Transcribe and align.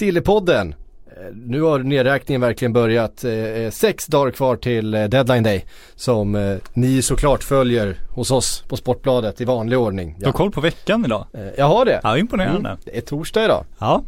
Sillypodden. 0.00 0.74
Eh, 1.06 1.34
Nu 1.34 1.62
har 1.62 1.78
nedräkningen 1.78 2.40
verkligen 2.40 2.72
börjat. 2.72 3.24
Eh, 3.24 3.32
eh, 3.32 3.70
Sex 3.70 4.06
dagar 4.06 4.30
kvar 4.32 4.56
till 4.56 4.90
deadline 4.90 5.42
day. 5.42 5.64
Som 5.96 6.58
ni 6.74 7.02
såklart 7.02 7.42
följer 7.44 7.96
hos 8.10 8.30
oss 8.30 8.64
på 8.68 8.76
Sportbladet 8.76 9.40
i 9.40 9.44
vanlig 9.44 9.78
ordning. 9.78 10.16
Du 10.18 10.26
har 10.26 10.32
koll 10.32 10.50
på 10.50 10.60
veckan 10.60 11.04
idag? 11.04 11.26
Jag 11.56 11.66
har 11.66 11.84
det. 11.84 12.00
Ja, 12.02 12.18
imponerande. 12.18 12.68
Mm, 12.68 12.80
det 12.84 12.96
är 12.96 13.00
torsdag 13.00 13.44
idag. 13.44 13.64
Ja, 13.78 14.02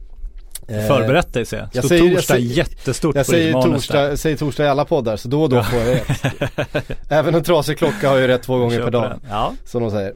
förberett 0.89 1.33
dig 1.35 1.45
ser 1.47 1.57
jag. 1.59 1.69
jag 1.73 1.85
säger- 1.85 2.05
jag 2.05 2.15
torsdag 2.17 2.35
säger- 2.35 2.57
jättestort 2.57 3.17
Jag 3.17 3.27
säger 3.27 3.53
torsdag, 3.63 4.09
jag 4.09 4.19
säger 4.19 4.37
torsdag 4.37 4.65
i 4.65 4.69
alla 4.69 4.85
poddar 4.85 5.17
så 5.17 5.29
då 5.29 5.43
och 5.43 5.49
då 5.49 5.63
får 5.63 5.79
jag 5.81 5.89
rätt. 5.97 6.91
Även 7.09 7.35
en 7.35 7.43
trasig 7.43 7.79
klocka 7.79 8.09
har 8.09 8.17
ju 8.17 8.27
rätt 8.27 8.43
två 8.43 8.59
gånger 8.59 8.83
per 8.83 8.91
dag. 8.91 9.03
den. 9.11 9.21
Ja. 9.31 9.53
Som 9.65 9.83
de 9.83 9.91
säger. 9.91 10.13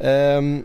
Ehm, 0.00 0.64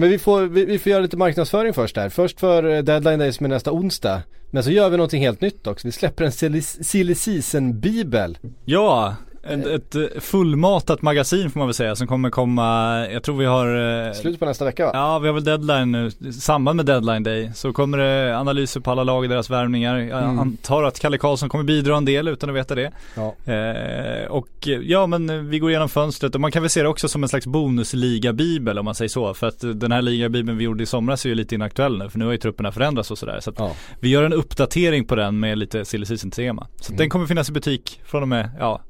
men 0.00 0.08
vi 0.08 0.18
får, 0.18 0.42
vi, 0.42 0.64
vi 0.64 0.78
får 0.78 0.90
göra 0.90 1.02
lite 1.02 1.16
marknadsföring 1.16 1.72
först 1.72 1.94
där. 1.94 2.08
Först 2.08 2.40
för 2.40 2.64
eh, 2.64 2.82
deadline 2.82 3.18
day 3.18 3.32
som 3.32 3.46
är 3.46 3.50
nästa 3.50 3.72
onsdag. 3.72 4.22
Men 4.50 4.64
så 4.64 4.70
gör 4.70 4.90
vi 4.90 4.96
någonting 4.96 5.22
helt 5.22 5.40
nytt 5.40 5.66
också. 5.66 5.88
Vi 5.88 5.92
släpper 5.92 6.24
en 6.24 6.62
silly 6.62 7.14
season 7.14 7.80
bibel. 7.80 8.38
Ja, 8.64 9.16
ett, 9.48 9.66
ett 9.66 9.94
eh, 9.94 10.20
fullmatat 10.20 11.02
magasin 11.02 11.50
får 11.50 11.58
man 11.60 11.66
väl 11.68 11.74
säga 11.74 11.96
som 11.96 12.06
kommer 12.06 12.30
komma, 12.30 12.98
jag 13.12 13.22
tror 13.22 13.36
vi 13.36 13.44
har 13.44 14.06
eh, 14.06 14.12
Slutet 14.12 14.40
på 14.40 14.46
nästa 14.46 14.64
vecka 14.64 14.84
va? 14.86 14.90
Ja, 14.94 15.18
vi 15.18 15.26
har 15.28 15.34
väl 15.34 15.44
deadline 15.44 15.92
nu, 15.92 16.10
i 16.28 16.32
samband 16.32 16.76
med 16.76 16.86
deadline 16.86 17.22
day 17.22 17.50
så 17.54 17.72
kommer 17.72 17.98
det 17.98 18.38
analyser 18.38 18.80
på 18.80 18.90
alla 18.90 19.04
lag 19.04 19.22
och 19.22 19.28
deras 19.28 19.50
värvningar. 19.50 19.98
Jag 19.98 20.22
Mm. 20.22 20.38
antar 20.38 20.82
att 20.84 21.00
Kalle 21.00 21.18
Karlsson 21.18 21.48
kommer 21.48 21.64
bidra 21.64 21.96
en 21.96 22.04
del 22.04 22.28
utan 22.28 22.50
att 22.50 22.56
veta 22.56 22.74
det. 22.74 22.90
Ja. 23.16 23.52
Eh, 23.52 24.26
och 24.30 24.48
eh, 24.68 24.80
ja 24.82 25.06
men 25.06 25.48
vi 25.50 25.58
går 25.58 25.70
igenom 25.70 25.88
fönstret 25.88 26.34
och 26.34 26.40
man 26.40 26.52
kan 26.52 26.62
väl 26.62 26.70
se 26.70 26.82
det 26.82 26.88
också 26.88 27.08
som 27.08 27.22
en 27.22 27.28
slags 27.28 27.46
bonusliga-bibel 27.46 28.78
om 28.78 28.84
man 28.84 28.94
säger 28.94 29.08
så. 29.08 29.34
För 29.34 29.46
att 29.46 29.60
den 29.60 29.92
här 29.92 30.02
liga-bibeln 30.02 30.58
vi 30.58 30.64
gjorde 30.64 30.82
i 30.82 30.86
somras 30.86 31.24
är 31.24 31.28
ju 31.28 31.34
lite 31.34 31.54
inaktuell 31.54 31.98
nu 31.98 32.10
för 32.10 32.18
nu 32.18 32.24
har 32.24 32.32
ju 32.32 32.38
trupperna 32.38 32.72
förändrats 32.72 33.10
och 33.10 33.18
sådär. 33.18 33.40
Så 33.40 33.50
att 33.50 33.56
Ja. 33.58 33.72
vi 34.00 34.08
gör 34.08 34.22
en 34.22 34.32
uppdatering 34.32 35.04
på 35.04 35.14
den 35.14 35.40
med 35.40 35.58
lite 35.58 35.84
silly 35.84 36.06
season 36.06 36.30
tema. 36.30 36.66
Så 36.80 36.92
Mm. 36.92 36.98
den 36.98 37.10
kommer 37.10 37.26
finnas 37.26 37.48
i 37.48 37.52
butik 37.52 38.00
från 38.04 38.22
och 38.22 38.28
med, 38.28 38.50
ja, 38.58 38.80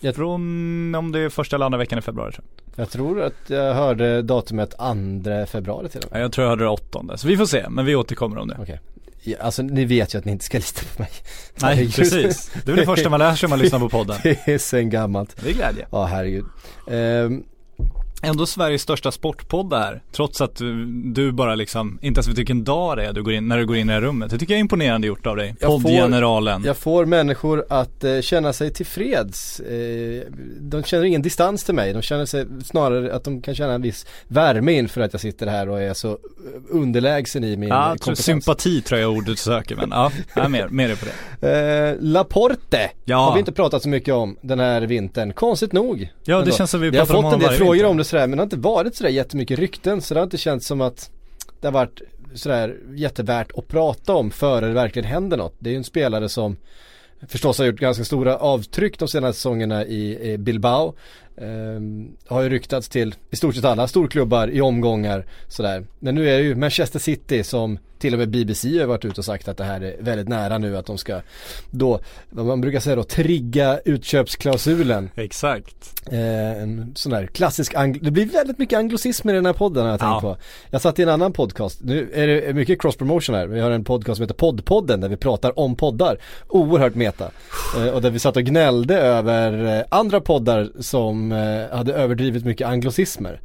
Jag- 0.00 0.14
från 0.14 0.94
om 0.94 1.12
det 1.12 1.20
är 1.20 1.28
första 1.28 1.56
eller 1.56 1.66
andra 1.66 1.78
veckan 1.78 1.98
i 1.98 2.02
februari 2.02 2.32
tror 2.32 2.44
jag. 2.76 2.82
Jag 2.82 2.90
tror 2.90 3.22
att 3.22 3.34
jag 3.46 3.74
hörde 3.74 4.22
datumet 4.22 4.70
2 4.70 5.46
februari 5.46 5.88
till 5.88 6.00
och 6.00 6.10
med. 6.12 6.18
Ja, 6.20 6.22
Jag 6.22 6.32
tror 6.32 6.42
jag 6.44 6.50
hörde 6.50 6.64
det 6.64 6.70
åttonde, 6.70 7.18
så 7.18 7.28
vi 7.28 7.36
får 7.36 7.46
se, 7.46 7.66
men 7.68 7.84
vi 7.84 7.94
återkommer 7.96 8.38
om 8.38 8.48
det. 8.48 8.56
Okej. 8.60 8.80
Ja, 9.22 9.36
alltså 9.40 9.62
ni 9.62 9.84
vet 9.84 10.14
ju 10.14 10.18
att 10.18 10.24
ni 10.24 10.32
inte 10.32 10.44
ska 10.44 10.58
lita 10.58 10.82
på 10.96 11.02
mig. 11.02 11.10
Nej 11.62 11.74
Herregud. 11.74 11.94
precis, 11.94 12.50
det 12.54 12.60
är 12.70 12.74
väl 12.74 12.76
det 12.76 12.84
första 12.86 13.10
man 13.10 13.18
lär 13.20 13.34
sig 13.34 13.46
om 13.46 13.50
man 13.50 13.58
lyssnar 13.58 13.78
på 13.78 13.88
podden. 13.88 14.16
Det 14.22 14.48
är 14.48 14.58
sen 14.58 14.90
gammalt. 14.90 15.36
Det 15.44 15.50
är 15.50 15.54
glädje. 15.54 15.86
Ja 15.90 16.04
herregud. 16.04 16.44
Ehm, 16.90 17.42
Ändå 18.26 18.46
Sveriges 18.46 18.82
största 18.82 19.12
sportpodd 19.12 19.72
här. 19.74 20.02
Trots 20.12 20.40
att 20.40 20.56
du, 20.56 21.32
bara 21.32 21.54
liksom, 21.54 21.98
inte 22.02 22.18
ens 22.18 22.28
vet 22.28 22.38
vilken 22.38 22.64
dag 22.64 22.96
det 22.96 23.04
är 23.06 23.12
du 23.12 23.22
går 23.22 23.32
in, 23.32 23.48
när 23.48 23.58
du 23.58 23.66
går 23.66 23.76
in 23.76 23.82
i 23.82 23.86
det 23.86 23.92
här 23.94 24.00
rummet. 24.00 24.30
Det 24.30 24.38
tycker 24.38 24.54
jag 24.54 24.58
är 24.58 24.60
imponerande 24.60 25.06
gjort 25.06 25.26
av 25.26 25.36
dig. 25.36 25.54
Jag 25.60 25.70
Poddgeneralen. 25.82 26.62
Jag 26.64 26.76
får 26.76 27.04
människor 27.06 27.64
att 27.70 28.04
eh, 28.04 28.20
känna 28.20 28.52
sig 28.52 28.72
tillfreds. 28.72 29.60
Eh, 29.60 30.22
de 30.60 30.82
känner 30.84 31.04
ingen 31.04 31.22
distans 31.22 31.64
till 31.64 31.74
mig. 31.74 31.92
De 31.92 32.02
känner 32.02 32.24
sig 32.26 32.46
snarare 32.64 33.14
att 33.14 33.24
de 33.24 33.42
kan 33.42 33.54
känna 33.54 33.72
en 33.72 33.82
viss 33.82 34.06
värme 34.28 34.72
inför 34.72 35.00
att 35.00 35.12
jag 35.12 35.20
sitter 35.20 35.46
här 35.46 35.68
och 35.68 35.82
är 35.82 35.94
så 35.94 36.18
underlägsen 36.70 37.44
i 37.44 37.56
min 37.56 37.68
Ja, 37.68 37.74
jag 37.88 37.88
kompetens. 38.00 38.24
sympati 38.24 38.80
tror 38.82 39.00
jag 39.00 39.10
är 39.12 39.16
ordet 39.16 39.26
du 39.26 39.36
söker 39.36 39.76
men 39.76 39.88
ja, 39.90 40.12
ja 40.34 40.48
mer, 40.48 40.68
mer 40.68 40.88
är 40.90 40.96
på 40.96 41.06
det. 41.40 41.92
Eh, 41.92 41.96
Laporte 42.00 42.90
Ja. 43.04 43.16
har 43.16 43.32
vi 43.32 43.38
inte 43.38 43.52
pratat 43.52 43.82
så 43.82 43.88
mycket 43.88 44.14
om 44.14 44.36
den 44.40 44.60
här 44.60 44.82
vintern. 44.82 45.32
Konstigt 45.32 45.72
nog. 45.72 46.12
Ja 46.24 46.36
det 46.36 46.42
Ändå. 46.42 46.56
känns 46.56 46.70
som 46.70 46.80
vi 46.80 46.86
har 46.86 46.92
pratar 46.92 47.14
om 47.14 47.22
fått 47.22 47.24
en 47.24 47.24
honom 47.24 47.40
del 47.40 47.58
frågor 47.58 47.72
vinter. 47.72 47.88
om 47.90 47.96
det 47.96 48.04
sådär 48.16 48.26
men 48.26 48.36
det 48.36 48.42
har 48.42 48.46
inte 48.46 48.56
varit 48.56 48.96
sådär 48.96 49.10
jättemycket 49.10 49.58
rykten 49.58 50.02
så 50.02 50.14
det 50.14 50.20
har 50.20 50.24
inte 50.24 50.38
känts 50.38 50.66
som 50.66 50.80
att 50.80 51.10
det 51.60 51.66
har 51.66 51.72
varit 51.72 52.00
sådär 52.34 52.76
jättevärt 52.94 53.52
att 53.58 53.68
prata 53.68 54.14
om 54.14 54.30
före 54.30 54.66
det 54.66 54.72
verkligen 54.72 55.08
händer 55.08 55.36
något. 55.36 55.54
Det 55.58 55.70
är 55.70 55.72
ju 55.72 55.76
en 55.76 55.84
spelare 55.84 56.28
som 56.28 56.56
förstås 57.28 57.58
har 57.58 57.66
gjort 57.66 57.80
ganska 57.80 58.04
stora 58.04 58.36
avtryck 58.36 58.98
de 58.98 59.08
senaste 59.08 59.36
säsongerna 59.36 59.84
i, 59.84 60.32
i 60.32 60.38
Bilbao. 60.38 60.94
Ehm, 61.40 62.08
har 62.26 62.42
ju 62.42 62.48
ryktats 62.48 62.88
till 62.88 63.14
i 63.30 63.36
stort 63.36 63.54
sett 63.54 63.64
alla 63.64 63.88
storklubbar 63.88 64.48
i 64.48 64.60
omgångar 64.60 65.26
sådär. 65.48 65.86
Men 65.98 66.14
nu 66.14 66.28
är 66.30 66.38
det 66.38 66.44
ju 66.44 66.54
Manchester 66.54 66.98
City 66.98 67.44
som 67.44 67.78
till 67.98 68.12
och 68.12 68.18
med 68.18 68.28
BBC 68.30 68.78
har 68.80 68.86
varit 68.86 69.04
ute 69.04 69.20
och 69.20 69.24
sagt 69.24 69.48
att 69.48 69.56
det 69.56 69.64
här 69.64 69.80
är 69.80 69.96
väldigt 70.00 70.28
nära 70.28 70.58
nu 70.58 70.76
att 70.76 70.86
de 70.86 70.98
ska 70.98 71.20
då, 71.70 72.00
vad 72.30 72.46
man 72.46 72.60
brukar 72.60 72.80
säga 72.80 72.96
då, 72.96 73.02
trigga 73.02 73.78
utköpsklausulen. 73.84 75.10
Exakt. 75.14 76.02
Eh, 76.12 76.62
en 76.62 76.92
sån 76.96 77.12
där 77.12 77.26
klassisk 77.26 77.74
angl- 77.74 77.98
Det 78.02 78.10
blir 78.10 78.26
väldigt 78.26 78.58
mycket 78.58 78.78
anglosism 78.78 79.28
i 79.28 79.32
den 79.32 79.46
här 79.46 79.52
podden 79.52 79.84
har 79.84 79.90
jag 79.90 80.00
tänkt 80.00 80.10
Ja. 80.12 80.20
på. 80.20 80.36
Jag 80.70 80.80
satt 80.80 80.98
i 80.98 81.02
en 81.02 81.08
annan 81.08 81.32
podcast, 81.32 81.80
nu 81.82 82.10
är 82.14 82.26
det 82.26 82.54
mycket 82.54 82.80
cross 82.82 82.96
promotion 82.96 83.34
här. 83.34 83.46
Vi 83.46 83.60
har 83.60 83.70
en 83.70 83.84
podcast 83.84 84.16
som 84.16 84.22
heter 84.22 84.34
Poddpodden 84.34 85.00
där 85.00 85.08
vi 85.08 85.16
pratar 85.16 85.58
om 85.58 85.76
poddar. 85.76 86.18
Oerhört 86.48 86.94
meta. 86.94 87.30
Eh, 87.76 87.88
och 87.88 88.02
där 88.02 88.10
vi 88.10 88.18
satt 88.18 88.36
och 88.36 88.42
gnällde 88.44 88.98
över 88.98 89.78
eh, 89.78 89.84
andra 89.88 90.20
poddar 90.20 90.68
som 90.80 91.25
eh, 91.32 91.76
hade 91.76 91.92
överdrivit 91.94 92.44
mycket 92.44 92.68
anglosismer. 92.68 93.40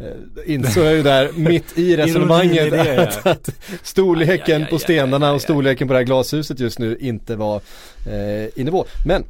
Eh, 0.00 0.52
insåg 0.54 0.84
jag 0.84 0.94
ju 0.94 1.02
där 1.02 1.30
mitt 1.36 1.78
i 1.78 1.96
resonemanget 1.96 2.70
det, 2.70 3.02
att, 3.02 3.26
att 3.26 3.50
storleken 3.82 4.56
Aj, 4.56 4.62
aj, 4.62 4.70
på 4.70 4.78
stenarna 4.78 5.28
aj, 5.28 5.34
och 5.34 5.42
storleken 5.42 5.88
på 5.88 5.94
det 5.94 5.98
här 5.98 6.06
glashuset 6.06 6.60
just 6.60 6.78
nu 6.78 6.96
inte 7.00 7.36
var 7.36 7.60
eh, 8.06 8.60
i 8.60 8.64
nivå. 8.64 8.84
Men 9.06 9.24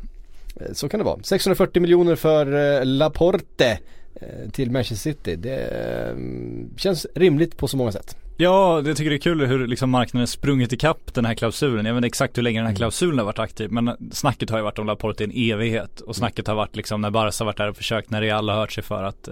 Eh, 0.60 0.72
Så 0.72 0.88
kan 0.88 0.98
det 0.98 1.04
vara. 1.04 1.18
640 1.22 1.82
miljoner 1.82 2.16
för 2.16 2.78
eh, 2.80 2.84
Laporte 2.84 3.78
till 4.52 4.70
Manchester 4.70 5.10
City. 5.10 5.36
Det 5.36 5.56
eh, 5.56 6.16
känns 6.76 7.06
rimligt 7.14 7.56
på 7.56 7.68
så 7.68 7.76
många 7.76 7.92
sätt. 7.92 8.16
Ja, 8.36 8.82
jag 8.86 8.96
tycker 8.96 9.10
det 9.10 9.16
är 9.16 9.18
kul 9.18 9.46
hur 9.46 9.66
liksom 9.66 9.90
marknaden 9.90 10.26
sprungit 10.26 10.72
ikapp 10.72 11.14
den 11.14 11.24
här 11.24 11.34
klausulen. 11.34 11.86
Jag 11.86 11.94
vet 11.94 11.98
inte 11.98 12.06
exakt 12.06 12.38
hur 12.38 12.42
länge 12.42 12.60
den 12.60 12.66
här 12.66 12.74
klausulen 12.74 13.18
har 13.18 13.24
varit 13.24 13.38
aktiv. 13.38 13.72
Men 13.72 14.10
snacket 14.12 14.50
har 14.50 14.58
ju 14.58 14.64
varit 14.64 14.78
om 14.78 14.86
Laporte 14.86 15.24
i 15.24 15.26
en 15.26 15.52
evighet. 15.52 16.00
Och 16.00 16.16
snacket 16.16 16.46
har 16.46 16.54
varit 16.54 16.76
liksom 16.76 17.00
när 17.00 17.10
Barca 17.10 17.44
har 17.44 17.44
varit 17.44 17.56
där 17.56 17.68
och 17.68 17.76
försökt, 17.76 18.10
när 18.10 18.20
Real 18.20 18.48
har 18.48 18.56
hört 18.56 18.72
sig 18.72 18.84
för 18.84 19.04
att 19.04 19.28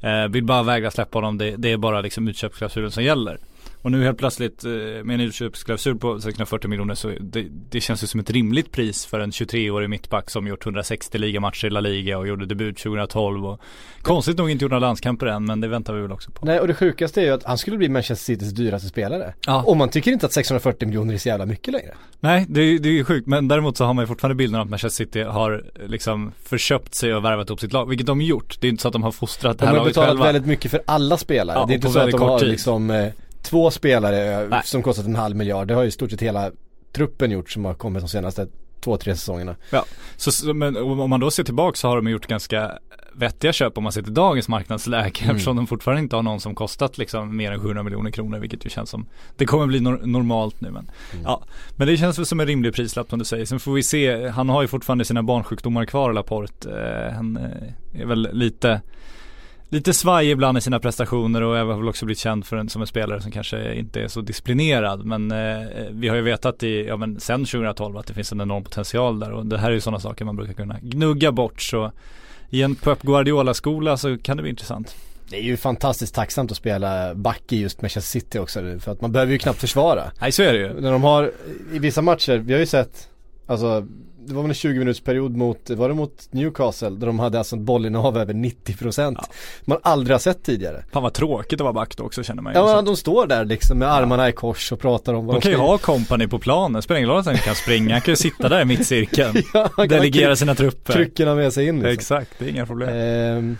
eh, 0.00 0.28
vill 0.28 0.44
bara 0.44 0.62
vägra 0.62 0.90
släppa 0.90 1.18
honom. 1.18 1.38
Det, 1.38 1.56
det 1.56 1.72
är 1.72 1.76
bara 1.76 2.00
liksom 2.00 2.28
utköpsklausulen 2.28 2.90
som 2.90 3.04
gäller. 3.04 3.38
Och 3.86 3.92
nu 3.92 4.04
helt 4.04 4.18
plötsligt 4.18 4.64
eh, 4.64 4.70
med 5.04 5.14
en 5.14 5.20
utköpsklausul 5.20 5.98
på 5.98 6.20
640 6.20 6.70
miljoner 6.70 6.94
så 6.94 7.12
det, 7.20 7.46
det 7.70 7.80
känns 7.80 8.02
ju 8.02 8.06
som 8.06 8.20
ett 8.20 8.30
rimligt 8.30 8.72
pris 8.72 9.06
för 9.06 9.20
en 9.20 9.30
23-årig 9.30 9.90
mittback 9.90 10.30
som 10.30 10.46
gjort 10.46 10.66
160 10.66 11.18
ligamatcher 11.18 11.66
i 11.66 11.70
La 11.70 11.80
Liga 11.80 12.18
och 12.18 12.28
gjorde 12.28 12.46
debut 12.46 12.78
2012 12.78 13.46
och 13.46 13.60
konstigt 14.02 14.38
nog 14.38 14.50
inte 14.50 14.64
gjort 14.64 14.70
några 14.70 14.86
landskamper 14.86 15.26
än 15.26 15.44
men 15.44 15.60
det 15.60 15.68
väntar 15.68 15.94
vi 15.94 16.02
väl 16.02 16.12
också 16.12 16.30
på. 16.30 16.46
Nej 16.46 16.60
och 16.60 16.66
det 16.66 16.74
sjukaste 16.74 17.20
är 17.20 17.24
ju 17.24 17.30
att 17.30 17.44
han 17.44 17.58
skulle 17.58 17.76
bli 17.76 17.88
Manchester 17.88 18.24
Citys 18.24 18.52
dyraste 18.52 18.88
spelare. 18.88 19.34
Ja. 19.46 19.62
Och 19.66 19.76
man 19.76 19.88
tycker 19.88 20.12
inte 20.12 20.26
att 20.26 20.32
640 20.32 20.86
miljoner 20.88 21.14
är 21.14 21.18
så 21.18 21.28
jävla 21.28 21.46
mycket 21.46 21.72
längre. 21.72 21.94
Nej, 22.20 22.46
det 22.48 22.60
är, 22.60 22.86
ju 22.86 23.04
sjukt. 23.04 23.26
Men 23.26 23.48
däremot 23.48 23.76
så 23.76 23.84
har 23.84 23.94
man 23.94 24.02
ju 24.02 24.06
fortfarande 24.06 24.34
bilden 24.34 24.60
av 24.60 24.64
att 24.64 24.70
Manchester 24.70 25.04
City 25.04 25.22
har 25.22 25.64
liksom 25.86 26.32
förköpt 26.42 26.94
sig 26.94 27.14
och 27.14 27.24
värvat 27.24 27.50
upp 27.50 27.60
sitt 27.60 27.72
lag. 27.72 27.88
Vilket 27.88 28.06
de 28.06 28.20
gjort. 28.20 28.60
Det 28.60 28.66
är 28.66 28.68
inte 28.68 28.82
så 28.82 28.88
att 28.88 28.92
de 28.92 29.02
har 29.02 29.12
fostrat 29.12 29.58
det 29.58 29.64
De 29.64 29.66
här 29.66 29.72
har 29.72 29.78
laget 29.78 29.94
betalat 29.94 30.08
själva. 30.08 30.24
väldigt 30.24 30.46
mycket 30.46 30.70
för 30.70 30.82
alla 30.86 31.16
spelare. 31.16 31.58
Ja, 31.58 31.66
det 31.66 31.72
är 31.72 31.74
inte 31.74 31.88
så 31.88 31.98
att 31.98 32.10
de 32.10 32.20
har 32.20 32.44
liksom 32.44 32.90
eh, 32.90 33.08
två 33.46 33.70
spelare 33.70 34.42
eh, 34.42 34.48
Nej. 34.48 34.60
som 34.64 34.82
kostat 34.82 35.06
en 35.06 35.16
halv 35.16 35.36
miljard. 35.36 35.68
Det 35.68 35.74
har 35.74 35.82
ju 35.82 35.88
i 35.88 35.92
stort 35.92 36.10
sett 36.10 36.22
hela 36.22 36.50
truppen 36.92 37.30
gjort 37.30 37.50
som 37.50 37.64
har 37.64 37.74
kommit 37.74 38.02
de 38.02 38.08
senaste 38.08 38.46
två, 38.80 38.96
tre 38.96 39.16
säsongerna. 39.16 39.56
Ja, 39.70 39.84
så, 40.16 40.54
men 40.54 40.76
om 40.76 41.10
man 41.10 41.20
då 41.20 41.30
ser 41.30 41.44
tillbaka 41.44 41.76
så 41.76 41.88
har 41.88 41.96
de 41.96 42.08
gjort 42.08 42.26
ganska 42.26 42.78
vettiga 43.12 43.52
köp 43.52 43.78
om 43.78 43.82
man 43.84 43.92
ser 43.92 44.02
till 44.02 44.14
dagens 44.14 44.48
marknadsläge 44.48 45.20
Mm. 45.22 45.30
eftersom 45.36 45.56
de 45.56 45.66
fortfarande 45.66 46.02
inte 46.02 46.16
har 46.16 46.22
någon 46.22 46.40
som 46.40 46.54
kostat 46.54 46.98
liksom 46.98 47.36
mer 47.36 47.52
än 47.52 47.60
700 47.60 47.82
miljoner 47.82 48.10
kronor 48.10 48.38
vilket 48.38 48.66
ju 48.66 48.70
känns 48.70 48.90
som 48.90 49.06
Det 49.36 49.46
kommer 49.46 49.66
bli 49.66 49.80
nor- 49.80 50.06
normalt 50.06 50.60
nu 50.60 50.70
men 50.70 50.90
Mm. 51.12 51.24
Ja, 51.24 51.42
men 51.76 51.86
det 51.88 51.96
känns 51.96 52.18
väl 52.18 52.26
som 52.26 52.40
en 52.40 52.46
rimlig 52.46 52.74
prislapp 52.74 53.08
som 53.10 53.18
du 53.18 53.24
säger. 53.24 53.44
Sen 53.44 53.60
får 53.60 53.72
vi 53.72 53.82
se, 53.82 54.28
han 54.28 54.48
har 54.48 54.62
ju 54.62 54.68
fortfarande 54.68 55.04
sina 55.04 55.22
barnsjukdomar 55.22 55.84
kvar 55.84 56.12
Laporte. 56.12 56.70
Eh, 56.70 57.14
han 57.14 57.36
eh, 57.36 58.00
är 58.02 58.06
väl 58.06 58.28
lite 58.32 58.80
Lite 59.68 59.94
svajig 59.94 60.30
ibland 60.30 60.58
i 60.58 60.60
sina 60.60 60.80
prestationer 60.80 61.42
och 61.42 61.56
har 61.56 61.64
väl 61.64 61.88
också 61.88 62.04
blivit 62.04 62.18
känd 62.18 62.46
för 62.46 62.56
en, 62.56 62.68
som 62.68 62.82
en 62.82 62.86
spelare 62.86 63.20
som 63.20 63.32
kanske 63.32 63.74
inte 63.74 64.00
är 64.00 64.08
så 64.08 64.20
disciplinerad. 64.20 65.04
Men 65.04 65.30
eh, 65.30 65.66
vi 65.90 66.08
har 66.08 66.16
ju 66.16 66.22
vetat 66.22 66.62
i, 66.62 66.86
ja 66.86 66.96
men 66.96 67.20
sen 67.20 67.44
2012 67.44 67.96
att 67.96 68.06
det 68.06 68.14
finns 68.14 68.32
en 68.32 68.40
enorm 68.40 68.64
potential 68.64 69.20
där 69.20 69.32
och 69.32 69.46
det 69.46 69.58
här 69.58 69.68
är 69.68 69.74
ju 69.74 69.80
sådana 69.80 70.00
saker 70.00 70.24
man 70.24 70.36
brukar 70.36 70.52
kunna 70.52 70.76
gnugga 70.82 71.32
bort 71.32 71.62
så 71.62 71.92
i 72.50 72.62
en 72.62 72.74
Pep 72.74 73.02
Guardiola-skola 73.02 73.96
så 73.96 74.18
kan 74.18 74.36
det 74.36 74.42
bli 74.42 74.50
intressant. 74.50 74.96
det 75.30 75.36
är 75.36 75.42
ju 75.42 75.56
fantastiskt 75.56 76.14
tacksamt 76.14 76.50
att 76.50 76.56
spela 76.56 77.14
back 77.14 77.52
i 77.52 77.60
just 77.60 77.82
Manchester 77.82 78.20
City 78.20 78.38
också 78.38 78.78
för 78.80 78.92
att 78.92 79.00
man 79.00 79.12
behöver 79.12 79.32
ju 79.32 79.38
knappt 79.38 79.60
försvara. 79.60 80.04
Nej 80.20 80.32
så 80.32 80.42
är 80.42 80.52
det 80.52 80.58
ju. 80.58 80.80
När 80.80 80.92
de 80.92 81.02
har, 81.02 81.32
i 81.72 81.78
vissa 81.78 82.02
matcher, 82.02 82.38
vi 82.38 82.52
har 82.52 82.60
ju 82.60 82.66
sett, 82.66 83.08
alltså 83.46 83.86
det 84.26 84.34
var 84.34 84.42
väl 84.42 84.50
en 84.50 84.54
20 84.54 84.78
minuters 84.78 85.00
period 85.00 85.36
mot, 85.36 85.70
var 85.70 85.88
det 85.88 85.94
mot 85.94 86.28
Newcastle 86.30 86.90
där 86.90 87.06
de 87.06 87.18
hade 87.18 87.38
alltså 87.38 87.56
ett 87.56 87.62
bollinnehav 87.62 88.18
över 88.18 88.34
90% 88.34 89.14
Ja. 89.18 89.24
Man 89.64 89.78
aldrig 89.82 90.14
har 90.14 90.18
sett 90.18 90.42
tidigare. 90.42 90.84
Fan 90.92 91.02
vad 91.02 91.12
tråkigt 91.12 91.60
att 91.60 91.64
vara 91.64 91.72
back 91.72 91.96
då 91.96 92.04
också 92.04 92.22
känner 92.22 92.42
man 92.42 92.52
ju. 92.52 92.58
Ja 92.58 92.82
de 92.82 92.96
står 92.96 93.26
där 93.26 93.44
liksom 93.44 93.78
med 93.78 93.92
armarna 93.92 94.28
i 94.28 94.32
kors 94.32 94.72
och 94.72 94.80
pratar 94.80 95.14
om 95.14 95.26
vad 95.26 95.36
de 95.36 95.40
kan 95.40 95.50
ju 95.50 95.56
ha 95.58 95.78
kompani 95.78 96.28
på 96.28 96.38
planen, 96.38 96.82
spelar 96.82 96.98
ingen 96.98 97.10
roll 97.10 97.18
att 97.20 97.26
han 97.26 97.36
kan 97.38 97.54
springa, 97.54 97.92
han 97.94 98.00
kan 98.00 98.12
ju 98.12 98.16
sitta 98.16 98.48
där 98.48 98.60
i 98.60 98.64
mittcirkeln. 98.64 99.34
Ja, 99.76 99.86
Delegera 99.86 100.36
sina 100.36 100.54
trupper. 100.54 100.92
kryckorna 100.92 101.34
med 101.34 101.52
sig 101.52 101.66
in 101.66 101.74
liksom. 101.76 101.90
Exakt, 101.92 102.30
det 102.38 102.44
är 102.44 102.48
inga 102.48 102.66
problem. 102.66 102.88
Ehm, 102.92 103.56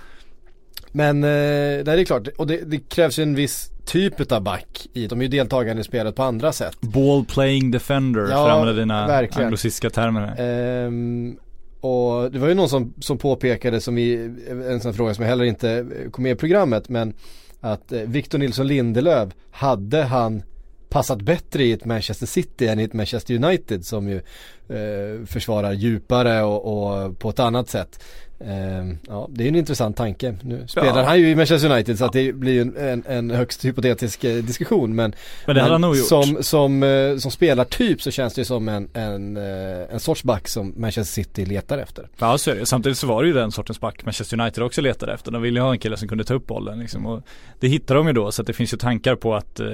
men 0.96 1.25
eh, 1.25 1.84
det 1.84 1.93
är 1.93 2.04
klart, 2.04 2.28
och 2.28 2.46
det, 2.46 2.56
det 2.56 2.78
krävs 2.88 3.19
ju 3.19 3.22
en 3.22 3.34
viss 3.34 3.70
typ 3.84 4.32
av 4.32 4.43
back 4.43 4.87
i, 4.93 5.06
de 5.06 5.19
är 5.20 5.22
ju 5.22 5.28
deltagande 5.28 5.81
i 5.81 5.84
spelet 5.84 6.16
på 6.16 6.22
andra 6.22 6.52
sätt. 6.52 6.81
Ball 6.81 7.25
playing 7.25 7.70
defender, 7.70 8.20
Ja, 8.20 8.26
för 8.28 8.48
att 8.48 8.52
använda 8.52 8.81
dina 8.81 9.06
verkligen. 9.06 9.44
anglosiska 9.44 9.90
termer. 9.90 10.34
Ehm, 10.38 11.37
och 11.81 12.32
det 12.32 12.38
var 12.38 12.48
ju 12.48 12.54
någon 12.54 12.69
som, 12.69 12.94
som 13.00 13.19
påpekade 13.19 13.81
som 13.81 13.94
vi, 13.94 14.14
en 14.69 14.81
sån 14.81 14.94
fråga 14.94 15.14
som 15.14 15.22
jag 15.22 15.28
heller 15.28 15.44
inte 15.44 15.70
eh, 15.70 16.10
kom 16.10 16.22
med 16.22 16.32
i 16.32 16.34
programmet 16.34 16.88
men 16.88 17.14
att 17.60 17.93
eh, 17.93 18.00
Victor 18.00 18.38
Nilsson 18.38 18.66
Lindelöf 18.66 19.28
hade 19.50 20.02
han 20.02 20.43
passat 20.88 21.22
bättre 21.22 21.64
i 21.64 21.72
ett 21.72 21.84
Manchester 21.84 22.26
City 22.26 22.69
än 22.69 22.81
i 22.81 22.82
ett 22.82 22.93
Manchester 22.93 23.34
United 23.34 23.84
som 23.84 24.08
ju 24.08 24.16
eh, 24.69 25.26
försvarar 25.26 25.72
djupare 25.72 26.43
och, 26.43 26.64
och 27.06 27.19
på 27.19 27.28
ett 27.31 27.38
annat 27.38 27.69
sätt. 27.69 28.04
Ehm, 28.41 28.99
ja, 29.09 29.29
det 29.31 29.44
är 29.44 29.49
en 29.49 29.56
intressant 29.56 29.97
tanke. 29.97 30.35
Nu 30.43 30.65
spelar 30.69 31.05
han 31.05 31.19
ju 31.19 31.29
i 31.31 31.35
Manchester 31.35 31.71
United 31.71 31.99
så 31.99 32.05
att 32.05 32.12
det 32.12 32.33
blir 32.33 32.53
ju 32.53 32.61
en, 32.61 32.77
en, 32.77 33.05
en 33.06 33.31
högst 33.31 33.65
hypotetisk 33.65 34.25
eh, 34.25 34.37
diskussion 34.37 34.94
men 34.94 35.15
Men 35.47 35.55
det 35.55 35.62
hade 35.62 35.75
han 35.75 35.81
nog 35.81 35.97
gjort. 35.97 36.06
som, 36.06 36.38
som, 36.41 36.83
eh, 36.83 37.17
som 37.17 37.31
spelartyp 37.31 38.03
så 38.03 38.11
känns 38.11 38.35
det 38.35 38.41
ju 38.41 38.44
som 38.44 38.69
en, 38.69 38.88
en, 38.93 39.37
eh, 39.37 39.94
en 39.94 40.00
sorts 40.00 40.23
back 40.23 40.49
som 40.49 40.75
Manchester 40.77 41.23
City 41.23 41.44
letar 41.44 41.79
efter. 41.79 42.09
Ja 42.19 42.38
så 42.38 42.50
är 42.50 42.55
det. 42.55 42.67
Samtidigt 42.67 42.99
så 42.99 43.06
var 43.06 43.23
det 43.23 43.29
ju 43.29 43.35
den 43.35 43.53
sortens 43.53 43.81
back 43.81 44.05
Manchester 44.05 44.41
United 44.41 44.65
också 44.65 44.81
letade 44.81 45.12
efter. 45.12 45.32
De 45.32 45.43
ville 45.43 45.61
ju 45.61 45.65
ha 45.65 45.73
en 45.73 45.79
kille 45.79 45.97
som 45.97 46.09
kunde 46.09 46.25
ta 46.25 46.35
upp 46.35 46.47
bollen 46.47 46.79
liksom. 46.79 47.06
Och 47.06 47.23
det 47.61 47.69
hittar 47.69 47.94
de 47.94 48.06
ju 48.06 48.12
då 48.12 48.32
så 48.32 48.43
att 48.43 48.47
det 48.47 48.53
finns 48.53 48.73
ju 48.73 48.77
tankar 48.77 49.15
på 49.15 49.35
att 49.35 49.61
eh, 49.61 49.67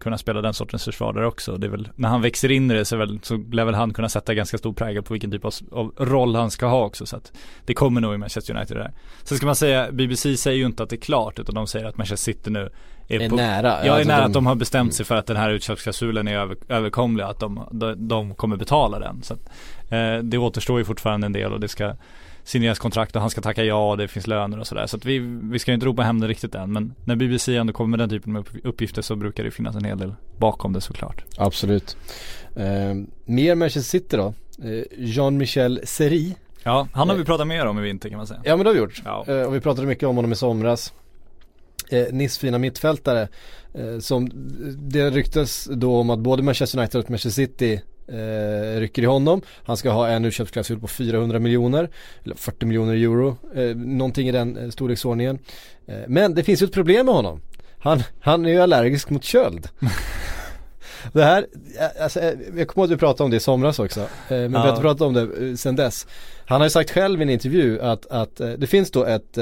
kunna 0.00 0.18
spela 0.18 0.40
den 0.40 0.54
sortens 0.54 0.84
försvar 0.84 1.12
där 1.12 1.24
också. 1.24 1.56
Det 1.56 1.66
är 1.66 1.70
väl, 1.70 1.88
när 1.96 2.08
han 2.08 2.22
växer 2.22 2.50
in 2.50 2.70
i 2.70 2.74
det 2.74 2.84
så, 2.84 2.94
är 2.94 2.98
väl, 2.98 3.18
så 3.22 3.36
lär 3.52 3.64
väl 3.64 3.74
han 3.74 3.92
kunna 3.92 4.08
sätta 4.08 4.34
ganska 4.34 4.58
stor 4.58 4.72
prägel 4.72 5.02
på 5.02 5.14
vilken 5.14 5.30
typ 5.30 5.44
av, 5.44 5.54
av 5.72 5.92
roll 5.98 6.34
han 6.34 6.50
ska 6.50 6.66
ha 6.66 6.84
också. 6.84 7.06
Så 7.06 7.16
att 7.16 7.32
det 7.64 7.74
kommer 7.74 8.03
nog 8.04 8.14
i 8.14 8.18
Manchester 8.18 8.56
United 8.56 8.76
där. 8.76 8.92
Sen 9.24 9.36
ska 9.36 9.46
man 9.46 9.56
säga, 9.56 9.92
BBC 9.92 10.36
säger 10.36 10.58
ju 10.58 10.66
inte 10.66 10.82
att 10.82 10.90
det 10.90 10.96
är 10.96 11.00
klart 11.00 11.38
utan 11.38 11.54
de 11.54 11.66
säger 11.66 11.86
att 11.86 11.96
Manchester 11.96 12.32
City 12.32 12.50
nu 12.50 12.68
är, 13.08 13.20
Är 13.20 13.28
på, 13.30 13.36
nära. 13.36 13.68
Ja, 13.68 13.74
är 13.76 13.90
Alltså 13.90 14.08
nära 14.08 14.20
de- 14.20 14.26
att 14.26 14.32
de 14.32 14.46
har 14.46 14.54
bestämt 14.54 14.94
sig 14.94 15.06
för 15.06 15.14
att 15.14 15.26
den 15.26 15.36
här 15.36 15.50
utköpsklausulen 15.50 16.28
är 16.28 16.36
över, 16.38 16.56
överkomlig, 16.68 17.24
att 17.24 17.40
de, 17.40 17.68
de, 17.72 18.08
de 18.08 18.34
kommer 18.34 18.56
betala 18.56 18.98
den. 18.98 19.22
Så 19.22 19.34
att, 19.34 19.40
eh, 19.92 20.16
det 20.22 20.38
återstår 20.38 20.78
ju 20.78 20.84
fortfarande 20.84 21.26
en 21.26 21.32
del 21.32 21.52
och 21.52 21.60
det 21.60 21.68
ska 21.68 21.94
signeras 22.46 22.78
kontrakt 22.78 23.14
och 23.16 23.20
han 23.20 23.30
ska 23.30 23.40
tacka 23.40 23.64
ja 23.64 23.90
och 23.90 23.96
det 23.96 24.08
finns 24.08 24.26
löner 24.26 24.58
och 24.60 24.66
sådär. 24.66 24.86
Så 24.86 24.96
att 24.96 25.04
vi, 25.04 25.18
vi 25.42 25.58
ska 25.58 25.70
ju 25.70 25.74
inte 25.74 25.86
ropa 25.86 26.02
hem 26.02 26.20
det 26.20 26.28
riktigt 26.28 26.54
än. 26.54 26.72
Men 26.72 26.94
när 27.04 27.16
BBC 27.16 27.56
ändå 27.56 27.72
kommer 27.72 27.90
med 27.90 27.98
den 27.98 28.08
typen 28.10 28.36
av 28.36 28.40
upp- 28.42 28.64
uppgifter 28.66 29.02
så 29.02 29.16
brukar 29.16 29.44
det 29.44 29.50
finnas 29.50 29.76
en 29.76 29.84
hel 29.84 29.98
del 29.98 30.14
bakom 30.38 30.72
det 30.72 30.80
såklart. 30.80 31.24
Absolut. 31.38 31.96
Ehm, 32.56 33.06
mer 33.24 33.54
Manchester 33.54 33.98
City 33.98 34.16
då. 34.16 34.34
Eh, 34.64 34.84
Jean-Michel 34.98 35.80
Seri. 35.84 36.36
Ja, 36.64 36.88
han 36.92 37.08
har 37.08 37.16
vi 37.16 37.24
pratat 37.24 37.46
mer 37.46 37.66
om 37.66 37.78
i 37.78 37.82
vinter 37.82 38.08
kan 38.08 38.18
man 38.18 38.26
säga. 38.26 38.40
Ja 38.44 38.56
men 38.56 38.64
det 38.64 38.70
har 38.70 38.74
vi 38.74 38.80
gjort. 38.80 39.02
Ja. 39.04 39.24
Eh, 39.28 39.42
och 39.42 39.54
vi 39.54 39.60
pratade 39.60 39.86
mycket 39.86 40.08
om 40.08 40.16
honom 40.16 40.32
i 40.32 40.36
somras. 40.36 40.92
Eh, 41.90 42.06
Nissfina 42.12 42.58
mittfältare. 42.58 43.28
Eh, 43.74 43.98
som 43.98 44.30
det 44.78 45.10
ryktes 45.10 45.68
då 45.72 45.96
om 45.96 46.10
att 46.10 46.18
både 46.18 46.42
Manchester 46.42 46.78
United 46.78 47.00
och 47.00 47.10
Manchester 47.10 47.42
City 47.42 47.80
eh, 48.08 48.80
rycker 48.80 49.02
i 49.02 49.06
honom. 49.06 49.42
Han 49.64 49.76
ska 49.76 49.90
ha 49.90 50.08
en 50.08 50.24
utköpsklausul 50.24 50.80
på 50.80 50.88
400 50.88 51.38
miljoner. 51.38 51.90
Eller 52.24 52.34
40 52.34 52.66
miljoner 52.66 52.94
euro. 52.94 53.36
Eh, 53.54 53.76
någonting 53.76 54.28
i 54.28 54.32
den 54.32 54.56
eh, 54.56 54.70
storleksordningen. 54.70 55.38
Eh, 55.86 55.96
men 56.08 56.34
det 56.34 56.44
finns 56.44 56.62
ju 56.62 56.64
ett 56.64 56.72
problem 56.72 57.06
med 57.06 57.14
honom. 57.14 57.40
Han, 57.78 58.02
han 58.20 58.46
är 58.46 58.50
ju 58.50 58.60
allergisk 58.60 59.10
mot 59.10 59.24
köld. 59.24 59.68
Det 61.12 61.24
här, 61.24 61.46
alltså, 62.00 62.20
eh, 62.20 62.34
jag 62.56 62.68
kommer 62.68 62.84
ihåg 62.84 62.84
att 62.84 62.90
vi 62.90 62.96
pratade 62.96 63.24
om 63.24 63.30
det 63.30 63.36
i 63.36 63.40
somras 63.40 63.78
också. 63.78 64.00
eh, 64.00 64.06
Men 64.28 64.52
vi 64.52 64.56
har 64.58 64.68
inte 64.68 64.82
pratat 64.82 65.00
om 65.02 65.14
det 65.14 65.20
eh, 65.22 65.54
sen 65.54 65.76
dess. 65.76 66.06
Han 66.46 66.60
har 66.60 66.66
ju 66.66 66.70
sagt 66.70 66.90
själv 66.90 67.20
i 67.20 67.22
en 67.22 67.30
intervju 67.30 67.80
att, 67.80 68.06
att 68.06 68.36
det 68.36 68.66
finns 68.66 68.90
då 68.90 69.04
ett 69.04 69.38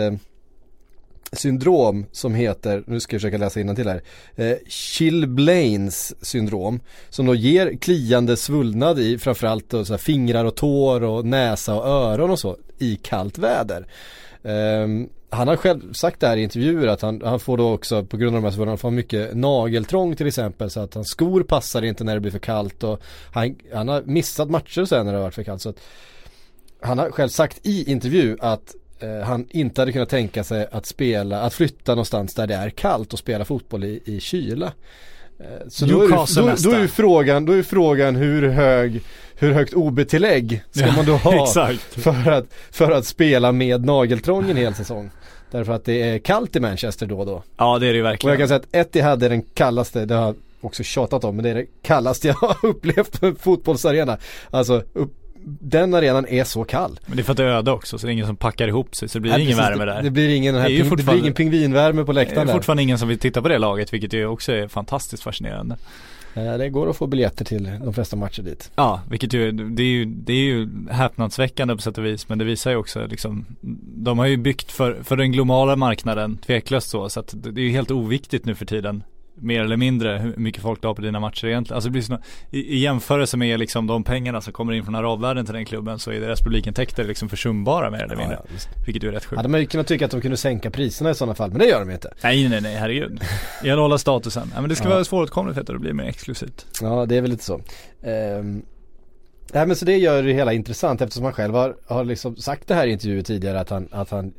syndrom 1.32 2.06
som 2.12 2.34
heter, 2.34 2.82
nu 2.86 3.00
ska 3.00 3.14
jag 3.14 3.20
försöka 3.20 3.38
läsa 3.38 3.74
till 3.74 3.88
här, 3.88 4.02
eh, 4.36 4.56
Chilblains 4.68 6.24
syndrom. 6.24 6.80
Som 7.10 7.26
då 7.26 7.34
ger 7.34 7.76
kliande 7.76 8.36
svullnad 8.36 8.98
i 8.98 9.18
framförallt 9.18 9.70
då, 9.70 9.84
så 9.84 9.92
här, 9.92 9.98
fingrar 9.98 10.44
och 10.44 10.54
tår 10.54 11.02
och 11.02 11.26
näsa 11.26 11.74
och 11.74 11.86
öron 11.86 12.30
och 12.30 12.38
så 12.38 12.56
i 12.78 12.96
kallt 12.96 13.38
väder. 13.38 13.86
Ehm, 14.44 15.08
han 15.32 15.48
har 15.48 15.56
själv 15.56 15.92
sagt 15.92 16.20
det 16.20 16.26
här 16.26 16.36
i 16.36 16.42
intervjuer 16.42 16.86
att 16.86 17.02
han, 17.02 17.22
han 17.24 17.40
får 17.40 17.56
då 17.56 17.72
också 17.72 18.04
på 18.04 18.16
grund 18.16 18.36
av 18.36 18.42
de 18.42 18.46
här 18.46 18.50
svårigheterna, 18.52 18.70
han 18.70 18.78
får 18.78 18.90
mycket 18.90 19.34
nageltrång 19.36 20.16
till 20.16 20.26
exempel 20.26 20.70
så 20.70 20.80
att 20.80 20.94
hans 20.94 21.08
skor 21.08 21.42
passar 21.42 21.82
inte 21.84 22.04
när 22.04 22.14
det 22.14 22.20
blir 22.20 22.30
för 22.30 22.38
kallt 22.38 22.84
och 22.84 23.02
han, 23.32 23.56
han 23.74 23.88
har 23.88 24.02
missat 24.02 24.50
matcher 24.50 24.84
sen 24.84 25.06
när 25.06 25.12
det 25.12 25.18
har 25.18 25.24
varit 25.24 25.34
för 25.34 25.42
kallt 25.42 25.62
så 25.62 25.68
att 25.68 25.80
han 26.80 26.98
har 26.98 27.10
själv 27.10 27.28
sagt 27.28 27.66
i 27.66 27.90
intervju 27.90 28.36
att 28.40 28.74
eh, 29.00 29.26
han 29.26 29.46
inte 29.50 29.80
hade 29.80 29.92
kunnat 29.92 30.08
tänka 30.08 30.44
sig 30.44 30.66
att 30.72 30.86
spela, 30.86 31.40
att 31.40 31.54
flytta 31.54 31.92
någonstans 31.92 32.34
där 32.34 32.46
det 32.46 32.54
är 32.54 32.70
kallt 32.70 33.12
och 33.12 33.18
spela 33.18 33.44
fotboll 33.44 33.84
i, 33.84 34.02
i 34.04 34.20
kyla. 34.20 34.72
Eh, 35.40 35.68
Så 35.68 35.86
då 35.86 36.02
är, 36.04 36.08
då, 36.40 36.46
då 36.70 36.76
är 36.76 36.80
ju 36.80 36.88
frågan, 36.88 37.44
då 37.44 37.52
är 37.52 37.62
frågan 37.62 38.16
hur 38.16 38.48
hög, 38.48 39.00
hur 39.34 39.52
högt 39.52 39.74
OB-tillägg 39.74 40.62
ska 40.70 40.92
man 40.92 41.06
då 41.06 41.16
ha 41.16 41.46
för 41.90 42.30
att, 42.30 42.46
för 42.70 42.90
att 42.90 43.06
spela 43.06 43.52
med 43.52 43.84
nageltrång 43.84 44.50
en 44.50 44.56
hel 44.56 44.74
säsong. 44.74 45.10
Därför 45.52 45.72
att 45.72 45.84
det 45.84 46.02
är 46.02 46.18
kallt 46.18 46.56
i 46.56 46.60
Manchester 46.60 47.06
då 47.06 47.18
och 47.18 47.26
då. 47.26 47.42
Ja 47.56 47.78
det 47.78 47.86
är 47.86 47.92
det 47.92 47.96
ju 47.96 48.02
Och 48.02 48.06
jag 48.06 48.10
verkligen. 48.10 48.38
kan 48.38 48.48
säga 48.48 48.60
att 48.60 48.74
Etihad 48.76 49.22
är 49.22 49.28
den 49.28 49.42
kallaste, 49.42 50.04
det 50.04 50.14
har 50.14 50.22
jag 50.26 50.34
också 50.60 50.82
tjatat 50.82 51.24
om, 51.24 51.36
men 51.36 51.42
det 51.44 51.50
är 51.50 51.54
det 51.54 51.66
kallaste 51.82 52.28
jag 52.28 52.34
har 52.40 52.56
upplevt 52.66 53.20
på 53.20 53.26
en 53.26 53.36
fotbollsarena. 53.36 54.18
Alltså, 54.50 54.82
upp, 54.92 55.12
den 55.44 55.94
arenan 55.94 56.26
är 56.26 56.44
så 56.44 56.64
kall. 56.64 57.00
Men 57.06 57.16
det 57.16 57.22
är 57.22 57.24
för 57.24 57.30
att 57.32 57.36
det 57.36 57.44
är 57.44 57.48
öde 57.48 57.70
också 57.70 57.98
så 57.98 58.06
det 58.06 58.10
är 58.10 58.12
ingen 58.12 58.26
som 58.26 58.36
packar 58.36 58.68
ihop 58.68 58.96
sig 58.96 59.08
så 59.08 59.18
det 59.18 59.20
blir 59.20 59.32
Nej, 59.32 59.42
ingen 59.42 59.58
precis, 59.58 59.70
värme 59.70 59.84
det, 59.84 59.92
där. 59.92 60.02
Det 60.02 60.10
blir 60.10 60.28
ingen, 60.28 60.54
den 60.54 60.62
här 60.62 60.68
Det 60.70 60.76
är 60.76 60.82
ping, 60.82 60.96
det 60.96 61.02
blir 61.04 61.18
ingen 61.18 61.32
pingvinvärme 61.32 62.04
på 62.04 62.12
Det 62.12 62.20
läktaren 62.20 62.42
är 62.42 62.46
där. 62.46 62.52
fortfarande 62.52 62.82
ingen 62.82 62.98
som 62.98 63.08
vill 63.08 63.18
titta 63.18 63.42
på 63.42 63.48
det 63.48 63.58
laget 63.58 63.92
vilket 63.92 64.12
ju 64.12 64.26
också 64.26 64.52
är 64.52 64.68
fantastiskt 64.68 65.22
fascinerande. 65.22 65.76
Eh, 66.34 66.58
det 66.58 66.68
går 66.68 66.90
att 66.90 66.96
få 66.96 67.06
biljetter 67.06 67.44
till 67.44 67.70
de 67.84 67.94
flesta 67.94 68.16
matcher 68.16 68.42
dit. 68.42 68.70
Ja, 68.74 69.00
vilket 69.10 69.32
ju, 69.32 69.52
det 69.52 69.82
är 69.82 69.86
ju, 69.86 70.04
det 70.04 70.32
är 70.32 70.44
ju 70.44 70.68
häpnadsväckande 70.90 71.74
på 71.74 71.82
sätt 71.82 71.98
och 71.98 72.04
vis 72.04 72.28
men 72.28 72.38
det 72.38 72.44
visar 72.44 72.70
ju 72.70 72.76
också 72.76 73.06
liksom 73.06 73.46
De 73.96 74.18
har 74.18 74.26
ju 74.26 74.36
byggt 74.36 74.72
för, 74.72 75.02
för 75.02 75.16
den 75.16 75.32
globala 75.32 75.76
marknaden, 75.76 76.38
tveklöst 76.46 76.90
så, 76.90 77.08
så 77.08 77.20
att 77.20 77.34
det 77.36 77.60
är 77.60 77.64
ju 77.64 77.70
helt 77.70 77.90
oviktigt 77.90 78.44
nu 78.44 78.54
för 78.54 78.66
tiden 78.66 79.04
Mer 79.34 79.60
eller 79.64 79.76
mindre 79.76 80.18
hur 80.18 80.34
mycket 80.36 80.62
folk 80.62 80.82
du 80.82 80.86
har 80.88 80.94
på 80.94 81.02
dina 81.02 81.20
matcher 81.20 81.46
egentligen. 81.46 81.74
Alltså 81.76 81.88
det 81.88 81.92
blir 81.92 82.02
så, 82.02 82.18
i, 82.50 82.60
I 82.76 82.78
jämförelse 82.78 83.36
med 83.36 83.58
liksom 83.60 83.86
de 83.86 84.04
pengarna 84.04 84.40
som 84.40 84.52
kommer 84.52 84.72
in 84.72 84.84
från 84.84 84.94
arabvärlden 84.94 85.44
till 85.44 85.54
den 85.54 85.64
klubben 85.64 85.98
så 85.98 86.10
är 86.10 86.20
deras 86.20 86.40
publikintäkter 86.40 87.04
liksom 87.04 87.28
försumbara 87.28 87.90
mer 87.90 87.98
eller 87.98 88.16
mindre. 88.16 88.38
Ja, 88.42 88.46
ja. 88.54 88.70
Vilket 88.86 89.04
ju 89.04 89.08
är 89.08 89.12
rätt 89.12 89.24
sjukt. 89.24 89.36
Hade 89.36 89.48
man 89.48 89.60
ju 89.60 89.66
kunnat 89.66 89.86
tycka 89.86 90.04
att 90.04 90.10
de 90.10 90.20
kunde 90.20 90.36
sänka 90.36 90.70
priserna 90.70 91.10
i 91.10 91.14
sådana 91.14 91.34
fall, 91.34 91.50
men 91.50 91.58
det 91.58 91.66
gör 91.66 91.80
de 91.80 91.90
inte. 91.90 92.12
Nej 92.22 92.48
nej 92.48 92.60
nej 92.60 92.76
herregud. 92.76 93.20
Det 93.62 93.68
gäller 93.68 93.82
att 93.82 93.84
hålla 93.84 93.98
statusen. 93.98 94.50
Ja, 94.54 94.60
men 94.60 94.70
det 94.70 94.76
ska 94.76 94.88
Ja. 94.88 94.94
vara 94.94 95.04
svåråtkomligt 95.04 95.58
vet 95.58 95.66
du, 95.66 95.72
det 95.72 95.78
blir 95.78 95.92
mer 95.92 96.04
exklusivt. 96.04 96.66
Ja, 96.80 97.06
det 97.06 97.16
är 97.16 97.20
väl 97.20 97.30
lite 97.30 97.44
så. 97.44 97.60
Ehm, 98.02 98.62
Nej 99.54 99.66
men 99.66 99.76
så 99.76 99.84
det 99.84 99.96
gör 99.96 100.22
det 100.22 100.32
hela 100.32 100.52
intressant 100.52 101.00
eftersom 101.00 101.24
han 101.24 101.32
själv 101.32 101.54
har, 101.54 101.76
har 101.86 102.04
liksom 102.04 102.36
sagt 102.36 102.68
det 102.68 102.74
här 102.74 102.86
i 102.86 102.90
intervjuer 102.92 103.22
tidigare 103.22 103.60
att 103.60 103.70
han, 103.70 103.88
att 103.90 104.10
han 104.10 104.32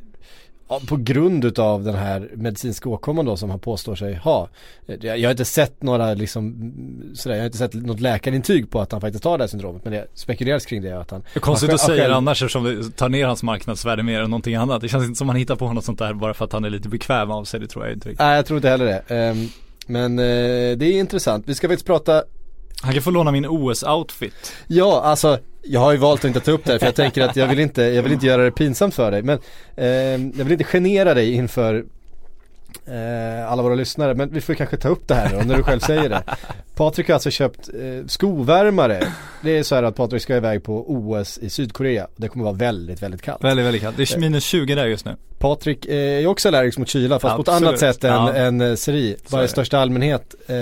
ja, 0.69 0.81
på 0.87 0.95
grund 0.97 1.45
utav 1.45 1.83
den 1.83 1.95
här 1.95 2.29
medicinska 2.35 2.89
åkomman 2.89 3.25
då 3.25 3.37
som 3.37 3.49
han 3.49 3.59
påstår 3.59 3.95
sig 3.95 4.13
ha. 4.15 4.49
Eh, 4.87 4.95
Jag, 5.01 5.17
jag 5.19 5.27
har 5.29 5.31
inte 5.31 5.45
sett 5.45 5.83
några 5.83 6.13
liksom 6.13 6.45
mm, 6.47 7.15
sådär, 7.15 7.35
jag 7.35 7.41
har 7.41 7.45
inte 7.45 7.57
sett 7.57 7.73
något 7.73 7.99
läkarintyg 7.99 8.69
på 8.69 8.81
att 8.81 8.91
han 8.91 9.01
faktiskt 9.01 9.23
har 9.23 9.37
det 9.37 9.43
här 9.43 9.49
syndromet 9.49 9.83
men 9.83 9.93
det 9.93 10.07
spekuleras 10.13 10.65
kring 10.65 10.81
det 10.81 10.91
att 10.99 11.11
han 11.11 11.21
Det 11.33 11.37
är 11.37 11.41
konstigt 11.41 11.69
han 11.69 11.75
att 11.75 11.81
säga 11.81 11.95
det 11.95 12.01
själv- 12.01 12.13
annars 12.13 12.41
eftersom 12.41 12.63
det 12.63 12.89
tar 12.97 13.09
ner 13.09 13.25
hans 13.25 13.43
marknadsvärde 13.43 14.03
mer 14.03 14.21
än 14.21 14.29
någonting 14.29 14.55
annat. 14.55 14.81
Det 14.81 14.87
känns 14.89 15.05
inte 15.05 15.17
som 15.17 15.29
att 15.29 15.33
han 15.33 15.39
hittar 15.39 15.55
på 15.55 15.73
något 15.73 15.85
sånt 15.85 15.99
där 15.99 16.13
bara 16.13 16.33
för 16.33 16.45
att 16.45 16.53
han 16.53 16.65
är 16.65 16.69
lite 16.69 16.89
bekväm 16.89 17.31
av 17.31 17.43
sig. 17.43 17.59
Det 17.59 17.67
tror 17.67 17.85
jag 17.85 17.93
inte 17.93 18.09
riktigt. 18.09 18.19
Nej 18.19 18.35
jag 18.35 18.45
tror 18.45 18.57
inte 18.57 18.69
heller 18.69 18.85
det. 18.85 19.03
Ehm, 19.15 19.47
men 19.87 20.19
eh, 20.19 20.23
det 20.77 20.85
är 20.85 20.99
intressant. 20.99 21.43
Vi 21.47 21.55
ska 21.55 21.67
faktiskt 21.67 21.85
prata 21.87 22.23
Han 22.83 22.93
kan 22.93 23.01
få 23.03 23.11
låna 23.11 23.31
min 23.31 23.45
OS-outfit. 23.45 24.51
Ja, 24.67 25.01
alltså 25.01 25.37
jag 25.63 25.79
har 25.79 25.91
ju 25.91 25.97
valt 25.97 26.21
att 26.21 26.25
inte 26.25 26.39
ta 26.39 26.51
upp 26.51 26.65
det 26.65 26.71
här 26.71 26.79
för 26.79 26.85
jag 26.85 26.95
tänker 26.95 27.21
att 27.21 27.35
jag 27.35 27.47
vill 27.47 27.59
inte, 27.59 27.81
jag 27.83 28.03
vill 28.03 28.11
inte 28.11 28.25
göra 28.25 28.43
det 28.43 28.51
pinsamt 28.51 28.93
för 28.95 29.11
dig 29.11 29.21
men 29.23 29.39
eh, 29.75 29.87
jag 30.37 30.43
vill 30.43 30.51
inte 30.51 30.63
genera 30.63 31.13
dig 31.13 31.33
inför 31.33 31.85
eh, 32.85 33.51
alla 33.51 33.63
våra 33.63 33.75
lyssnare 33.75 34.13
men 34.15 34.29
vi 34.33 34.41
får 34.41 34.53
kanske 34.53 34.77
ta 34.77 34.89
upp 34.89 35.07
det 35.07 35.15
här 35.15 35.29
då 35.33 35.45
när 35.45 35.57
du 35.57 35.63
själv 35.63 35.79
säger 35.79 36.09
det. 36.09 36.23
Patrik 36.75 37.07
har 37.07 37.13
alltså 37.13 37.29
köpt 37.31 37.69
eh, 37.69 38.07
skovärmare. 38.07 39.07
Det 39.41 39.57
är 39.57 39.63
så 39.63 39.75
här 39.75 39.83
att 39.83 39.95
Patrik 39.95 40.21
ska 40.21 40.35
iväg 40.37 40.63
på 40.63 40.91
OS 40.91 41.37
i 41.37 41.49
Sydkorea. 41.49 42.07
Det 42.15 42.27
kommer 42.27 42.45
vara 42.45 42.55
väldigt, 42.55 43.03
väldigt 43.03 43.21
kallt. 43.21 43.43
Väldigt, 43.43 43.65
väldigt 43.65 43.81
kallt. 43.81 43.97
Det 43.97 44.13
är 44.15 44.19
minus 44.19 44.43
20 44.43 44.75
där 44.75 44.85
just 44.85 45.05
nu. 45.05 45.15
Patrik 45.39 45.85
eh, 45.85 45.95
är 45.95 46.27
också 46.27 46.47
allergisk 46.47 46.77
mot 46.77 46.87
kyla 46.89 47.19
fast 47.19 47.35
på 47.35 47.41
ett 47.41 47.47
Absolut. 47.47 47.67
annat 47.67 47.79
sätt 47.79 48.03
än, 48.03 48.13
Ja. 48.13 48.33
än 48.33 48.61
eh, 48.61 48.75
Seri. 48.75 49.15
Bara 49.31 49.43
i 49.43 49.47
största 49.47 49.79
allmänhet 49.79 50.35
eh, 50.47 50.55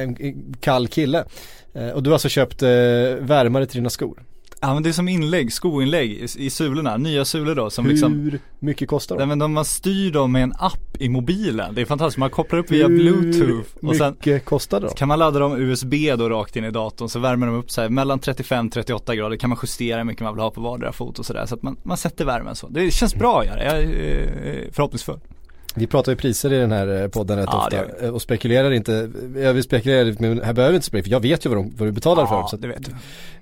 en 0.00 0.34
kall 0.60 0.88
kille. 0.88 1.24
Eh, 1.74 1.88
och 1.88 2.02
du 2.02 2.10
har 2.10 2.14
alltså 2.14 2.28
köpt 2.28 2.62
eh, 2.62 2.68
värmare 3.20 3.66
till 3.66 3.76
dina 3.80 3.90
skor. 3.90 4.22
Ja 4.62 4.74
men 4.74 4.82
det 4.82 4.88
är 4.88 4.92
som 4.92 5.08
inlägg, 5.08 5.52
skoinlägg 5.52 6.10
i, 6.10 6.26
i 6.36 6.50
sulorna, 6.50 6.96
nya 6.96 7.24
sulor 7.24 7.54
då 7.54 7.70
som 7.70 7.84
Hur 7.84 7.92
liksom 7.92 8.38
mycket 8.58 8.88
kostar 8.88 9.16
Nej 9.16 9.22
de? 9.22 9.28
men 9.28 9.38
de, 9.38 9.52
man 9.52 9.64
styr 9.64 10.10
dem 10.10 10.32
med 10.32 10.42
en 10.42 10.52
app 10.58 10.96
i 10.98 11.08
mobilen. 11.08 11.74
Det 11.74 11.80
är 11.80 11.84
fantastiskt, 11.84 12.18
man 12.18 12.30
kopplar 12.30 12.58
upp 12.58 12.70
via 12.70 12.88
Hur 12.88 12.96
bluetooth 12.96 13.68
och 13.82 13.96
sen 13.96 14.12
mycket 14.12 14.44
kostar 14.44 14.80
de? 14.80 14.88
kan 14.88 15.08
man 15.08 15.18
ladda 15.18 15.38
dem 15.38 15.56
USB 15.56 15.94
då 16.18 16.28
rakt 16.28 16.56
in 16.56 16.64
i 16.64 16.70
datorn 16.70 17.08
så 17.08 17.18
värmer 17.18 17.46
de 17.46 17.56
upp 17.56 17.70
sig 17.70 17.90
mellan 17.90 18.20
35-38 18.20 19.14
grader 19.14 19.36
kan 19.36 19.50
man 19.50 19.58
justera 19.62 19.96
hur 19.96 20.04
mycket 20.04 20.22
man 20.22 20.34
vill 20.34 20.42
ha 20.42 20.50
på 20.50 20.60
vardera 20.60 20.92
fot 20.92 21.18
och 21.18 21.26
sådär 21.26 21.46
så 21.46 21.54
att 21.54 21.62
man, 21.62 21.76
man 21.82 21.96
sätter 21.96 22.24
värmen 22.24 22.54
så. 22.54 22.68
Det 22.68 22.90
känns 22.90 23.14
bra 23.14 23.40
att 23.40 23.46
göra, 23.46 23.64
jag 23.64 23.82
är 23.82 23.86
eh, 23.86 24.72
förhoppningsfull. 24.72 25.18
Vi 25.74 25.86
pratar 25.86 26.12
ju 26.12 26.16
priser 26.16 26.52
i 26.52 26.58
den 26.58 26.72
här 26.72 27.02
eh, 27.02 27.08
podden 27.08 27.38
rätt 27.38 27.48
Ja, 27.52 27.64
ofta 27.64 28.06
eh, 28.06 28.14
och 28.14 28.22
spekulerar 28.22 28.70
inte, 28.70 29.10
jag 29.36 29.54
vill 29.54 29.62
spekulera 29.62 30.16
men 30.18 30.42
här 30.42 30.52
behöver 30.52 30.72
vi 30.72 30.76
inte 30.76 30.86
spekulera 30.86 31.04
för 31.04 31.10
jag 31.10 31.20
vet 31.20 31.46
ju 31.46 31.50
vad, 31.50 31.58
de, 31.58 31.72
vad 31.76 31.88
du 31.88 31.92
betalar 31.92 32.26
för 32.26 32.34
dem. 32.34 32.48
Så 32.48 32.56
Ja, 32.56 32.60
det 32.60 32.68
vet 32.68 32.84
du. 32.84 32.92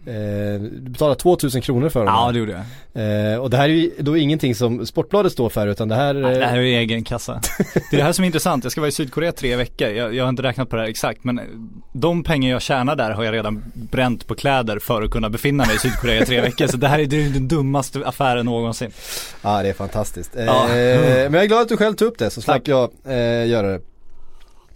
Eh, 0.07 0.61
du 0.63 0.91
betalar 0.91 1.15
2000 1.15 1.61
kronor 1.61 1.89
för 1.89 2.01
dem. 2.05 2.15
Ja 2.15 2.33
det 2.33 2.39
gjorde 2.39 2.53
jag. 2.93 3.33
eh, 3.33 3.39
och 3.39 3.51
det 3.51 3.57
här 3.57 3.65
är 3.69 3.73
ju 3.73 3.91
då 3.99 4.17
ingenting 4.17 4.55
som 4.55 4.87
Sportbladet 4.87 5.33
står 5.33 5.49
för 5.49 5.67
utan 5.67 5.89
det 5.89 5.95
här 5.95 6.15
Nej, 6.15 6.39
det 6.39 6.47
här 6.47 6.53
eh, 6.55 6.59
är 6.59 6.63
ju 6.63 6.77
egen 6.77 7.05
kassa. 7.05 7.41
Det 7.91 7.97
är 7.97 7.97
det 7.97 8.03
här 8.03 8.13
som 8.13 8.23
är 8.23 8.27
intressant, 8.27 8.65
jag 8.65 8.73
ska 8.73 8.81
vara 8.81 8.89
i 8.89 8.93
Sydkorea 8.93 9.33
tre 9.33 9.57
veckor, 9.57 9.89
jag, 9.89 10.15
jag 10.15 10.25
har 10.25 10.29
inte 10.29 10.43
räknat 10.43 10.69
på 10.69 10.77
det 10.77 10.83
här 10.83 10.89
exakt 10.89 11.25
men 11.25 11.41
de 11.93 12.25
pengar 12.25 12.51
jag 12.51 12.63
tjänar 12.63 12.97
där 12.97 13.11
har 13.11 13.25
jag 13.25 13.35
redan 13.35 13.63
bränt 13.75 14.27
på 14.27 14.35
kläder 14.35 14.79
för 14.79 15.03
att 15.03 15.11
kunna 15.11 15.31
befinna 15.31 15.65
mig 15.67 15.77
i 15.77 15.79
Sydkorea 15.79 16.23
i 16.23 16.27
tre 16.27 16.41
veckor 16.41 16.67
så 16.67 16.77
det 16.77 16.89
här 16.89 16.99
är 16.99 17.03
är 17.03 17.31
den 17.33 17.49
dummaste 17.49 18.03
affären 18.07 18.47
någonsin. 18.47 18.91
Ja 19.43 19.63
det 19.63 19.69
är 19.69 19.73
fantastiskt. 19.73 20.37
Eh, 20.37 20.45
Ja. 20.45 20.67
Men 20.69 21.35
jag 21.35 21.43
är 21.43 21.47
glad 21.47 21.63
att 21.63 21.69
du 21.69 21.77
själv 21.77 21.95
tog 21.95 22.09
upp 22.09 22.19
det 22.19 22.31
så 22.31 22.41
slapp 22.41 22.69
jag 22.69 22.91
eh, 23.07 23.47
göra 23.49 23.67
det. 23.67 23.81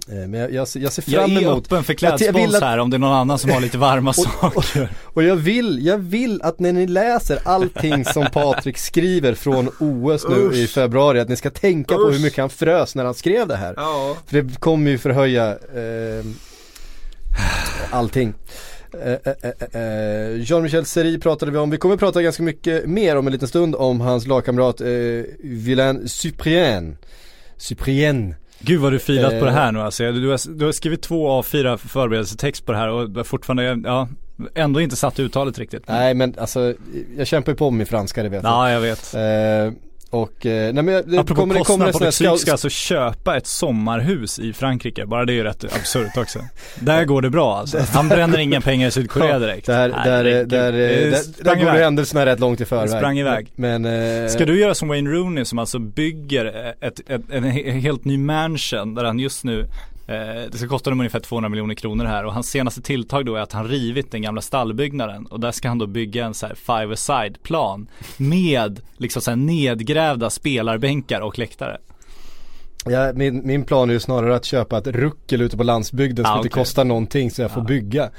Eh, 0.09 0.15
men 0.29 0.35
jag, 0.41 0.53
jag, 0.53 0.69
ser- 0.69 0.81
jag 0.81 0.93
ser 0.93 1.03
fram 1.03 1.13
Jag 1.15 1.43
är 1.43 1.47
emot 1.49 1.65
öppen 1.67 1.85
för 1.85 1.95
klädspons 1.95 2.55
att- 2.55 2.63
här 2.63 2.79
om 2.79 2.91
det 2.91 2.97
är 2.97 2.99
någon 2.99 3.13
annan 3.15 3.39
som 3.39 3.51
har 3.51 3.61
lite 3.61 3.79
varma 3.79 4.13
saker. 4.13 4.89
och 5.05 5.23
jag 5.23 5.37
vill, 5.37 5.87
jag 5.87 5.99
vill 5.99 6.43
att 6.43 6.59
när 6.61 6.73
ni 6.73 6.87
läser 6.87 7.39
allting 7.45 8.05
som 8.05 8.27
Patrik 8.33 8.79
skriver 8.79 9.35
från 9.35 9.69
OS 9.81 10.27
nu 10.29 10.51
i 10.55 10.67
februari 10.67 11.21
att 11.21 11.29
ni 11.29 11.37
ska 11.37 11.51
tänka 11.51 11.95
på 11.95 12.09
hur 12.11 12.19
mycket 12.19 12.39
han 12.39 12.51
frös 12.51 12.95
när 12.95 13.05
han 13.05 13.15
skrev 13.15 13.49
det 13.49 13.57
här. 13.57 13.75
Ja. 13.77 14.17
För 14.27 14.43
det 14.43 14.61
kommer 14.61 14.91
ju 14.91 14.99
förhöja 14.99 15.49
eh, 15.51 16.25
allting. 17.91 18.35
Eh, 19.05 19.13
eh, 19.13 19.19
eh, 19.43 19.81
eh, 19.83 20.41
Jean-Michel 20.43 20.85
Seri 20.85 21.19
pratade 21.19 21.53
vi 21.53 21.59
om, 21.59 21.71
vi 21.71 21.77
kommer 21.77 21.97
prata 21.97 22.23
ganska 22.23 22.43
mycket 22.43 22.87
mer 22.87 23.17
om 23.17 23.27
en 23.27 23.33
liten 23.33 23.49
stund 23.49 23.75
om 23.75 24.01
hans 24.01 24.27
lagkamrat 24.27 24.81
eh, 24.81 24.87
Villain 25.43 26.09
Cyprien. 26.09 26.97
Cyprien. 27.57 28.35
Gud 28.65 28.81
vad 28.81 28.93
du 28.93 28.99
filat 28.99 29.31
på 29.31 29.37
Eh. 29.37 29.45
det 29.45 29.51
här 29.51 29.73
nu 29.73 29.81
alltså. 29.81 30.13
Du 30.13 30.29
har, 30.29 30.59
du 30.59 30.65
har 30.65 30.73
skrivit 30.73 31.03
två 31.03 31.31
av 31.31 31.43
fyra 31.43 31.79
förberedelsetext 31.79 32.67
på 32.67 32.73
det 32.73 32.79
här 32.79 32.89
och 32.89 33.27
fortfarande, 33.27 33.89
ja, 33.89 34.09
ändå 34.55 34.81
inte 34.81 34.97
satt 34.97 35.21
uttalet 35.21 35.59
riktigt. 35.59 35.83
Nej 35.89 36.15
men 36.15 36.35
alltså, 36.39 36.75
jag 37.17 37.27
kämpar 37.27 37.53
ju 37.53 37.57
på 37.57 37.71
med 37.71 37.89
franska 37.89 38.23
det 38.23 38.29
vet 38.29 38.43
jag. 38.43 38.53
Ja, 38.53 38.71
jag 38.71 38.81
vet. 38.81 39.15
Eh, 39.15 39.73
och, 40.15 40.47
eh, 40.47 40.73
nej 40.75 40.83
men 40.85 40.87
det 40.87 41.19
Apropå 41.19 41.35
kommer, 41.41 41.55
det 41.55 41.65
kommer 41.65 41.65
kostnad, 41.65 41.89
en 41.89 41.93
sån 41.93 42.03
här 42.03 42.11
Patrik 42.11 42.15
Syk 42.15 42.27
scout, 42.27 42.41
ska 42.41 42.53
alltså 42.53 42.69
köpa 42.69 43.37
ett 43.37 43.47
sommarhus 43.47 44.39
i 44.39 44.53
Frankrike. 44.53 45.07
Bara 45.07 45.25
det 45.25 45.33
är 45.33 45.35
ju 45.35 45.45
rätt 45.45 45.65
absurt 45.65 46.17
också. 46.17 46.39
Där 46.81 47.05
går 47.05 47.23
det 47.23 47.31
bra 47.31 47.57
alltså. 47.59 47.79
Han 47.93 48.09
bränner 48.09 48.39
inga 48.39 48.61
pengar 48.61 48.89
i 48.89 48.91
Sydkorea 48.91 49.39
direkt. 49.47 49.67
där, 49.67 49.89
där, 49.89 49.95
Herregud. 49.97 50.49
där, 50.49 50.73
Det 50.73 50.79
där, 50.89 51.11
där, 51.11 51.17
sprang 51.17 51.59
går 51.59 51.69
iväg. 51.69 51.83
händelserna 51.83 52.27
rätt 52.27 52.41
långt 52.41 52.61
i 52.61 52.65
förväg. 52.65 52.89
sprang 52.91 53.19
iväg. 53.19 53.47
Men, 53.57 53.85
eh, 53.85 54.29
Ska 54.29 54.45
du 54.47 54.61
göra 54.61 54.75
som 54.75 54.89
Wayne 54.89 55.11
Rooney 55.11 55.45
som 55.45 55.59
alltså 55.59 55.79
bygger 55.79 56.75
ett, 56.81 57.01
ett, 57.11 57.23
en 57.31 57.45
he- 57.45 57.71
helt 57.81 58.05
ny 58.05 58.19
mansion 58.19 58.95
där 58.95 59.05
han 59.05 59.19
just 59.19 59.45
nu 59.45 59.67
Eh, 60.07 60.51
det 60.51 60.59
ska 60.59 60.69
kosta 60.69 60.91
dem 60.91 61.01
ungefär 61.01 61.21
200 61.21 61.49
miljoner 61.49 61.75
kronor 61.75 62.05
här 62.05 62.25
och 62.25 62.33
hans 62.35 62.51
senaste 62.51 62.83
tilltag 62.83 63.27
då 63.27 63.37
är 63.37 63.41
att 63.41 63.53
han 63.53 63.69
rivit 63.69 64.11
den 64.11 64.23
gamla 64.23 64.41
stallbyggnaden 64.41 65.27
och 65.27 65.41
där 65.41 65.53
ska 65.53 65.69
han 65.69 65.79
då 65.79 65.87
bygga 65.87 66.25
en 66.25 66.35
så 66.35 66.47
här 66.47 66.55
five-a-side 66.55 67.43
plan 67.43 67.89
med 68.17 68.81
liksom 68.97 69.23
så 69.23 69.31
här 69.31 69.37
nedgrävda 69.37 70.31
spelarbänkar 70.31 71.21
och 71.21 71.39
läktare. 71.39 71.79
Ja, 72.89 73.13
min, 73.15 73.47
min 73.47 73.65
plan 73.65 73.89
är 73.91 73.95
ju 73.95 74.01
snarare 74.01 74.37
att 74.37 74.45
köpa 74.45 74.79
ett 74.79 74.87
ruckel 74.87 75.41
ute 75.43 75.57
på 75.57 75.63
landsbygden 75.63 76.25
som 76.25 76.35
Ah, 76.35 76.37
inte 76.37 76.49
kostar 76.49 76.85
någonting 76.85 77.31
så 77.31 77.43
jag 77.43 77.51
får 77.51 77.63
Ja. 77.63 77.67
bygga. 77.67 78.11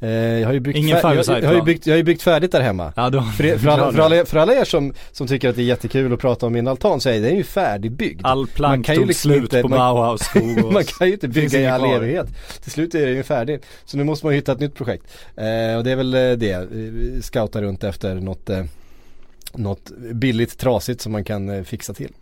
Eh, 0.00 0.08
jag 0.10 0.46
har 0.46 0.52
ju 0.52 0.60
byggt, 0.60 0.78
Ingen 0.78 0.96
fär- 0.98 1.14
jag, 1.28 1.42
jag, 1.42 1.48
har 1.48 1.54
ju 1.54 1.62
byggt, 1.62 1.86
jag 1.86 1.96
har 1.96 2.02
byggt 2.02 2.22
färdigt 2.22 2.52
där 2.52 2.60
hemma. 2.60 2.92
Ja, 2.96 3.10
då, 3.10 3.22
För, 3.22 3.58
för, 3.58 3.68
alla, 3.68 3.92
för, 3.92 4.00
alla, 4.02 4.24
för 4.24 4.36
alla 4.38 4.54
er 4.54 4.64
som, 4.64 4.92
som 5.12 5.26
tycker 5.26 5.48
att 5.48 5.56
det 5.56 5.62
är 5.62 5.64
jättekul 5.64 6.12
att 6.12 6.20
prata 6.20 6.46
om 6.46 6.52
min 6.52 6.68
altan 6.68 7.00
så 7.00 7.08
är 7.08 7.20
den 7.20 7.36
ju 7.36 7.44
färdigbyggd. 7.44 8.20
All 8.26 8.38
Man 8.38 8.46
plank 8.46 8.86
kan 8.86 8.94
ju 8.94 9.06
liksom 9.06 9.30
slut 9.30 9.42
inte- 9.42 9.62
på 9.62 9.68
man- 9.68 9.78
Bauhaus 9.78 10.20
skog 10.22 10.72
man 10.72 10.84
kan 10.84 11.06
ju 11.06 11.12
inte 11.12 11.28
bygga 11.28 11.60
i 11.60 11.66
all 11.66 11.80
kvar. 11.80 11.94
evighet. 11.96 12.26
Till 12.62 12.72
slut 12.72 12.94
är 12.94 13.06
den 13.06 13.14
ju 13.16 13.22
färdig. 13.22 13.60
Så 13.84 13.96
nu 13.96 14.04
måste 14.04 14.26
man 14.26 14.32
ju 14.34 14.38
hitta 14.38 14.52
ett 14.52 14.60
nytt 14.60 14.74
projekt. 14.74 15.04
Eh, 15.36 15.76
och 15.76 15.84
det 15.84 15.90
är 15.90 15.96
väl 15.96 16.14
eh, 16.14 16.20
det, 16.32 16.66
Vi 16.70 17.18
scouta 17.22 17.62
runt 17.62 17.84
efter 17.84 18.14
något, 18.14 18.50
eh, 18.50 18.64
något 19.54 19.90
billigt 20.12 20.58
trasigt 20.58 21.00
som 21.00 21.12
man 21.12 21.24
kan 21.24 21.48
eh, 21.48 21.62
fixa 21.62 21.92
till. 21.94 22.12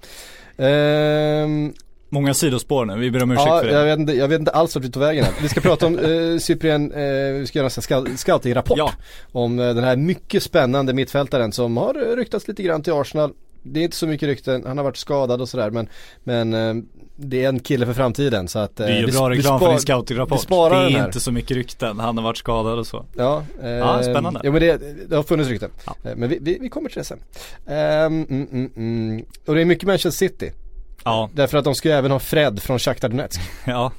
Många 2.12 2.34
sidospår 2.34 2.84
nu, 2.84 2.98
vi 2.98 3.10
ber 3.10 3.22
om 3.22 3.30
ursäkt 3.30 3.46
Ja, 3.46 3.60
för 3.60 3.66
det. 3.66 3.72
jag 3.72 3.84
vet, 3.84 3.98
inte, 3.98 4.12
jag 4.12 4.28
vet 4.28 4.38
inte 4.40 4.50
alls 4.50 4.74
vart 4.74 4.84
vi 4.84 4.90
tog 4.90 5.02
vägen 5.02 5.24
här. 5.24 5.32
Vi 5.42 5.48
ska 5.48 5.60
prata 5.60 5.86
om 5.86 5.98
eh, 5.98 6.38
Cyprien, 6.38 6.92
eh, 6.92 7.32
vi 7.40 7.44
ska 7.46 7.58
göra 7.58 8.00
en 8.06 8.16
scouting-rapport. 8.18 8.78
Ja. 8.78 8.92
Om 9.32 9.58
eh, 9.58 9.74
den 9.74 9.84
här 9.84 9.96
mycket 9.96 10.42
spännande 10.42 10.92
mittfältaren 10.92 11.52
som 11.52 11.76
har 11.76 12.16
ryktats 12.16 12.48
lite 12.48 12.62
grann 12.62 12.82
till 12.82 12.92
Arsenal. 12.92 13.32
Det 13.62 13.80
är 13.80 13.84
inte 13.84 13.96
så 13.96 14.06
mycket 14.06 14.26
rykten, 14.26 14.64
han 14.66 14.76
har 14.78 14.84
varit 14.84 14.96
skadad 14.96 15.40
och 15.40 15.48
sådär 15.48 15.70
men, 15.70 15.88
men 16.24 16.54
eh, 16.54 16.74
det 17.16 17.44
är 17.44 17.48
en 17.48 17.60
kille 17.60 17.86
för 17.86 17.92
framtiden 17.92 18.48
så 18.48 18.58
att 18.58 18.80
eh, 18.80 18.86
Det 18.86 18.92
är 18.92 19.00
ju 19.00 19.12
bra 19.12 19.30
reklam 19.30 19.60
för 19.60 19.68
din 19.68 19.78
scoutingrapport. 19.80 20.48
Det 20.48 20.54
är 20.54 21.04
inte 21.06 21.20
så 21.20 21.32
mycket 21.32 21.56
rykten, 21.56 22.00
han 22.00 22.16
har 22.16 22.24
varit 22.24 22.36
skadad 22.36 22.78
och 22.78 22.86
så. 22.86 23.04
Ja, 23.16 23.42
eh, 23.62 23.70
Ja, 23.70 24.02
spännande. 24.02 24.40
Jo 24.44 24.52
men 24.52 24.60
det, 24.60 24.80
det 25.08 25.16
har 25.16 25.22
funnits 25.22 25.50
rykten. 25.50 25.70
Ja. 25.86 25.96
Eh, 26.04 26.16
Men 26.16 26.28
vi, 26.28 26.38
vi, 26.40 26.58
vi 26.60 26.68
kommer 26.68 26.88
till 26.88 26.98
det 26.98 27.04
sen. 27.04 27.18
Ehm, 27.66 28.26
mm, 28.30 28.48
mm, 28.52 28.70
mm. 28.76 29.24
Och 29.46 29.54
det 29.54 29.60
är 29.60 29.64
mycket 29.64 29.86
Manchester 29.86 30.10
City. 30.28 30.52
Ja, 31.04 31.30
Därför 31.34 31.58
att 31.58 31.64
de 31.64 31.74
ska 31.74 31.88
ju 31.88 31.94
även 31.94 32.10
ha 32.10 32.18
Fred 32.18 32.62
från 32.62 32.78
Shakhtar 32.78 33.08
Donetsk. 33.08 33.40
ja. 33.66 33.92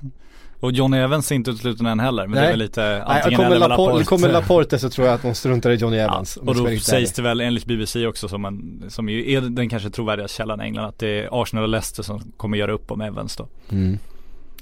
Och 0.59 0.71
Johnny 0.71 0.97
Evans 0.97 1.31
är 1.31 1.35
inte 1.35 1.51
utesluten 1.51 1.85
än 1.85 1.99
heller, 1.99 2.27
men 2.27 2.31
det 2.35 2.39
är 2.39 2.41
Nej. 2.41 2.51
väl 2.51 2.59
lite 2.59 2.81
Nej, 2.81 3.01
antingen 3.05 3.37
kommer, 3.39 3.55
eller 3.55 3.67
Laporte, 3.69 3.91
Laporte. 3.91 4.05
kommer 4.05 4.29
Laporte 4.31 4.79
så 4.79 4.89
tror 4.89 5.07
jag 5.07 5.13
att 5.15 5.21
de 5.21 5.35
struntar 5.35 5.69
i 5.71 5.75
Johnny 5.75 5.97
Ja, 5.97 6.03
Evans. 6.03 6.37
om 6.37 6.47
och 6.47 6.55
då 6.55 6.77
sägs 6.77 7.13
det 7.13 7.21
väl 7.21 7.41
enligt 7.41 7.65
BBC 7.65 8.07
också 8.07 8.27
som, 8.27 8.45
en, 8.45 8.83
som 8.89 9.09
ju 9.09 9.31
är 9.33 9.41
den 9.41 9.69
kanske 9.69 9.89
trovärdiga 9.89 10.27
källan 10.27 10.61
i 10.61 10.63
England 10.63 10.85
att 10.85 10.99
det 10.99 11.07
är 11.07 11.41
Arsenal 11.41 11.63
och 11.63 11.69
Leicester 11.69 12.03
som 12.03 12.31
kommer 12.37 12.57
göra 12.57 12.71
upp 12.71 12.91
om 12.91 13.01
Evans 13.01 13.35
då. 13.35 13.47
ärlig. 13.69 13.99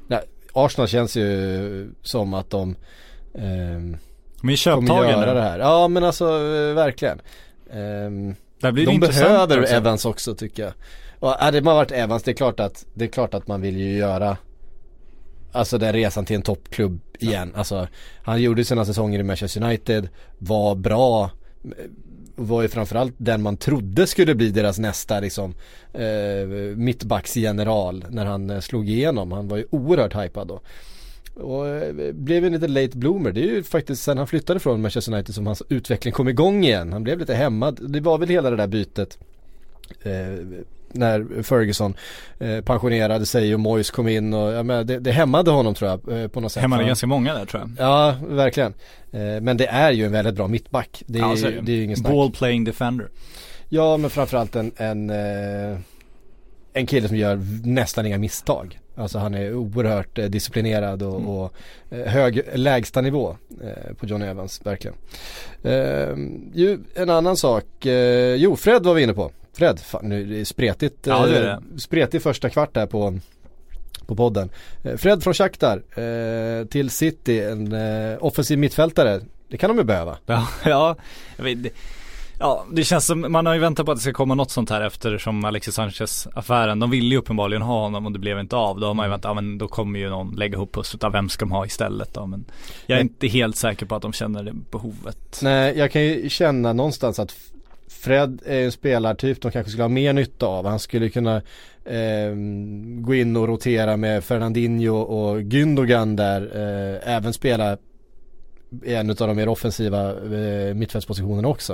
Nej, 0.07 0.21
Arsenal 0.53 0.87
känns 0.87 1.17
ju 1.17 1.91
som 2.01 2.33
att 2.33 2.49
de 2.49 2.75
Men 3.33 3.99
kommer 4.41 4.53
i 4.53 4.57
köptagen 4.57 5.09
göra 5.09 5.25
nu, 5.25 5.33
det 5.33 5.41
här. 5.41 5.59
Ja 5.59 5.87
men 5.87 6.03
alltså 6.03 6.25
eh, 6.25 6.73
verkligen. 6.73 7.21
Det 8.61 8.71
de 8.71 8.99
behöver 8.99 9.61
också. 9.61 9.73
Evans 9.73 10.05
också 10.05 10.35
tycker 10.35 10.63
jag. 10.63 10.73
Och 11.21 11.29
hade 11.29 11.61
man 11.61 11.75
varit 11.75 11.91
Evans, 11.91 12.23
det 12.23 12.31
är 12.31 12.35
klart 12.35 12.59
att, 12.59 12.85
det 12.93 13.05
är 13.05 13.09
klart 13.09 13.33
att 13.33 13.47
man 13.47 13.61
vill 13.61 13.77
ju 13.77 13.97
göra 13.97 14.37
Alltså 15.51 15.77
den 15.77 15.93
resan 15.93 16.25
till 16.25 16.35
en 16.35 16.41
toppklubb 16.41 16.99
igen. 17.19 17.51
Alltså 17.55 17.87
han 18.23 18.41
gjorde 18.41 18.65
sina 18.65 18.85
säsonger 18.85 19.19
i 19.19 19.23
Manchester 19.23 19.63
United, 19.63 20.09
var 20.37 20.75
bra 20.75 21.31
eh, 21.63 21.69
var 22.35 22.61
ju 22.61 22.67
framförallt 22.67 23.13
den 23.17 23.41
man 23.41 23.57
trodde 23.57 24.07
skulle 24.07 24.35
bli 24.35 24.51
deras 24.51 24.79
nästa 24.79 25.19
liksom 25.19 25.53
eh, 25.93 26.47
mittbacksgeneral 26.75 28.05
när 28.09 28.25
han 28.25 28.49
eh, 28.49 28.59
slog 28.59 28.89
igenom. 28.89 29.31
Han 29.31 29.47
var 29.47 29.57
ju 29.57 29.65
oerhört 29.69 30.15
hypad 30.15 30.47
då. 30.47 30.61
Och 31.35 31.67
eh, 31.67 32.13
blev 32.13 32.45
en 32.45 32.53
lite 32.53 32.67
late 32.67 32.97
bloomer. 32.97 33.31
Det 33.31 33.41
är 33.41 33.53
ju 33.53 33.63
faktiskt 33.63 34.03
sen 34.03 34.17
han 34.17 34.27
flyttade 34.27 34.59
från 34.59 34.81
Manchester 34.81 35.13
United 35.13 35.35
som 35.35 35.47
hans 35.47 35.63
utveckling 35.69 36.13
kom 36.13 36.27
igång 36.27 36.63
igen. 36.63 36.93
Han 36.93 37.03
blev 37.03 37.19
lite 37.19 37.33
hämmad. 37.33 37.79
Det 37.91 37.99
var 37.99 38.17
väl 38.17 38.29
hela 38.29 38.49
det 38.49 38.55
där 38.55 38.67
bytet 38.67 39.17
eh, 40.03 40.63
när 40.93 41.43
Ferguson 41.43 41.93
eh, 42.39 42.61
pensionerade 42.61 43.25
sig 43.25 43.53
och 43.53 43.59
Moyes 43.59 43.91
kom 43.91 44.07
in 44.07 44.33
och 44.33 44.51
ja, 44.53 44.63
men 44.63 44.87
det, 44.87 44.99
det 44.99 45.11
hämmade 45.11 45.51
honom 45.51 45.73
tror 45.73 45.89
jag 45.89 46.21
eh, 46.21 46.27
på 46.27 46.39
något 46.39 46.51
sätt. 46.51 46.63
Han- 46.63 46.87
ganska 46.87 47.07
många 47.07 47.33
där 47.33 47.45
tror 47.45 47.61
jag. 47.63 47.87
Ja, 47.87 48.15
verkligen. 48.27 48.73
Eh, 49.11 49.41
men 49.41 49.57
det 49.57 49.65
är 49.67 49.91
ju 49.91 50.05
en 50.05 50.11
väldigt 50.11 50.35
bra 50.35 50.47
mittback. 50.47 51.03
Det 51.07 51.19
är, 51.19 51.23
Ja, 51.23 51.35
så 51.35 51.47
ju- 51.47 51.61
det 51.61 51.71
är 51.71 51.75
ju 51.75 51.83
ingen 51.83 51.97
snack. 51.97 52.11
Ball 52.13 52.31
playing 52.31 52.63
defender. 52.63 53.07
Ja, 53.69 53.97
men 53.97 54.09
framförallt 54.09 54.55
en, 54.55 54.71
en, 54.77 55.09
en 56.73 56.85
kille 56.87 57.07
som 57.07 57.17
gör 57.17 57.39
nästan 57.63 58.05
inga 58.05 58.17
misstag. 58.17 58.79
Alltså 58.95 59.19
han 59.19 59.33
är 59.35 59.53
oerhört 59.53 60.15
disciplinerad 60.29 61.03
och, 61.03 61.15
Mm. 61.15 61.27
och 61.29 61.53
hög 61.91 62.41
lägsta 62.53 63.01
nivå 63.01 63.37
på 63.97 64.05
Johnny 64.05 64.25
Evans, 64.25 64.61
verkligen. 64.65 64.95
Eh, 65.63 66.15
ju, 66.53 66.79
en 66.95 67.09
annan 67.09 67.37
sak, 67.37 67.85
eh, 67.85 68.35
jo 68.35 68.55
Fred 68.55 68.83
var 68.83 68.93
vi 68.93 69.03
inne 69.03 69.13
på. 69.13 69.31
Fred, 69.53 69.79
fan 69.79 70.09
nu 70.09 70.21
är 70.21 70.25
det 70.25 70.45
spretigt, 70.45 71.07
Ja, 71.07 71.25
det 71.25 71.37
är 71.37 71.51
eh, 71.51 71.57
spretig 71.77 72.21
första 72.21 72.49
kvart 72.49 72.73
där 72.73 72.85
på, 72.85 73.19
på 74.05 74.15
podden. 74.15 74.49
Eh, 74.83 74.97
Fred 74.97 75.23
från 75.23 75.33
Shakhtar 75.33 75.83
eh, 75.99 76.65
till 76.65 76.89
City, 76.89 77.39
en 77.41 77.73
eh, 77.73 78.17
offensiv 78.23 78.59
mittfältare. 78.59 79.21
Det 79.49 79.57
kan 79.57 79.69
de 79.69 79.77
ju 79.77 79.83
behöva. 79.83 80.17
Ja, 80.25 80.47
ja, 80.65 80.95
vet, 81.37 81.63
det- 81.63 81.69
ja, 82.39 82.65
det 82.71 82.83
känns 82.83 83.05
som, 83.05 83.25
man 83.31 83.45
har 83.45 83.53
ju 83.53 83.59
väntat 83.59 83.85
på 83.85 83.91
att 83.91 83.97
det 83.97 84.01
ska 84.01 84.13
komma 84.13 84.35
något 84.35 84.51
sånt 84.51 84.69
här 84.69 84.81
eftersom 84.81 85.45
Alexis 85.45 85.75
Sanchez 85.75 86.27
affären, 86.33 86.79
de 86.79 86.89
ville 86.89 87.09
ju 87.09 87.17
uppenbarligen 87.17 87.61
ha 87.61 87.81
honom 87.81 88.05
och 88.05 88.11
det 88.11 88.19
blev 88.19 88.39
inte 88.39 88.55
av. 88.55 88.79
Då 88.79 88.87
har 88.87 88.93
man 88.93 89.05
ju 89.05 89.09
väntat, 89.09 89.29
ja 89.29 89.33
men 89.33 89.57
då 89.57 89.67
kommer 89.67 89.99
ju 89.99 90.09
någon 90.09 90.35
lägga 90.35 90.53
ihop 90.55 90.73
pusslet, 90.73 91.03
av 91.03 91.11
vem 91.11 91.29
ska 91.29 91.45
de 91.45 91.51
ha 91.51 91.65
istället 91.65 92.13
då? 92.13 92.25
Men 92.27 92.45
jag 92.85 92.95
är 92.99 93.03
Men- 93.03 93.07
inte 93.11 93.27
helt 93.27 93.55
säker 93.55 93.85
på 93.85 93.95
att 93.95 94.01
de 94.01 94.13
känner 94.13 94.43
det 94.43 94.53
behovet. 94.71 95.39
Nej, 95.43 95.77
jag 95.77 95.91
kan 95.91 96.01
ju 96.03 96.29
känna 96.29 96.73
någonstans 96.73 97.19
att 97.19 97.35
Fred 97.91 98.41
är 98.45 98.65
en 98.65 98.71
spelartyp 98.71 99.41
de 99.41 99.51
kanske 99.51 99.71
skulle 99.71 99.83
ha 99.83 99.89
mer 99.89 100.13
nytta 100.13 100.45
av. 100.45 100.65
Han 100.65 100.79
skulle 100.79 101.09
kunna 101.09 101.35
eh, 101.85 102.35
gå 103.01 103.15
in 103.15 103.37
och 103.37 103.47
rotera 103.47 103.97
med 103.97 104.23
Fernandinho 104.23 104.95
och 104.95 105.41
Gündogan 105.41 106.15
där. 106.15 106.41
Eh, 106.41 107.15
även 107.15 107.33
spela 107.33 107.77
i 108.83 108.93
en 108.93 109.09
av 109.09 109.15
de 109.15 109.35
mer 109.35 109.47
offensiva 109.47 110.09
eh, 110.09 110.73
mittfältspositionerna 110.73 111.47
också. 111.47 111.73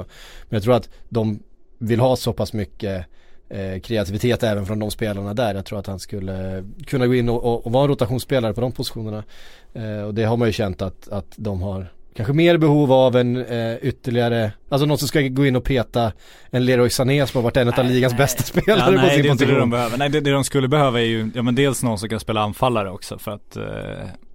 Men 0.49 0.57
jag 0.57 0.63
tror 0.63 0.75
att 0.75 0.89
de 1.09 1.39
vill 1.77 1.99
ha 1.99 2.15
så 2.15 2.33
pass 2.33 2.53
mycket 2.53 3.05
eh, 3.49 3.79
kreativitet 3.79 4.43
även 4.43 4.65
från 4.65 4.79
de 4.79 4.91
spelarna 4.91 5.33
där. 5.33 5.55
Jag 5.55 5.65
tror 5.65 5.79
att 5.79 5.87
han 5.87 5.99
skulle 5.99 6.63
kunna 6.87 7.07
gå 7.07 7.15
in 7.15 7.29
och, 7.29 7.43
och, 7.43 7.65
och 7.65 7.71
vara 7.71 7.83
en 7.83 7.89
rotationsspelare 7.89 8.53
på 8.53 8.61
de 8.61 8.71
positionerna. 8.71 9.23
Eh, 9.73 10.01
och 10.01 10.13
det 10.13 10.23
har 10.23 10.37
man 10.37 10.47
ju 10.47 10.51
känt 10.51 10.81
att, 10.81 11.07
att 11.07 11.33
de 11.35 11.61
har 11.61 11.87
kanske 12.17 12.33
mer 12.33 12.57
behov 12.57 12.91
av 12.91 13.15
en 13.15 13.45
eh, 13.45 13.75
ytterligare, 13.81 14.51
alltså 14.69 14.85
någon 14.85 14.97
som 14.97 15.07
ska 15.07 15.21
gå 15.21 15.45
in 15.45 15.55
och 15.55 15.63
peta 15.63 16.11
en 16.49 16.65
Leroy 16.65 16.89
Sané 16.89 17.27
som 17.27 17.37
har 17.37 17.43
varit 17.43 17.57
en 17.57 17.67
av 17.73 17.85
ligans 17.85 18.17
bästa 18.17 18.43
spelare 18.61 18.79
Ja, 18.79 18.85
på 18.85 18.91
nej 18.91 19.09
sin 19.13 19.21
det 19.23 19.27
är 19.29 19.31
inte 19.31 19.45
det 19.45 19.51
de 19.51 19.55
position. 19.55 19.69
behöver. 19.69 19.97
Nej 19.97 20.09
det, 20.09 20.19
det 20.21 20.31
de 20.31 20.43
skulle 20.43 20.67
behöva 20.67 20.99
är 20.99 21.05
ju, 21.05 21.31
ja 21.35 21.41
men 21.41 21.55
dels 21.55 21.83
någon 21.83 21.99
som 21.99 22.09
kan 22.09 22.19
spela 22.19 22.41
anfallare 22.41 22.91
också 22.91 23.17
för 23.19 23.31
att 23.31 23.57
eh, 23.57 23.63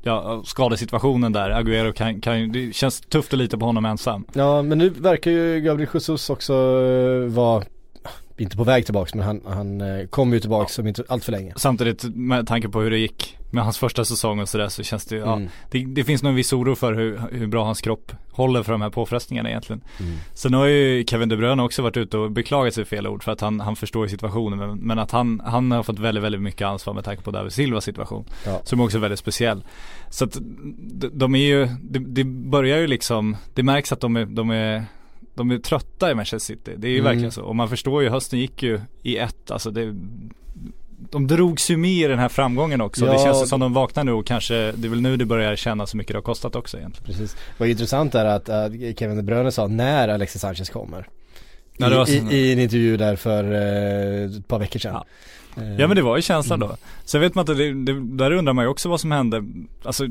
Ja, 0.04 0.42
skadesituationen 0.46 1.32
där, 1.32 1.50
Agüero 1.50 1.92
kan, 1.92 2.20
kan 2.20 2.52
det 2.52 2.74
känns 2.74 3.00
tufft 3.00 3.32
att 3.32 3.38
lita 3.38 3.58
på 3.58 3.64
honom 3.66 3.84
ensam. 3.84 4.24
Ja 4.32 4.62
men 4.62 4.78
nu 4.78 4.88
verkar 4.88 5.30
ju 5.30 5.60
Gabriel 5.60 5.90
Jesus 5.94 6.30
också 6.30 6.52
eh, 6.52 7.32
vara 7.32 7.62
inte 8.36 8.56
på 8.56 8.64
väg 8.64 8.84
tillbaks 8.84 9.14
men 9.14 9.24
han, 9.26 9.40
han 9.46 9.80
eh, 9.80 10.06
kommer 10.06 10.34
ju 10.34 10.40
tillbaks 10.40 10.78
om 10.78 10.86
inte 10.86 11.04
allt 11.08 11.24
för 11.24 11.32
länge. 11.32 11.52
Samtidigt 11.56 12.04
med 12.14 12.46
tanke 12.46 12.68
på 12.68 12.80
hur 12.80 12.90
det 12.90 12.98
gick 12.98 13.38
med 13.52 13.64
hans 13.64 13.78
första 13.78 14.04
säsong 14.04 14.40
och 14.40 14.48
sådär 14.48 14.68
så 14.68 14.82
känns 14.82 15.04
det 15.04 15.16
ju, 15.16 15.22
Mm. 15.22 15.42
ja, 15.42 15.48
det, 15.70 15.84
det 15.84 16.04
finns 16.04 16.22
nog 16.22 16.30
en 16.30 16.36
viss 16.36 16.52
oro 16.52 16.74
för 16.74 16.92
hur, 16.94 17.20
hur 17.32 17.46
bra 17.46 17.64
hans 17.64 17.80
kropp 17.80 18.12
håller 18.30 18.62
för 18.62 18.72
de 18.72 18.82
här 18.82 18.90
påfrestningarna 18.90 19.48
egentligen. 19.48 19.82
Mm. 20.00 20.12
Sen 20.34 20.54
har 20.54 20.66
ju 20.66 21.04
Kevin 21.04 21.28
De 21.28 21.36
Bruyne 21.36 21.62
också 21.62 21.82
varit 21.82 21.96
ute 21.96 22.18
och 22.18 22.30
beklagat 22.30 22.74
sig 22.74 22.84
fel 22.84 23.06
ord 23.06 23.22
för 23.22 23.32
att 23.32 23.40
han, 23.40 23.60
han 23.60 23.76
förstår 23.76 24.06
situationen 24.06 24.58
men, 24.58 24.78
men 24.78 24.98
att 24.98 25.10
han, 25.10 25.42
han 25.44 25.70
har 25.70 25.82
fått 25.82 25.98
väldigt, 25.98 26.24
väldigt 26.24 26.42
mycket 26.42 26.66
ansvar 26.66 26.94
med 26.94 27.04
tanke 27.04 27.22
på 27.22 27.30
David 27.30 27.52
Silvas 27.52 27.84
situation. 27.84 28.24
Ja. 28.46 28.60
Som 28.64 28.80
också 28.80 28.96
är 28.96 29.00
väldigt 29.00 29.18
speciell. 29.20 29.64
Så 30.10 30.24
att 30.24 30.38
de, 30.78 31.08
de 31.12 31.34
är 31.34 31.38
ju, 31.46 31.68
det, 31.82 31.98
det 31.98 32.24
börjar 32.24 32.78
ju 32.78 32.86
liksom, 32.86 33.36
det 33.54 33.62
märks 33.62 33.92
att 33.92 34.00
de 34.00 34.16
är, 34.16 34.26
de 34.26 34.50
är 34.50 34.84
de 35.34 35.50
är 35.50 35.58
trötta 35.58 36.10
i 36.10 36.14
Manchester 36.14 36.54
City, 36.54 36.72
det 36.76 36.86
är 36.86 36.90
ju 36.92 36.98
Mm. 36.98 37.04
verkligen 37.10 37.32
så. 37.32 37.42
Och 37.42 37.56
man 37.56 37.68
förstår 37.68 38.02
ju, 38.02 38.08
hösten 38.08 38.38
gick 38.38 38.62
ju 38.62 38.80
i 39.02 39.16
ett, 39.16 39.50
alltså 39.50 39.70
det 39.70 39.94
de 41.10 41.26
drogs 41.26 41.70
ju 41.70 41.76
med 41.76 41.90
i 41.90 42.02
den 42.06 42.18
här 42.18 42.28
framgången 42.28 42.80
också. 42.80 43.06
Ja, 43.06 43.12
det 43.12 43.18
känns 43.18 43.42
ju 43.42 43.46
som 43.46 43.60
de 43.60 43.72
vaknar 43.72 44.04
nu 44.04 44.12
och 44.12 44.26
kanske, 44.26 44.54
det 44.72 44.86
är 44.86 44.90
väl 44.90 45.00
nu 45.00 45.16
det 45.16 45.24
börjar 45.24 45.56
kännas 45.56 45.90
så 45.90 45.96
mycket 45.96 46.12
det 46.12 46.16
har 46.16 46.22
kostat 46.22 46.56
också 46.56 46.78
egentligen. 46.78 47.06
Precis. 47.06 47.36
Vad 47.58 47.68
intressant 47.68 48.14
är 48.14 48.24
att 48.24 48.48
äh, 48.48 48.64
Kevin 48.98 49.16
De 49.16 49.22
Bruyne 49.22 49.52
sa 49.52 49.66
när 49.66 50.08
Alexis 50.08 50.40
Sanchez 50.40 50.70
kommer. 50.70 51.08
Ja, 51.76 52.02
I, 52.02 52.06
så- 52.06 52.12
i, 52.12 52.36
I 52.36 52.52
en 52.52 52.58
intervju 52.58 52.96
där 52.96 53.16
för 53.16 53.44
eh, 53.52 54.36
ett 54.36 54.48
par 54.48 54.58
veckor 54.58 54.78
sedan. 54.80 54.92
Ja. 54.94 55.04
Ja 55.78 55.86
men 55.86 55.96
det 55.96 56.02
var 56.02 56.16
ju 56.16 56.22
känslan 56.22 56.62
Mm. 56.62 56.68
då. 56.68 56.76
Sen 57.04 57.20
vet 57.20 57.34
man 57.34 57.42
inte, 57.42 57.54
det, 57.54 57.72
det, 57.92 58.16
där 58.16 58.30
undrar 58.32 58.52
man 58.52 58.64
ju 58.64 58.68
också 58.68 58.88
vad 58.88 59.00
som 59.00 59.12
hände. 59.12 59.44
Alltså 59.82 60.06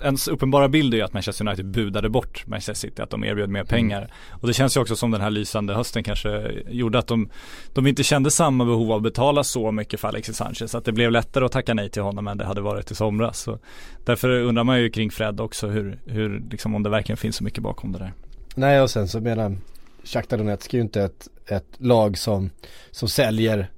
ens 0.00 0.28
uppenbara 0.28 0.68
bild 0.68 0.94
är 0.94 0.98
ju 0.98 1.04
att 1.04 1.12
Manchester 1.12 1.46
United 1.46 1.66
budade 1.66 2.08
bort 2.08 2.46
Manchester 2.46 2.88
City, 2.88 3.02
att 3.02 3.10
de 3.10 3.24
erbjöd 3.24 3.48
mer 3.48 3.64
pengar. 3.64 4.12
Och 4.30 4.46
det 4.46 4.54
känns 4.54 4.76
ju 4.76 4.80
också 4.80 4.96
som 4.96 5.10
den 5.10 5.20
här 5.20 5.30
lysande 5.30 5.74
hösten 5.74 6.02
kanske 6.02 6.52
gjorde 6.68 6.98
att 6.98 7.06
de, 7.06 7.28
de 7.72 7.86
inte 7.86 8.02
kände 8.02 8.30
samma 8.30 8.64
behov 8.64 8.90
av 8.92 8.96
att 8.96 9.02
betala 9.02 9.44
så 9.44 9.72
mycket 9.72 10.00
för 10.00 10.08
Alexis 10.08 10.36
Sanchez. 10.36 10.74
Att 10.74 10.84
det 10.84 10.92
blev 10.92 11.10
lättare 11.10 11.44
att 11.44 11.52
tacka 11.52 11.74
nej 11.74 11.90
till 11.90 12.02
honom 12.02 12.28
än 12.28 12.38
det 12.38 12.44
hade 12.44 12.60
varit 12.60 12.90
i 12.90 12.94
somras. 12.94 13.38
Så 13.38 13.58
därför 14.04 14.28
undrar 14.28 14.64
man 14.64 14.80
ju 14.80 14.90
kring 14.90 15.10
Fred 15.10 15.40
också 15.40 15.66
hur, 15.66 15.98
hur 16.06 16.42
liksom 16.50 16.74
om 16.74 16.82
det 16.82 16.90
verkligen 16.90 17.16
finns 17.16 17.36
så 17.36 17.44
mycket 17.44 17.62
bakom 17.62 17.92
det 17.92 17.98
där. 17.98 18.12
Nej 18.54 18.80
och 18.80 18.90
sen 18.90 19.08
så 19.08 19.20
menar 19.20 19.56
Shakhtar 20.04 20.38
Donetsk 20.38 20.74
är 20.74 20.78
ju 20.78 20.82
inte 20.82 21.02
ett, 21.02 21.28
ett 21.46 21.74
lag 21.78 22.18
som, 22.18 22.50
som 22.90 23.08
säljer 23.08 23.70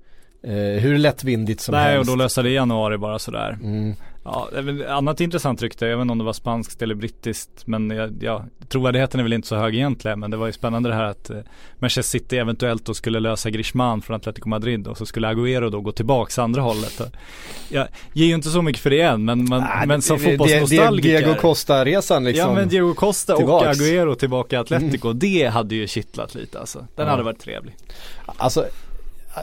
eh, 0.43 0.53
hur 0.53 0.99
lättvindigt 0.99 1.61
som 1.61 1.73
Nej 1.73 1.87
och 1.87 1.93
helst. 1.93 2.11
då 2.11 2.17
lösa 2.17 2.43
det 2.43 2.51
i 2.51 2.55
januari 2.55 2.99
bara 2.99 3.19
sådär. 3.19 3.59
Mm. 3.63 3.95
Ja, 4.33 4.49
annat 4.89 5.21
intressant 5.21 5.63
rykte, 5.63 5.87
jag 5.87 5.97
vet 5.97 6.03
inte 6.03 6.13
om 6.13 6.19
det 6.19 6.25
var 6.25 6.33
spanskt 6.33 6.83
eller 6.83 6.95
brittiskt 6.95 7.67
men 7.67 7.91
jag, 7.91 8.13
ja, 8.21 8.45
trovärdigheten 8.69 9.21
är 9.21 9.25
väl 9.25 9.33
inte 9.33 9.49
så 9.49 9.57
hög 9.57 9.75
egentligen 9.75 10.21
men 10.21 10.31
det 10.31 10.37
var 10.37 10.47
ju 10.47 10.53
spännande 10.53 10.89
det 10.89 10.95
här 10.95 11.05
att 11.05 11.31
eh, 11.31 11.37
Manchester 11.79 12.19
City 12.19 12.39
eventuellt 12.39 12.85
då 12.85 12.95
skulle 12.95 13.21
lösa 13.21 13.51
Griezmann 13.51 14.03
från 14.03 14.17
Atletico 14.17 14.49
Madrid 14.49 14.87
och 14.87 14.99
så 14.99 15.07
skulle 15.07 15.29
Agüero 15.29 15.71
då 15.71 15.81
gå 15.81 15.93
tillbaks 15.93 16.39
andra 16.39 16.61
hållet. 16.63 17.01
Jag 17.69 17.87
ger 18.13 18.27
ju 18.27 18.35
inte 18.35 18.49
så 18.49 18.63
mycket 18.63 18.83
för 18.83 18.91
det 18.91 19.01
än 19.01 19.25
men, 19.25 19.45
men, 19.45 19.63
Ah, 19.63 19.87
men 19.87 20.03
som 20.03 20.19
fotbollsnostalgiker 20.19 21.09
Diego 21.19 21.35
Costa-resan 21.35 22.25
liksom. 22.25 22.49
Ja 22.49 22.55
men 22.55 22.69
Diego 22.69 22.95
Costa 22.95 23.37
tillbaks. 23.37 23.67
och 23.67 23.75
Agüero 23.85 24.15
tillbaka 24.15 24.57
i 24.57 24.59
Atletico, 24.59 25.13
det 25.13 25.47
hade 25.47 25.75
ju 25.75 25.87
kittlat 25.87 26.35
lite 26.35 26.61
alltså. 26.61 26.79
Den 26.97 27.05
Ja. 27.07 27.11
hade 27.11 27.23
varit 27.23 27.41
trevlig. 27.41 27.75
Alltså 28.37 28.65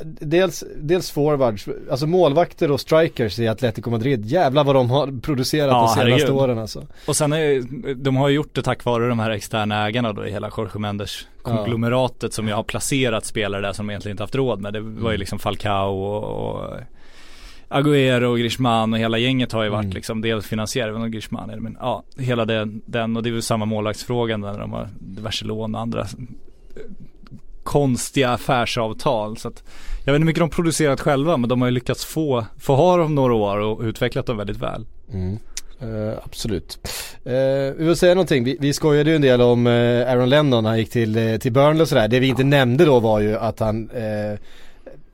Dels, 0.03 0.63
dels 0.77 1.11
forwards, 1.11 1.67
alltså 1.91 2.07
målvakter 2.07 2.71
och 2.71 2.79
strikers 2.81 3.39
i 3.39 3.47
Atletico 3.47 3.89
Madrid. 3.89 4.25
Jävlar 4.25 4.63
vad 4.63 4.75
de 4.75 4.89
har 4.89 5.21
producerat 5.21 5.67
Ja, 5.71 5.81
de 5.81 5.87
senaste 5.87 6.01
herregud. 6.11 6.29
åren 6.29 6.57
alltså. 6.59 6.87
Och 7.07 7.15
sen 7.15 7.33
är, 7.33 7.63
de 7.95 8.15
har 8.15 8.29
ju 8.29 8.35
gjort 8.35 8.55
det 8.55 8.61
tack 8.61 8.85
vare 8.85 9.09
de 9.09 9.19
här 9.19 9.29
externa 9.29 9.87
ägarna 9.87 10.13
då 10.13 10.25
i 10.25 10.31
hela 10.31 10.51
Jorge 10.57 10.79
Mendes 10.79 11.27
konglomeratet 11.41 12.33
som 12.33 12.47
ju 12.47 12.53
har 12.53 12.63
placerat 12.63 13.25
spelare 13.25 13.61
där 13.61 13.73
som 13.73 13.87
de 13.87 13.91
egentligen 13.91 14.13
inte 14.13 14.23
haft 14.23 14.35
råd 14.35 14.61
med. 14.61 14.73
Det 14.73 14.79
var 14.79 14.89
Mm. 14.99 15.11
ju 15.11 15.17
liksom 15.17 15.39
Falcao 15.39 16.03
och, 16.03 16.23
och 16.63 16.73
Agüero 17.69 18.23
och 18.23 18.37
Griezmann 18.39 18.93
och 18.93 18.99
hela 18.99 19.17
gänget 19.17 19.51
har 19.51 19.63
ju 19.63 19.69
varit 19.69 19.83
Mm. 19.83 19.95
liksom 19.95 20.21
dels 20.21 20.45
finansiärer, 20.47 20.89
även 20.89 21.01
om 21.01 21.07
är 21.07 21.55
det, 21.55 21.61
men 21.61 21.77
ja, 21.79 22.03
hela 22.17 22.45
den, 22.45 22.81
den 22.85 23.17
och 23.17 23.23
det 23.23 23.29
är 23.29 23.33
väl 23.33 23.41
samma 23.41 23.65
målvaktsfrågan 23.65 24.41
där 24.41 24.59
de 24.59 24.73
har 24.73 24.89
diverse 24.99 25.45
lån 25.45 25.75
och 25.75 25.81
andra 25.81 26.05
konstiga 27.65 28.29
affärsavtal. 28.29 29.37
Så 29.37 29.47
att, 29.47 29.63
jag 30.05 30.13
vet 30.13 30.15
inte 30.15 30.21
hur 30.21 30.25
mycket 30.25 30.39
de 30.39 30.49
producerat 30.49 31.01
själva 31.01 31.37
men 31.37 31.49
de 31.49 31.61
har 31.61 31.67
ju 31.67 31.73
lyckats 31.73 32.05
få, 32.05 32.45
få 32.59 32.75
ha 32.75 32.97
dem 32.97 33.15
några 33.15 33.33
år 33.33 33.57
och 33.57 33.81
utvecklat 33.81 34.25
dem 34.25 34.37
väldigt 34.37 34.57
väl. 34.57 34.85
Mm. 35.13 35.37
Uh, 35.83 36.13
absolut. 36.23 36.79
Uh, 37.25 37.31
vi 37.77 37.85
vill 37.85 37.95
säga 37.95 38.13
någonting, 38.13 38.43
vi, 38.43 38.57
vi 38.59 38.73
skojade 38.73 39.09
ju 39.09 39.15
en 39.15 39.21
del 39.21 39.41
om 39.41 39.67
uh, 39.67 40.11
Aaron 40.11 40.29
Lennon 40.29 40.63
när 40.63 40.69
han 40.69 40.79
gick 40.79 40.89
till, 40.89 41.17
uh, 41.17 41.37
till 41.37 41.51
Burnley 41.51 41.81
och 41.81 41.87
sådär. 41.87 42.07
Det 42.07 42.19
vi 42.19 42.27
inte 42.27 42.43
nämnde 42.43 42.85
då 42.85 42.99
var 42.99 43.19
ju 43.19 43.37
att 43.37 43.59
han 43.59 43.89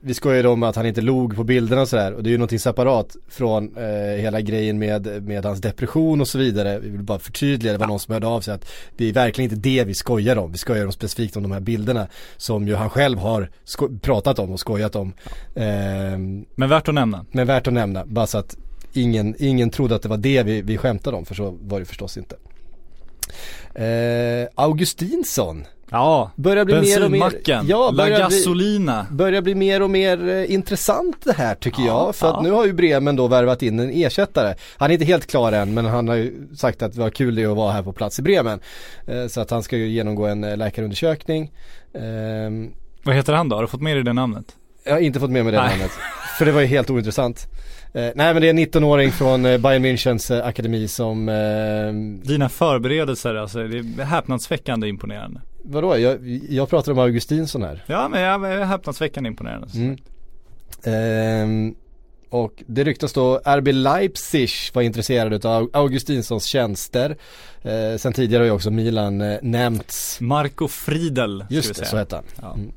vi 0.04 0.14
skojade 0.14 0.48
om 0.48 0.64
att 0.64 0.76
han 0.76 0.86
inte 0.86 1.02
log 1.02 1.36
på 1.36 1.44
bilderna 1.44 1.82
och 1.82 1.88
sådär 1.88 2.14
och 2.14 2.24
det 2.24 2.30
är 2.30 2.32
ju 2.32 2.38
någonting 2.38 2.60
separat 2.60 3.16
från 3.30 3.78
eh, 3.78 4.22
hela 4.22 4.42
grejen 4.42 4.80
med, 4.80 5.24
med 5.24 5.46
hans 5.46 5.62
depression 5.62 6.22
och 6.22 6.28
så 6.28 6.38
vidare. 6.38 6.80
Vi 6.80 6.90
vill 6.90 7.04
bara 7.04 7.20
förtydliga, 7.20 7.74
det 7.74 7.80
var 7.80 7.88
någon 7.88 8.00
som 8.00 8.14
hörde 8.14 8.28
av 8.28 8.42
sig 8.42 8.54
att 8.54 8.72
det 8.98 9.10
är 9.10 9.14
verkligen 9.14 9.52
inte 9.52 9.70
det 9.70 9.84
vi 9.84 9.94
skojar 9.94 10.36
om. 10.36 10.52
Vi 10.52 10.58
skojar 10.58 10.86
om 10.86 10.92
specifikt 10.92 11.38
om 11.38 11.44
de 11.44 11.52
här 11.52 11.60
bilderna 11.60 12.08
som 12.38 12.68
ju 12.68 12.76
han 12.76 12.90
själv 12.90 13.20
har 13.20 13.50
pratat 14.02 14.40
om 14.40 14.52
och 14.52 14.60
skojat 14.60 14.96
om. 14.96 15.14
Ehm, 15.56 16.46
Men 16.56 16.70
värt 16.70 16.88
att 16.88 16.96
nämna. 16.96 17.26
men 17.32 17.48
värt 17.48 17.68
att 17.68 17.74
nämna, 17.74 18.06
bara 18.06 18.28
så 18.28 18.38
att 18.38 18.58
ingen, 18.94 19.36
ingen 19.40 19.70
trodde 19.70 19.96
att 19.96 20.02
det 20.02 20.10
var 20.10 20.18
det 20.18 20.44
vi, 20.44 20.62
vi 20.62 20.78
skämtade 20.78 21.18
om, 21.18 21.26
för 21.26 21.36
så 21.36 21.58
var 21.62 21.80
det 21.80 21.86
förstås 21.86 22.18
inte. 22.18 22.36
Eh, 23.76 24.48
Augustinsson 24.56 25.66
Ja, 25.93 26.32
börjar 26.36 26.65
bli 26.65 26.82
mer 26.82 27.06
och 27.06 27.12
mer, 27.12 27.34
ja, 27.45 27.62
La 27.63 27.91
börjar 27.91 28.27
bli, 28.30 28.38
Gasolina. 28.38 29.06
börjar 29.12 29.41
bli 29.41 29.56
mer 29.56 29.82
och 29.82 29.89
mer 29.89 30.27
eh, 30.30 30.54
intressant 30.54 31.15
det 31.23 31.34
här 31.34 31.56
tycker 31.56 31.82
Ja, 31.82 31.88
jag. 32.06 32.15
För 32.15 32.27
ja. 32.27 32.38
att 32.38 32.43
nu 32.43 32.51
har 32.51 32.65
ju 32.65 32.73
Bremen 32.73 33.15
då 33.15 33.27
värvat 33.27 33.62
in 33.63 33.80
en 33.80 33.89
ersättare. 33.89 34.56
Han 34.77 34.89
är 34.89 34.93
inte 34.93 35.06
helt 35.06 35.27
klar 35.27 35.51
än 35.51 35.73
men 35.73 35.86
han 35.86 36.08
har 36.08 36.15
ju 36.15 36.47
sagt 36.56 36.82
att 36.82 36.95
vad 36.95 37.13
kul 37.13 37.36
det 37.36 37.45
att 37.45 37.58
vara 37.58 37.71
här 37.71 37.84
på 37.84 37.93
plats 37.93 38.19
i 38.19 38.21
Bremen. 38.21 38.60
Eh, 39.08 39.27
så 39.27 39.41
att 39.41 39.49
han 39.51 39.63
ska 39.63 39.77
ju 39.77 39.88
genomgå 39.88 40.25
en 40.25 40.43
eh, 40.43 40.58
läkarundersökning. 40.58 41.51
Ehm, 41.93 42.71
Vad 43.04 43.15
heter 43.15 43.34
han 43.34 43.49
då? 43.49 43.56
Har 43.56 43.62
du 43.63 43.67
fått 43.67 43.82
med 43.82 43.95
dig 43.97 44.04
det 44.04 44.13
namnet? 44.13 44.45
Jag 44.84 44.93
har 44.93 44.99
inte 44.99 45.19
fått 45.19 45.32
med 45.32 45.43
mig 45.43 45.54
det 45.54 45.60
Nej. 45.62 45.69
namnet. 45.69 45.91
För 46.38 46.45
det 46.45 46.51
var 46.51 46.62
ju 46.62 46.67
helt 46.67 46.89
ointressant. 46.89 47.47
Nej 47.93 48.13
men 48.15 48.41
det 48.41 48.47
är 48.47 48.49
en 48.49 48.60
19-åring 48.60 49.12
från 49.12 49.43
Bayern 49.43 49.86
Münchens 49.86 50.41
akademi 50.43 50.88
som, 50.88 51.30
eh, 51.30 52.27
Dina 52.30 52.49
förberedelser 52.49 53.36
alltså, 53.36 53.67
det 53.67 53.77
är 53.77 54.04
häpnadsväckande 54.04 54.88
imponerande. 54.88 55.41
Vadå? 55.63 55.97
Jag, 55.97 56.28
jag 56.50 56.69
pratar 56.69 56.91
om 56.91 57.00
Augustinsson 57.00 57.63
här. 57.63 57.84
Ja 57.88 58.08
men 58.08 58.21
jag 58.21 58.52
är 58.52 58.65
häpnadsväckande 58.65 59.28
imponerande. 59.28 59.67
Mm. 59.76 59.97
Ehm, 60.84 61.76
och 62.30 62.63
det 62.67 62.84
ryktas 62.84 63.13
då 63.13 63.41
RB 63.45 63.67
Leipzig 63.67 64.50
var 64.74 64.82
intresserade 64.82 65.50
av 65.50 65.69
Augustinssons 65.74 66.45
tjänster. 66.45 67.17
Eh, 67.62 67.97
sen 67.97 68.13
tidigare 68.13 68.41
har 68.41 68.45
ju 68.45 68.52
också 68.52 68.71
Milan 68.71 69.21
eh, 69.21 69.38
nämnts. 69.41 70.21
Marco 70.21 70.67
Friedel, 70.67 71.45
Just 71.50 71.67
det, 71.69 71.76
säga. 71.76 71.88
så 71.88 71.97
hette 71.97 72.15
han. 72.15 72.26
Ja. 72.41 72.54
Mm. 72.54 72.71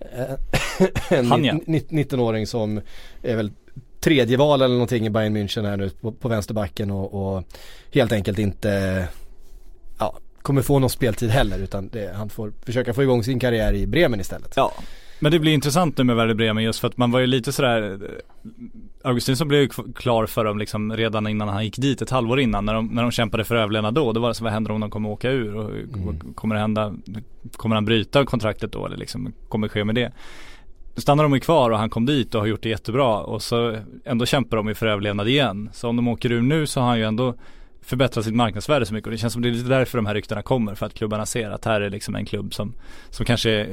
Eh, 0.00 1.18
en 1.18 1.26
Han, 1.26 1.44
ja. 1.44 1.52
ni- 1.66 1.84
ni- 1.88 2.04
19-åring 2.04 2.46
som 2.46 2.80
är 3.22 3.36
väl 3.36 3.52
tredje 4.00 4.36
val 4.36 4.62
eller 4.62 4.74
någonting 4.74 5.06
i 5.06 5.10
Bayern 5.10 5.36
München 5.36 5.66
här 5.66 5.76
nu 5.76 5.90
på, 5.90 6.12
på 6.12 6.28
vänsterbacken 6.28 6.90
och, 6.90 7.36
och 7.36 7.44
helt 7.92 8.12
enkelt 8.12 8.38
inte 8.38 9.04
ja, 9.98 10.18
kommer 10.46 10.62
få 10.62 10.78
någon 10.78 10.90
speltid 10.90 11.30
heller 11.30 11.58
utan 11.58 11.88
det, 11.88 12.14
han 12.16 12.28
får 12.28 12.52
försöka 12.66 12.94
få 12.94 13.02
igång 13.02 13.24
sin 13.24 13.40
karriär 13.40 13.72
i 13.72 13.86
Bremen 13.86 14.20
istället. 14.20 14.52
Ja. 14.56 14.72
Men 15.20 15.32
det 15.32 15.38
blir 15.38 15.52
intressant 15.52 15.98
nu 15.98 16.04
med 16.04 16.16
Werder 16.16 16.34
Bremen 16.34 16.64
just 16.64 16.80
för 16.80 16.88
att 16.88 16.96
man 16.96 17.10
var 17.10 17.20
ju 17.20 17.26
lite 17.26 17.52
sådär 17.52 17.98
Augustinsson 19.04 19.48
blev 19.48 19.60
ju 19.60 19.68
klar 19.94 20.26
för 20.26 20.44
dem 20.44 20.58
liksom 20.58 20.96
redan 20.96 21.26
innan 21.26 21.48
han 21.48 21.64
gick 21.64 21.76
dit 21.76 22.02
ett 22.02 22.10
halvår 22.10 22.40
innan 22.40 22.64
när 22.64 22.74
de, 22.74 22.86
när 22.86 23.02
de 23.02 23.10
kämpade 23.10 23.44
för 23.44 23.54
överlevnad 23.54 23.94
då. 23.94 24.12
Då 24.12 24.20
var 24.20 24.28
det 24.28 24.34
så 24.34 24.44
vad 24.44 24.52
händer 24.52 24.70
om 24.70 24.80
de 24.80 24.90
kommer 24.90 25.08
åka 25.08 25.30
ur 25.30 25.56
och 25.56 25.70
Mm. 25.70 26.34
kommer 26.34 26.54
det 26.54 26.60
hända 26.60 26.94
Kommer 27.56 27.74
han 27.74 27.84
bryta 27.84 28.24
kontraktet 28.24 28.72
då 28.72 28.86
eller 28.86 28.96
liksom 28.96 29.32
kommer 29.48 29.68
det 29.68 29.72
ske 29.72 29.84
med 29.84 29.94
det? 29.94 30.12
Stannar 30.96 31.22
de 31.22 31.34
ju 31.34 31.40
kvar 31.40 31.70
och 31.70 31.78
han 31.78 31.90
kom 31.90 32.06
dit 32.06 32.34
och 32.34 32.40
har 32.40 32.46
gjort 32.46 32.62
det 32.62 32.68
jättebra 32.68 33.18
och 33.20 33.42
så 33.42 33.76
ändå 34.04 34.26
kämpar 34.26 34.56
de 34.56 34.68
ju 34.68 34.74
för 34.74 34.86
överlevnad 34.86 35.28
igen. 35.28 35.70
Så 35.72 35.88
om 35.88 35.96
de 35.96 36.08
åker 36.08 36.32
ur 36.32 36.42
nu 36.42 36.66
så 36.66 36.80
har 36.80 36.88
han 36.88 36.98
ju 36.98 37.04
ändå 37.04 37.34
förbättrat 37.86 38.24
sitt 38.24 38.34
marknadsvärde 38.34 38.86
så 38.86 38.94
mycket 38.94 39.06
och 39.06 39.10
det 39.10 39.18
känns 39.18 39.32
som 39.32 39.42
det 39.42 39.48
är 39.48 39.52
lite 39.52 39.68
därför 39.68 39.98
de 39.98 40.06
här 40.06 40.14
ryktena 40.14 40.42
kommer 40.42 40.74
för 40.74 40.86
att 40.86 40.94
klubbarna 40.94 41.26
ser 41.26 41.50
att 41.50 41.64
här 41.64 41.80
är 41.80 41.90
liksom 41.90 42.14
en 42.14 42.26
klubb 42.26 42.54
som 42.54 42.74
som 43.10 43.26
kanske 43.26 43.68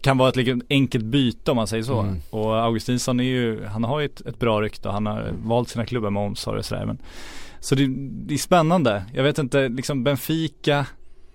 kan 0.00 0.18
vara 0.18 0.28
ett 0.28 0.36
liksom 0.36 0.62
enkelt 0.70 1.04
byte 1.04 1.50
om 1.50 1.56
man 1.56 1.66
säger 1.66 1.82
så. 1.82 2.00
Mm. 2.00 2.20
Och 2.30 2.64
Augustinsson 2.64 3.20
är 3.20 3.24
ju, 3.24 3.64
han 3.64 3.84
har 3.84 4.00
ju 4.00 4.06
ett, 4.06 4.20
ett 4.20 4.38
bra 4.38 4.62
rykte 4.62 4.88
och 4.88 4.94
han 4.94 5.06
har 5.06 5.32
valt 5.44 5.68
sina 5.68 5.86
klubbar 5.86 6.10
med 6.10 6.22
omsorg 6.22 6.58
och 6.58 6.64
sådär. 6.64 6.86
Men, 6.86 6.98
så 7.60 7.74
det, 7.74 7.86
det 7.98 8.34
är 8.34 8.38
spännande. 8.38 9.04
Jag 9.14 9.22
vet 9.22 9.38
inte, 9.38 9.68
liksom 9.68 10.04
Benfica, 10.04 10.86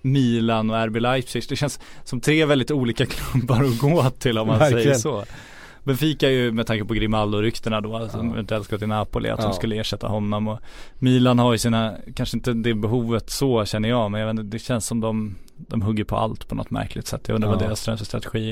Milan 0.02 0.70
och 0.70 0.88
RB 0.88 0.96
Leipzig. 0.96 1.44
Det 1.50 1.56
känns 1.56 1.80
som 2.04 2.22
tre 2.22 2.46
väldigt 2.46 2.72
olika 2.72 3.06
klubbar 3.32 3.64
att 3.64 3.80
gå 3.80 4.10
till 4.10 4.38
om 4.38 4.48
man 4.48 4.60
säger 4.60 4.94
så. 4.94 5.26
Benfica 5.88 6.28
är 6.28 6.32
ju 6.32 6.52
med 6.52 6.68
tanke 6.68 6.86
på 6.86 6.94
Grimaldo-ryktena 6.94 7.82
då, 7.82 8.10
som 8.10 8.28
Ja. 8.28 8.34
eventuellt 8.34 8.66
ska 8.66 8.78
till 8.78 8.88
Napoli, 8.88 9.30
att 9.30 9.40
Ja. 9.40 9.46
de 9.48 9.54
skulle 9.54 9.76
ersätta 9.76 10.08
honom 10.08 10.48
och 10.48 10.60
Milan 11.00 11.40
har 11.40 11.52
ju 11.52 11.58
sina, 11.58 11.94
kanske 12.16 12.38
inte 12.38 12.54
det 12.54 12.74
behovet 12.74 13.30
så 13.30 13.66
känner 13.66 13.90
jag, 13.90 14.12
men 14.12 14.22
jag 14.22 14.34
vet 14.34 14.52
det 14.52 14.60
känns 14.60 14.86
som 14.86 15.00
de, 15.02 15.36
de 15.58 15.82
hugger 15.82 16.04
på 16.04 16.18
allt 16.18 16.48
på 16.48 16.56
något 16.56 16.70
märkligt 16.72 17.08
sätt. 17.08 17.22
Jag 17.28 17.36
undrar 17.36 17.50
vad 17.50 17.62
Ja. 17.62 17.66
deras 17.66 17.84
transferstrategi 17.86 18.52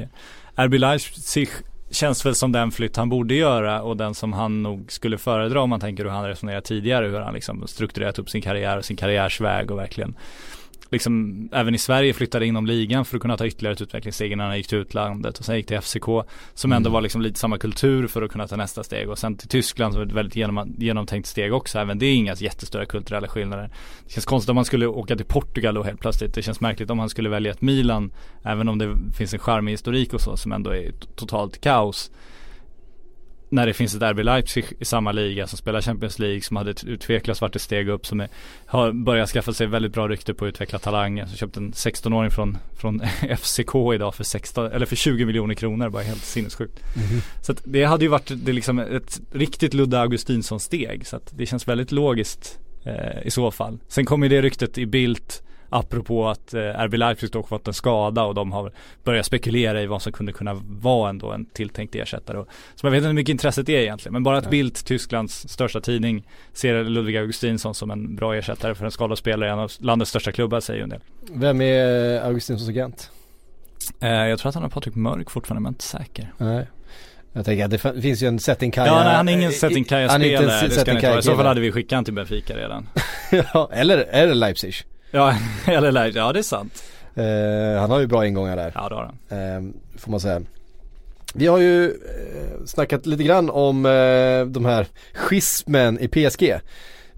är. 0.55 0.65
RB 0.65 0.73
Leipzig 0.79 1.49
känns 1.91 2.25
väl 2.25 2.35
som 2.35 2.51
den 2.51 2.71
flytt 2.71 2.95
han 2.97 3.09
borde 3.09 3.35
göra 3.35 3.81
och 3.81 3.97
den 3.97 4.13
som 4.15 4.33
han 4.33 4.63
nog 4.63 4.91
skulle 4.91 5.17
föredra 5.17 5.61
om 5.61 5.69
man 5.69 5.79
tänker 5.79 6.03
hur 6.03 6.11
han 6.11 6.27
resonerat 6.27 6.65
tidigare, 6.65 7.07
hur 7.07 7.19
han 7.19 7.33
liksom 7.33 7.67
strukturerat 7.67 8.19
upp 8.19 8.29
sin 8.29 8.41
karriär 8.41 8.77
och 8.77 8.85
sin 8.85 8.97
karriärsväg 8.97 9.71
och 9.71 9.77
verkligen 9.77 10.15
liksom 10.91 11.49
även 11.51 11.75
i 11.75 11.77
Sverige 11.77 12.13
flyttade 12.13 12.45
inom 12.45 12.65
ligan 12.65 13.05
för 13.05 13.17
att 13.17 13.21
kunna 13.21 13.37
ta 13.37 13.45
ytterligare 13.45 13.73
ett 13.73 13.81
utvecklingssteg 13.81 14.31
innan 14.31 14.47
han 14.47 14.57
gick 14.57 14.67
till 14.67 14.77
utlandet 14.77 15.39
och 15.39 15.45
sen 15.45 15.55
gick 15.55 15.67
till 15.67 15.81
FCK 15.81 16.05
som 16.53 16.71
ändå 16.71 16.87
Mm. 16.87 16.93
var 16.93 17.01
liksom 17.01 17.21
lite 17.21 17.39
samma 17.39 17.57
kultur 17.57 18.07
för 18.07 18.21
att 18.21 18.31
kunna 18.31 18.47
ta 18.47 18.55
nästa 18.55 18.83
steg 18.83 19.09
och 19.09 19.17
sen 19.17 19.37
till 19.37 19.47
Tyskland 19.47 19.93
som 19.93 20.03
ett 20.03 20.11
väldigt 20.11 20.35
genom, 20.35 20.75
genomtänkt 20.77 21.27
steg 21.27 21.53
också 21.53 21.79
även 21.79 21.99
det 21.99 22.05
är 22.05 22.15
inga 22.15 22.33
jättestora 22.33 22.85
kulturella 22.85 23.27
skillnader. 23.27 23.69
Det 24.05 24.13
känns 24.13 24.25
konstigt 24.25 24.49
om 24.49 24.55
man 24.55 24.65
skulle 24.65 24.87
åka 24.87 25.15
till 25.15 25.25
Portugal 25.25 25.75
då 25.75 25.83
helt 25.83 25.99
plötsligt. 25.99 26.33
Det 26.33 26.41
känns 26.41 26.59
märkligt 26.59 26.89
om 26.89 26.99
han 26.99 27.09
skulle 27.09 27.29
välja 27.29 27.51
ett 27.51 27.61
Milan 27.61 28.11
även 28.43 28.69
om 28.69 28.77
det 28.77 28.95
finns 29.17 29.33
en 29.33 29.39
charmig 29.39 29.71
historik 29.71 30.13
och 30.13 30.21
så 30.21 30.37
som 30.37 30.51
ändå 30.51 30.69
är 30.69 30.91
totalt 31.15 31.61
kaos 31.61 32.11
när 33.49 33.65
det 33.65 33.73
finns 33.73 33.95
ett 33.95 34.01
RB 34.01 34.19
Leipzig 34.19 34.65
i 34.79 34.85
samma 34.85 35.11
liga 35.11 35.47
som 35.47 35.57
spelar 35.57 35.81
Champions 35.81 36.19
League 36.19 36.41
som 36.41 36.57
hade 36.57 36.71
ett 36.71 36.83
utvecklat 36.83 37.41
varit 37.41 37.55
ett 37.55 37.61
steg 37.61 37.89
upp 37.89 38.05
som 38.05 38.19
är, 38.19 38.29
har 38.65 38.91
börjat 38.91 39.29
skaffa 39.29 39.53
sig 39.53 39.67
väldigt 39.67 39.93
bra 39.93 40.07
rykte 40.07 40.33
på 40.33 40.45
att 40.45 40.49
utveckla 40.49 40.79
talanger. 40.79 41.25
Så 41.25 41.35
köpte 41.35 41.59
en 41.59 41.71
16-åring 41.71 42.31
från, 42.31 42.57
från 42.75 42.99
FCK 43.37 43.75
idag 43.93 44.15
för 44.15 44.23
16, 44.23 44.71
eller 44.71 44.85
för 44.85 44.95
20 44.95 45.25
miljoner 45.25 45.55
kronor, 45.55 45.89
bara 45.89 46.03
helt 46.03 46.23
sinnessjukt. 46.23 46.79
Så 47.41 47.51
att 47.51 47.61
det 47.63 47.83
hade 47.83 48.03
ju 48.03 48.09
varit 48.09 48.31
det 48.35 48.53
liksom 48.53 48.79
ett 48.79 49.21
riktigt 49.31 49.73
Ludde 49.73 49.99
Augustinsson 49.99 50.59
steg 50.59 51.07
så 51.07 51.15
att 51.15 51.33
det 51.37 51.45
känns 51.45 51.67
väldigt 51.67 51.91
logiskt 51.91 52.59
eh, 52.85 53.27
i 53.27 53.31
så 53.31 53.51
fall. 53.51 53.79
Sen 53.87 54.05
kommer 54.05 54.29
ju 54.29 54.35
det 54.35 54.41
ryktet 54.41 54.77
i 54.77 54.85
Bildt 54.85 55.43
apropå 55.69 56.27
att 56.27 56.53
eh, 56.53 56.61
RB 56.61 56.93
Leipzig 56.93 57.31
då 57.31 57.43
fått 57.43 57.67
en 57.67 57.73
skada 57.73 58.23
och 58.23 58.35
de 58.35 58.51
har 58.51 58.71
börjat 59.03 59.25
spekulera 59.25 59.81
i 59.81 59.85
vad 59.85 60.01
som 60.01 60.11
kunde 60.11 60.31
kunna 60.31 60.53
vara 60.67 61.09
ändå 61.09 61.31
en 61.31 61.45
tilltänkt 61.45 61.95
ersättare. 61.95 62.45
Så 62.75 62.85
man 62.85 62.91
vet 62.91 62.97
inte 62.97 63.07
hur 63.07 63.13
mycket 63.13 63.31
intresset 63.31 63.69
är 63.69 63.79
egentligen 63.79 64.13
men 64.13 64.23
bara 64.23 64.37
att. 64.37 64.49
Bildt, 64.49 64.85
Tysklands 64.85 65.49
största 65.49 65.81
tidning, 65.81 66.27
ser 66.53 66.83
Ludvig 66.83 67.17
Augustinsson 67.17 67.75
som 67.75 67.91
en 67.91 68.15
bra 68.15 68.35
ersättare 68.35 68.75
för 68.75 68.85
en 68.85 68.91
skadad 68.91 69.17
spelare 69.17 69.49
i 69.49 69.51
en 69.51 69.59
av 69.59 69.71
landets 69.79 70.09
största 70.09 70.31
klubbar 70.31 70.59
säger 70.59 70.79
ju 70.79 70.83
en 70.83 70.89
del. 70.89 71.01
Vem 71.31 71.61
är 71.61 72.21
Augustinssons 72.21 72.69
agent? 72.69 73.11
Eh, 73.99 74.09
jag 74.09 74.39
tror 74.39 74.49
att 74.49 74.55
han 74.55 74.63
har 74.63 74.69
Patrik 74.69 74.95
Mörk 74.95 75.29
fortfarande 75.29 75.61
men 75.61 75.65
jag 75.65 75.71
är 75.71 76.01
inte 76.01 76.07
säker. 76.07 76.33
Nej. 76.37 76.67
Jag 77.33 77.45
tänker 77.45 77.65
att 77.65 77.71
det 77.95 78.01
finns 78.01 78.23
ju 78.23 78.27
en 78.27 78.39
setting 78.39 78.71
Kaja 78.71 78.87
Ja, 78.87 79.03
nej, 79.03 79.15
han 79.15 79.29
är 79.29 79.33
ingen 79.33 79.51
setting 79.51 79.83
Kaja-spelare, 79.83 80.67
det 80.67 80.73
ska 80.73 80.91
inte 80.91 81.09
vara. 81.09 81.19
I 81.19 81.23
så 81.23 81.35
fall 81.35 81.45
hade 81.45 81.61
vi 81.61 81.71
skickat 81.71 81.95
han 81.95 82.05
till 82.05 82.13
Benfica 82.13 82.57
redan. 82.57 82.89
ja, 83.53 83.69
eller, 83.73 83.97
eller 83.97 84.35
Leipzig. 84.35 84.75
Ja, 85.15 85.33
eller 85.65 85.91
Leipzig, 85.91 86.19
ja 86.19 86.33
det 86.33 86.39
är 86.39 86.43
sant. 86.43 86.83
Eh, 87.15 87.81
han 87.81 87.91
har 87.91 87.99
ju 87.99 88.07
bra 88.07 88.27
ingångar 88.27 88.55
där. 88.55 88.71
Ja 88.75 88.89
det 88.89 88.95
har 88.95 89.03
han. 89.29 89.39
Eh, 89.39 89.73
får 89.99 90.11
man 90.11 90.19
säga. 90.19 90.41
Vi 91.33 91.47
har 91.47 91.57
ju 91.59 91.85
eh, 91.85 92.65
snackat 92.65 93.05
lite 93.05 93.23
grann 93.23 93.49
om 93.49 93.85
eh, 93.85 94.45
de 94.45 94.65
här 94.65 94.87
schismen 95.13 95.99
i 95.99 96.07
PSG. 96.07 96.59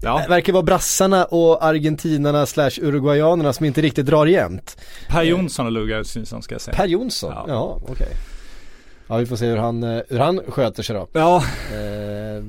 Ja, 0.00 0.18
Det 0.22 0.28
verkar 0.28 0.52
vara 0.52 0.62
brassarna 0.62 1.24
och 1.24 1.64
argentinarna 1.64 2.46
slash 2.46 2.70
uruguayanerna 2.82 3.52
som 3.52 3.66
inte 3.66 3.80
riktigt 3.80 4.06
drar 4.06 4.26
jämnt. 4.26 4.76
Per 5.08 5.22
Jonsson 5.22 5.66
och 5.66 5.72
Ludvig 5.72 5.94
Augustinsson 5.94 6.42
ska 6.42 6.54
jag 6.54 6.60
säga. 6.62 6.76
Per 6.76 6.86
Jonsson, 6.86 7.32
Ja. 7.36 7.44
ja, 7.48 7.80
okej. 7.88 8.08
Ja 9.08 9.16
vi 9.16 9.26
får 9.26 9.36
se 9.36 9.46
hur 9.46 9.56
han, 9.56 9.82
eh, 9.82 10.02
hur 10.08 10.18
han 10.18 10.40
sköter 10.48 10.82
sig 10.82 10.96
då. 10.96 11.08
Ja, 11.12 11.36
Eh, 11.72 12.42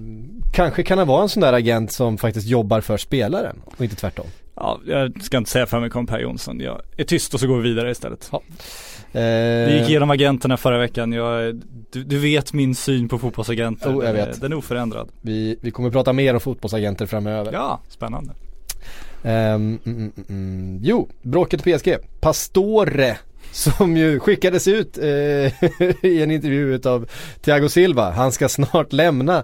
kanske 0.51 0.83
kan 0.83 0.97
han 0.97 1.07
vara 1.07 1.21
en 1.23 1.29
sån 1.29 1.41
där 1.41 1.53
agent 1.53 1.91
som 1.91 2.17
faktiskt 2.17 2.47
jobbar 2.47 2.81
för 2.81 2.97
spelaren 2.97 3.61
och 3.65 3.81
inte 3.83 3.95
tvärtom. 3.95 4.25
ja, 4.55 4.79
jag 4.85 5.23
ska 5.23 5.37
inte 5.37 5.49
säga 5.49 5.65
för 5.65 5.79
mycket 5.79 5.95
om 5.95 6.07
Per 6.07 6.19
Jonsson. 6.19 6.59
Jag 6.59 6.81
är 6.97 7.03
tyst 7.03 7.33
och 7.33 7.39
så 7.39 7.47
går 7.47 7.57
vi 7.57 7.69
vidare 7.69 7.91
istället. 7.91 8.29
Eh, 8.33 9.21
Vi 9.21 9.77
gick 9.79 9.89
igenom 9.89 10.09
agenterna 10.11 10.57
förra 10.57 10.77
veckan. 10.77 11.11
Jag, 11.11 11.61
du, 11.91 12.03
du 12.03 12.19
vet 12.19 12.53
min 12.53 12.75
syn 12.75 13.09
på 13.09 13.19
fotbollsagenter. 13.19 13.99
Oh, 13.99 14.05
jag 14.05 14.13
vet. 14.13 14.41
Den 14.41 14.51
är 14.51 14.55
oförändrad. 14.55 15.09
vi, 15.21 15.57
vi 15.61 15.71
kommer 15.71 15.91
prata 15.91 16.13
mer 16.13 16.33
om 16.33 16.39
fotbollsagenter 16.39 17.05
framöver. 17.05 17.51
Ja, 17.53 17.79
spännande. 17.89 18.33
Ehm, 19.23 19.79
mm, 19.85 19.97
mm, 19.97 20.11
mm. 20.29 20.79
Jo, 20.83 21.09
bråket 21.21 21.63
PSG. 21.63 21.95
Pastore 22.19 23.17
som 23.51 23.97
ju 23.97 24.19
skickades 24.19 24.67
ut 24.67 24.97
eh, 24.97 25.05
i 26.05 26.21
en 26.23 26.31
intervju 26.31 26.75
utav 26.75 27.09
Thiago 27.41 27.69
Silva. 27.69 28.11
Han 28.11 28.31
ska 28.31 28.49
snart 28.49 28.93
lämna. 28.93 29.43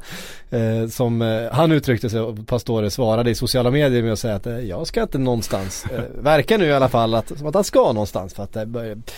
Eh, 0.49 0.87
som 0.87 1.21
eh, 1.21 1.51
han 1.51 1.71
uttryckte 1.71 2.09
sig 2.09 2.19
och 2.19 2.47
Pastore 2.47 2.91
svarade 2.91 3.29
i 3.29 3.35
sociala 3.35 3.71
medier 3.71 4.03
med 4.03 4.13
att 4.13 4.19
säga 4.19 4.35
att 4.35 4.47
eh, 4.47 4.59
jag 4.59 4.87
ska 4.87 5.01
inte 5.01 5.17
någonstans. 5.17 5.85
Eh, 5.93 6.01
verkar 6.23 6.57
nu 6.57 6.65
i 6.65 6.73
alla 6.73 6.89
fall 6.89 7.13
att, 7.13 7.37
som 7.37 7.47
att 7.47 7.55
han 7.55 7.63
ska 7.63 7.79
någonstans 7.79 8.33
för 8.33 8.43
att 8.43 8.55
eh, 8.55 8.63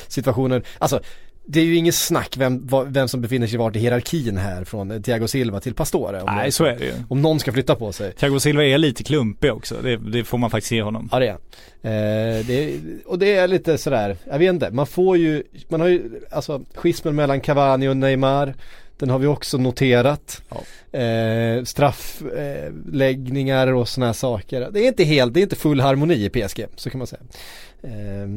situationen, 0.07 0.63
alltså 0.79 0.99
det 1.49 1.59
är 1.59 1.63
ju 1.63 1.75
inget 1.75 1.95
snack 1.95 2.37
vem, 2.37 2.67
vem 2.87 3.07
som 3.07 3.21
befinner 3.21 3.47
sig 3.47 3.59
vart 3.59 3.75
i 3.75 3.79
hierarkin 3.79 4.37
här 4.37 4.63
från 4.63 4.91
eh, 4.91 5.01
Thiago 5.01 5.27
Silva 5.27 5.59
till 5.59 5.73
Pastore. 5.73 6.23
Nej, 6.25 6.51
så 6.51 6.65
är 6.65 6.79
det 6.79 6.85
ju. 6.85 6.93
om 7.09 7.21
någon 7.21 7.39
ska 7.39 7.51
flytta 7.51 7.75
på 7.75 7.91
sig. 7.91 8.13
Thiago 8.13 8.39
Silva 8.39 8.65
är 8.65 8.77
lite 8.77 9.03
klumpig 9.03 9.53
också. 9.53 9.75
Det, 9.83 9.97
det 9.97 10.23
får 10.23 10.37
man 10.37 10.49
faktiskt 10.49 10.71
ge 10.71 10.81
honom. 10.81 11.09
Ja 11.11 11.19
det 11.19 11.27
är 11.81 12.39
eh, 12.39 12.45
det 12.45 12.79
Och 13.05 13.19
det 13.19 13.35
är 13.35 13.47
lite 13.47 13.77
sådär, 13.77 14.17
jag 14.25 14.39
vet 14.39 14.49
inte, 14.49 14.71
man 14.71 14.87
får 14.87 15.17
ju, 15.17 15.43
man 15.67 15.81
har 15.81 15.87
ju, 15.87 16.21
alltså 16.31 16.61
schismen 16.75 17.15
mellan 17.15 17.41
Cavani 17.41 17.87
och 17.87 17.97
Neymar 17.97 18.53
den 18.99 19.09
har 19.09 19.19
vi 19.19 19.27
också 19.27 19.57
noterat. 19.57 20.41
Eh, 20.91 21.63
straffläggningar 21.63 23.73
och 23.73 23.87
sådana 23.87 24.05
här 24.05 24.13
saker. 24.13 24.69
Det 24.71 24.79
är 24.79 24.87
inte 24.87 25.03
helt, 25.03 25.33
det 25.33 25.39
är 25.39 25.41
inte 25.41 25.55
full 25.55 25.79
harmoni 25.79 26.25
i 26.25 26.29
PSG, 26.29 26.65
så 26.75 26.89
kan 26.89 26.97
man 26.97 27.07
säga. 27.07 27.21
Eh, 27.81 28.27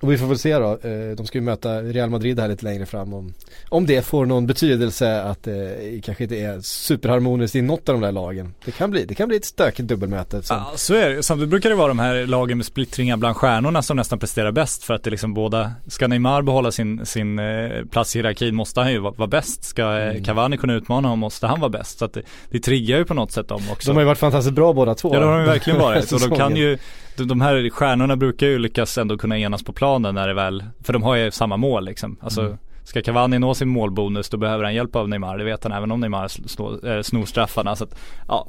och 0.00 0.12
vi 0.12 0.18
får 0.18 0.26
väl 0.26 0.38
se 0.38 0.58
då, 0.58 0.70
eh, 0.82 1.16
de 1.16 1.26
ska 1.26 1.38
ju 1.38 1.42
möta 1.42 1.82
Real 1.82 2.10
Madrid 2.10 2.40
här 2.40 2.48
lite 2.48 2.64
längre 2.64 2.86
fram 2.86 3.14
om, 3.14 3.34
om 3.68 3.86
det 3.86 4.02
får 4.06 4.26
någon 4.26 4.46
betydelse 4.46 5.22
att 5.22 5.42
det 5.42 5.94
eh, 5.94 6.00
kanske 6.00 6.24
inte 6.24 6.36
är 6.36 6.60
superharmoniskt 6.60 7.56
i 7.56 7.62
något 7.62 7.88
av 7.88 7.94
de 7.94 8.00
där 8.00 8.12
lagen. 8.12 8.54
Det 8.64 8.70
kan 8.70 8.90
bli, 8.90 9.04
det 9.04 9.14
kan 9.14 9.28
bli 9.28 9.36
ett 9.36 9.44
stökigt 9.44 9.88
dubbelmöte. 9.88 10.42
Som, 10.42 10.56
Ja, 10.56 10.72
så 10.76 10.94
är 10.94 11.10
det. 11.10 11.22
Samtidigt 11.22 11.50
brukar 11.50 11.70
det 11.70 11.76
vara 11.76 11.88
de 11.88 11.98
här 11.98 12.26
lagen 12.26 12.58
med 12.58 12.66
splittringar 12.66 13.16
bland 13.16 13.36
stjärnorna 13.36 13.82
som 13.82 13.96
nästan 13.96 14.18
presterar 14.18 14.52
bäst 14.52 14.84
för 14.84 14.94
att 14.94 15.02
det 15.02 15.10
liksom 15.10 15.34
båda, 15.34 15.72
ska 15.86 16.08
Neymar 16.08 16.42
behålla 16.42 16.72
sin, 16.72 17.06
sin 17.06 17.38
eh, 17.38 17.84
plats 17.90 18.16
i 18.16 18.18
hierarkin 18.18 18.54
måste 18.54 18.80
han 18.80 18.92
ju 18.92 18.98
vara, 18.98 19.14
vara 19.16 19.28
bäst. 19.28 19.64
Ska 19.64 19.98
eh, 19.98 20.22
Cavani 20.22 20.56
kunna 20.56 20.74
utmana 20.74 21.08
honom 21.08 21.18
måste 21.18 21.46
han 21.46 21.60
vara 21.60 21.70
bäst. 21.70 21.98
Så 21.98 22.04
att 22.04 22.12
det, 22.12 22.22
det 22.50 22.58
triggar 22.58 22.98
ju 22.98 23.04
på 23.04 23.14
något 23.14 23.32
sätt 23.32 23.48
dem 23.48 23.62
också. 23.72 23.90
De 23.90 23.96
har 23.96 24.02
ju 24.02 24.06
varit 24.06 24.18
fantastiskt 24.18 24.54
bra 24.54 24.72
båda 24.72 24.94
två. 24.94 25.14
Ja 25.14 25.20
det 25.20 25.26
har 25.26 25.38
de 25.38 25.46
verkligen 25.46 25.78
varit. 25.78 26.12
Och 26.18 26.20
de 26.20 26.36
kan 26.36 26.56
ju, 26.56 26.78
de, 27.24 27.40
här 27.40 27.70
stjärnorna 27.70 28.16
brukar 28.16 28.46
ju 28.46 28.58
lyckas 28.58 28.98
ändå 28.98 29.18
kunna 29.18 29.38
enas 29.38 29.62
på 29.62 29.72
planen 29.72 30.14
när 30.14 30.28
det 30.28 30.34
väl, 30.34 30.64
för 30.84 30.92
de 30.92 31.02
har 31.02 31.16
ju 31.16 31.30
samma 31.30 31.56
mål 31.56 31.84
liksom. 31.84 32.16
Alltså 32.20 32.40
Mm. 32.40 32.58
Ska 32.88 33.02
Cavani 33.02 33.38
nå 33.38 33.54
sin 33.54 33.68
målbonus 33.68 34.28
då 34.28 34.36
behöver 34.36 34.64
han 34.64 34.74
hjälp 34.74 34.96
av 34.96 35.08
Neymar, 35.08 35.38
det 35.38 35.44
vet 35.44 35.64
han 35.64 35.72
även 35.72 35.90
om 35.90 36.00
Neymar 36.00 36.28
snor, 36.28 36.88
äh, 36.88 37.02
snor 37.02 37.24
straffarna. 37.24 37.76
Så 37.76 37.84
att, 37.84 37.98
ja. 38.28 38.48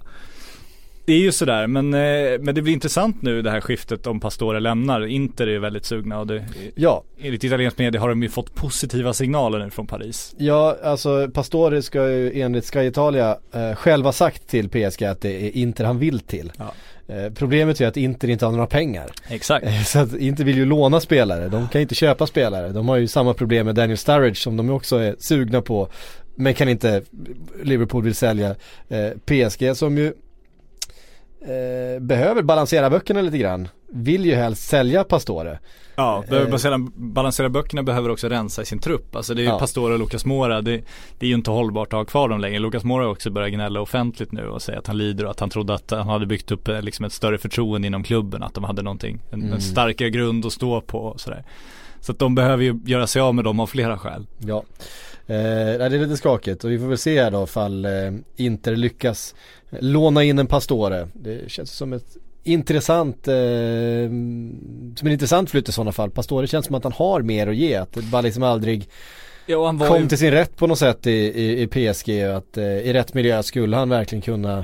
Det 1.05 1.13
är 1.13 1.19
ju 1.19 1.31
sådär 1.31 1.67
men, 1.67 1.93
eh, 1.93 2.39
men 2.39 2.55
det 2.55 2.61
blir 2.61 2.73
intressant 2.73 3.21
nu 3.21 3.41
det 3.41 3.51
här 3.51 3.61
skiftet 3.61 4.07
om 4.07 4.19
Pastore 4.19 4.59
lämnar. 4.59 5.05
Inter 5.05 5.47
är 5.47 5.51
ju 5.51 5.59
väldigt 5.59 5.85
sugna 5.85 6.19
och 6.19 6.27
det, 6.27 6.45
Ja, 6.75 7.03
enligt 7.19 7.43
italiensk 7.43 7.77
media 7.77 8.01
har 8.01 8.09
de 8.09 8.23
ju 8.23 8.29
fått 8.29 8.55
positiva 8.55 9.13
signaler 9.13 9.59
nu 9.59 9.69
från 9.69 9.87
Paris. 9.87 10.35
Ja, 10.37 10.77
alltså 10.83 11.27
Pastore 11.33 11.81
ska 11.81 12.09
ju 12.09 12.41
enligt 12.41 12.73
Sky 12.73 12.79
Italia 12.79 13.37
eh, 13.53 13.75
själva 13.75 14.11
sagt 14.11 14.47
till 14.47 14.69
PSG 14.69 15.03
att 15.03 15.21
det 15.21 15.47
är 15.47 15.57
Inter 15.57 15.85
han 15.85 15.99
vill 15.99 16.19
till. 16.19 16.51
Ja. 16.57 16.73
Eh, 17.09 17.33
problemet 17.33 17.81
är 17.81 17.87
att 17.87 17.97
Inter 17.97 18.29
inte 18.29 18.45
har 18.45 18.51
några 18.51 18.67
pengar. 18.67 19.11
Exakt. 19.27 19.65
Eh, 19.65 19.83
så 19.83 19.99
att 19.99 20.15
Inter 20.15 20.43
vill 20.43 20.57
ju 20.57 20.65
låna 20.65 20.99
spelare, 20.99 21.49
de 21.49 21.67
kan 21.67 21.81
inte 21.81 21.95
köpa 21.95 22.27
spelare. 22.27 22.69
De 22.69 22.89
har 22.89 22.97
ju 22.97 23.07
samma 23.07 23.33
problem 23.33 23.65
med 23.65 23.75
Daniel 23.75 23.97
Sturridge 23.97 24.35
som 24.35 24.57
de 24.57 24.69
också 24.69 24.97
är 24.97 25.15
sugna 25.19 25.61
på. 25.61 25.89
Men 26.35 26.53
kan 26.53 26.69
inte, 26.69 27.01
Liverpool 27.63 28.03
vill 28.03 28.15
sälja. 28.15 28.55
Eh, 28.89 29.09
PSG 29.25 29.77
som 29.77 29.97
ju 29.97 30.07
eh, 31.41 31.99
behöver 32.01 32.41
balansera 32.41 32.89
böckerna 32.89 33.21
lite 33.21 33.37
grann. 33.37 33.67
Vill 33.91 34.25
ju 34.25 34.35
helst 34.35 34.67
sälja 34.69 35.03
Pastore. 35.03 35.59
Ja, 35.95 36.23
behöver 36.29 36.69
Eh. 36.73 36.77
balansera, 36.95 37.49
böckerna 37.49 37.83
behöver 37.83 38.09
också 38.09 38.29
rensa 38.29 38.61
i 38.61 38.65
sin 38.65 38.79
trupp. 38.79 39.15
Alltså 39.15 39.33
det 39.33 39.41
är 39.41 39.43
ju 39.43 39.49
Ja. 39.49 39.59
Pastore 39.59 39.93
och 39.93 39.99
Lucas 39.99 40.25
Mora, 40.25 40.61
det, 40.61 40.81
det 41.19 41.25
är 41.25 41.27
ju 41.29 41.35
inte 41.35 41.51
hållbart 41.51 41.87
att 41.87 41.97
ha 41.97 42.05
kvar 42.05 42.29
dem 42.29 42.39
längre. 42.39 42.59
Lucas 42.59 42.83
Mora 42.83 43.03
har 43.03 43.11
också 43.11 43.29
börjat 43.29 43.51
gnälla 43.51 43.81
offentligt 43.81 44.31
nu 44.31 44.47
och 44.47 44.61
säga 44.61 44.79
att 44.79 44.87
han 44.87 44.97
lider 44.97 45.25
och 45.25 45.31
att 45.31 45.39
han 45.39 45.49
trodde 45.49 45.73
att 45.73 45.91
han 45.91 46.07
hade 46.07 46.25
byggt 46.25 46.51
upp 46.51 46.67
eh, 46.67 46.81
liksom 46.81 47.05
ett 47.05 47.13
större 47.13 47.37
förtroende 47.37 47.87
inom 47.87 48.03
klubben. 48.03 48.43
Att 48.43 48.53
de 48.53 48.63
hade 48.63 48.81
någonting, 48.81 49.19
en, 49.31 49.41
Mm. 49.41 49.53
en 49.53 49.61
starkare 49.61 50.09
grund 50.09 50.45
att 50.45 50.53
stå 50.53 50.81
på 50.81 50.99
och 50.99 51.21
sådär. 51.21 51.43
Så 52.01 52.11
att 52.11 52.19
de 52.19 52.35
behöver 52.35 52.63
ju 52.63 52.79
göra 52.85 53.07
sig 53.07 53.21
av 53.21 53.35
med 53.35 53.43
dem 53.43 53.59
av 53.59 53.67
flera 53.67 53.97
skäl. 53.97 54.27
Ja, 54.37 54.63
eh, 55.27 55.35
det 55.77 55.85
är 55.85 55.89
lite 55.89 56.17
skakigt 56.17 56.63
och 56.63 56.71
vi 56.71 56.79
får 56.79 56.85
väl 56.87 56.97
se 56.97 57.23
här 57.23 57.31
då 57.31 57.43
ifall 57.43 57.85
eh, 57.85 57.91
Inter 58.35 58.75
lyckas 58.75 59.35
låna 59.79 60.23
in 60.23 60.39
en 60.39 60.47
Pastore. 60.47 61.07
Det 61.13 61.51
känns 61.51 61.71
som 61.71 61.93
ett 61.93 62.17
intressant, 62.43 63.27
eh, 63.27 63.33
som 64.95 65.07
en 65.07 65.11
intressant 65.11 65.49
flytt 65.49 65.69
i 65.69 65.71
sådana 65.71 65.91
fall. 65.91 66.09
Pastore 66.11 66.47
känns 66.47 66.65
som 66.65 66.75
att 66.75 66.83
han 66.83 66.93
har 66.93 67.21
mer 67.21 67.47
att 67.47 67.55
ge, 67.55 67.75
att 67.75 67.93
det 67.93 68.01
bara 68.01 68.21
liksom 68.21 68.43
aldrig 68.43 68.89
Ja, 69.45 69.57
och 69.57 69.65
han 69.65 69.77
var 69.77 69.87
kom 69.87 70.01
ju, 70.01 70.07
till 70.07 70.17
sin 70.17 70.31
rätt 70.31 70.55
på 70.55 70.67
något 70.67 70.79
sätt 70.79 71.07
i, 71.07 71.11
i, 71.11 71.61
i 71.61 71.67
PSG 71.67 72.21
att 72.23 72.57
eh, 72.57 72.63
i 72.63 72.93
rätt 72.93 73.13
miljö 73.13 73.43
skulle 73.43 73.77
han 73.77 73.89
verkligen 73.89 74.21
kunna 74.21 74.57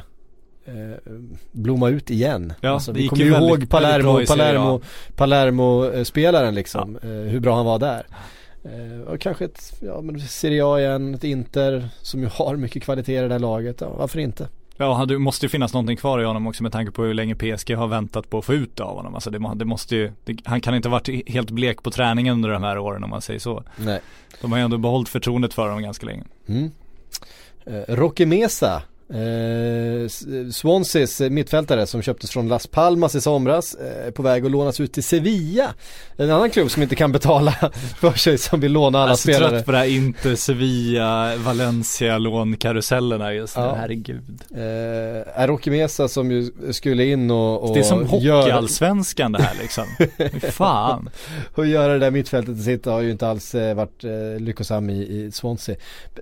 eh, 0.65 1.13
blomma 1.51 1.89
ut 1.89 2.09
igen. 2.11 2.53
Ja, 2.61 2.69
alltså, 2.69 2.91
det 2.93 2.99
vi 2.99 3.07
kommer 3.07 3.23
ju 3.23 3.31
väldigt- 3.31 3.49
ihåg 3.59 3.69
Palermo. 3.69 4.25
Palermo, 4.27 4.81
Palermo-spelaren 5.15 6.55
liksom, 6.55 6.95
eh, 7.03 7.09
hur 7.09 7.39
bra 7.39 7.55
han 7.55 7.65
var 7.65 7.79
där. 7.79 8.05
Eh, 8.63 9.01
och 9.13 9.19
kanske 9.21 9.45
ett, 9.45 9.73
ja 9.81 10.01
men 10.01 10.19
Serie 10.19 10.65
A 10.65 10.79
igen, 10.79 11.15
ett 11.15 11.23
Inter 11.23 11.89
som 12.01 12.19
ju 12.21 12.27
har 12.27 12.55
mycket 12.55 12.83
kvalitet 12.83 13.17
i 13.17 13.21
det 13.21 13.27
där 13.27 13.39
laget, 13.39 13.81
ja 13.81 13.89
varför 13.97 14.19
inte? 14.19 14.47
Ja 14.77 15.05
det 15.05 15.19
måste 15.19 15.45
ju 15.45 15.49
finnas 15.49 15.73
någonting 15.73 15.97
kvar 15.97 16.19
i 16.19 16.23
honom 16.23 16.47
också 16.47 16.63
med 16.63 16.71
tanke 16.71 16.91
på 16.91 17.03
hur 17.03 17.13
länge 17.13 17.35
PSG 17.35 17.75
har 17.75 17.88
väntat 17.88 18.29
på 18.29 18.38
att 18.38 18.45
få 18.45 18.53
ut 18.53 18.75
det 18.75 18.83
av 18.83 18.95
honom. 18.95 19.15
Alltså 19.15 19.29
det, 19.29 19.51
det 19.55 19.65
måste 19.65 19.95
ju, 19.95 20.11
det, 20.23 20.38
han 20.45 20.61
kan 20.61 20.75
inte 20.75 20.89
ha 20.89 20.91
varit 20.91 21.29
helt 21.29 21.51
blek 21.51 21.83
på 21.83 21.91
träningen 21.91 22.33
under 22.33 22.49
de 22.49 22.63
här 22.63 22.77
åren 22.77 23.03
om 23.03 23.09
man 23.09 23.21
säger 23.21 23.39
så. 23.39 23.63
Nej. 23.77 24.01
De 24.41 24.51
har 24.51 24.59
ju 24.59 24.63
ändå 24.63 24.77
behållit 24.77 25.09
förtroendet 25.09 25.53
för 25.53 25.67
honom 25.67 25.83
ganska 25.83 26.05
länge. 26.05 26.23
Mm. 26.47 26.71
Eh, 27.65 27.95
Roque 27.95 28.25
Mesa, 28.25 28.81
eh, 29.10 30.08
Swanseas 30.52 31.22
eh, 31.22 31.30
mittfältare 31.30 31.88
som 31.88 32.02
köptes 32.02 32.32
från 32.32 32.48
Las 32.48 32.68
Palmas 32.68 33.15
i 33.15 33.22
somras, 33.22 33.76
eh, 33.76 34.12
på 34.12 34.22
väg 34.24 34.46
att 34.46 34.52
lånas 34.52 34.80
ut 34.80 34.94
till 34.94 35.04
Sevilla. 35.04 35.74
En 36.18 36.32
annan 36.32 36.50
klubb 36.50 36.72
som 36.72 36.84
inte 36.84 36.96
kan 36.96 37.12
betala 37.12 37.52
för 38.00 38.12
sig 38.13 38.38
som 38.38 38.60
vill 38.60 38.72
låna 38.72 39.00
alla 39.00 39.08
Jag 39.08 39.12
är 39.12 39.15
så 39.15 39.22
spelare. 39.22 39.50
trött 39.50 39.65
på 39.65 39.72
det 39.72 39.78
här 39.78 39.86
Inter, 39.86 40.36
Sevilla, 40.36 41.36
Valencia 41.38 42.18
lånkarusellerna 42.18 43.34
just 43.34 43.58
nu, 43.58 43.63
Ja. 43.63 43.76
herregud. 43.80 44.41
Eh, 45.38 45.48
Roque 45.48 45.72
Mesa 45.72 46.08
som 46.08 46.32
ju 46.32 46.52
skulle 46.72 47.06
in 47.06 47.32
och, 47.32 47.63
och 47.70 47.74
Det 47.74 47.80
är 47.80 47.84
som 47.84 48.06
hockeyallsvenskan 48.08 49.32
det 49.32 49.41
här 49.41 49.56
liksom. 49.62 49.86
Fan. 50.52 51.10
och 51.56 51.65
göra 51.65 51.94
det 51.94 52.00
där 52.00 52.12
mittfältet 52.12 52.56
till 52.56 52.63
sitt 52.65 52.86
har 52.86 53.02
ju 53.02 53.12
inte 53.12 53.28
alls 53.28 53.56
eh, 53.56 53.76
varit 53.76 54.04
eh, 54.04 54.39
lyckosam 54.39 54.89
i, 54.89 54.94
i 55.02 55.32
Swansea. 55.32 55.76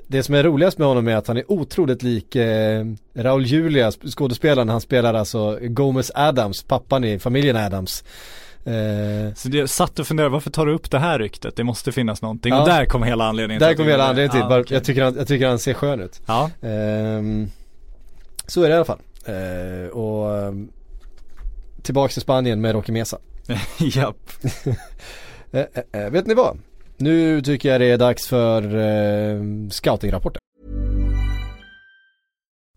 Det 0.08 0.24
som 0.24 0.36
är 0.36 0.43
roligast 0.43 0.78
med 0.78 0.88
honom 0.88 1.08
är 1.08 1.15
att 1.15 1.28
han 1.28 1.38
är 1.38 1.52
otroligt 1.52 2.04
lik 2.04 2.36
eh, 2.36 2.72
Raul 3.15 3.45
Julia, 3.45 3.91
skådespelaren. 3.91 4.69
Han 4.69 4.81
spelar 4.81 5.13
alltså 5.13 5.59
Gomez 5.62 6.12
Adams, 6.15 6.63
pappan 6.63 7.03
i 7.03 7.19
familjen 7.19 7.55
Adams. 7.55 8.03
Eh, 8.65 9.33
Så 9.36 9.49
jag 9.51 9.69
satt 9.69 9.99
och 9.99 10.07
funderade, 10.07 10.31
varför 10.33 10.49
tar 10.51 10.65
du 10.65 10.73
upp 10.73 10.91
det 10.91 10.99
här 10.99 11.19
ryktet? 11.19 11.55
Det 11.55 11.63
måste 11.63 11.91
finnas 11.91 12.21
någonting. 12.21 12.53
Ja. 12.53 12.62
Och 12.62 12.67
där 12.67 12.86
kom 12.86 13.03
hela 13.03 13.25
anledningen 13.25 13.59
där 13.59 13.67
till 13.67 13.77
kommer 13.77 13.89
att 13.89 13.93
hela 13.93 14.03
anledningen 14.09 14.31
till. 14.41 14.49
Bara, 14.49 14.62
okej. 14.62 14.73
jag, 14.75 14.83
tycker 14.83 15.03
han, 15.03 15.15
jag 15.17 15.27
tycker 15.27 15.47
han 15.47 15.59
ser 15.59 15.73
skön 15.73 15.99
ut. 15.99 16.21
Ja, 16.25 16.49
Ehm, 16.62 17.47
så 18.47 18.62
är 18.63 18.67
det 18.67 18.73
i 18.73 18.75
alla 18.75 18.86
fall. 18.86 18.99
Eh, 19.25 19.88
och 19.89 20.38
ehm, 20.38 20.69
tillbaks 21.81 22.13
till 22.13 22.21
Spanien 22.21 22.62
med 22.62 22.71
Roque 22.75 22.91
Mesa. 22.91 23.17
japp. 23.79 24.17
Eh, 25.55 25.65
eh, 25.91 26.01
eh, 26.03 26.09
vet 26.09 26.27
ni 26.27 26.33
vad? 26.33 26.57
Nu 26.97 27.41
tycker 27.41 27.69
jag 27.71 27.81
det 27.81 27.86
är 27.91 27.97
dags 27.97 28.27
för 28.27 28.62
eh, 28.77 29.41
scoutingrapporten. 29.69 30.39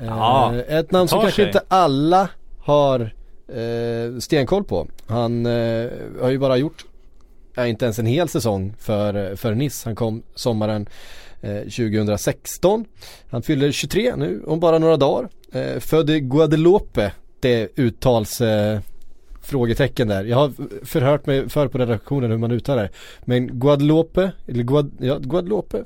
Eh, 0.00 0.06
Ja, 0.06 0.54
ett 0.68 0.90
namn 0.90 1.08
som 1.08 1.20
kanske 1.20 1.42
sig. 1.42 1.46
inte 1.46 1.62
alla 1.68 2.28
har 2.58 3.00
eh, 3.48 4.18
stenkoll 4.18 4.64
på. 4.64 4.86
Han 5.06 5.46
eh, 5.46 5.90
har 6.20 6.30
ju 6.30 6.38
bara 6.38 6.56
gjort, 6.56 6.84
ja, 7.54 7.66
inte 7.66 7.84
ens 7.84 7.98
en 7.98 8.06
hel 8.06 8.28
säsong 8.28 8.74
för, 8.78 9.36
för 9.36 9.54
Nice. 9.54 9.88
Han 9.88 9.96
kom 9.96 10.22
sommaren 10.34 10.86
eh, 11.40 11.60
2016. 11.60 12.84
Han 13.30 13.42
fyller 13.42 13.72
23 13.72 14.16
nu 14.16 14.42
om 14.46 14.60
bara 14.60 14.78
några 14.78 14.96
dagar. 14.96 15.28
Eh, 15.52 15.78
född 15.80 16.10
i 16.10 16.20
Guadeloupe. 16.20 17.12
Det 17.40 17.68
uttals 17.78 18.40
eh, 18.40 18.80
frågetecken 19.42 20.08
där. 20.08 20.24
Jag 20.24 20.36
har 20.36 20.52
förhört 20.84 21.26
mig 21.26 21.48
för 21.48 21.68
på 21.68 21.78
redaktionen 21.78 22.30
hur 22.30 22.38
man 22.38 22.50
uttalar 22.50 22.82
det. 22.82 22.90
Men 23.24 23.60
Guadeloupe, 23.60 24.32
eller 24.46 24.62
Guad, 24.62 24.90
ja, 25.00 25.18
Guadeloupe 25.18 25.84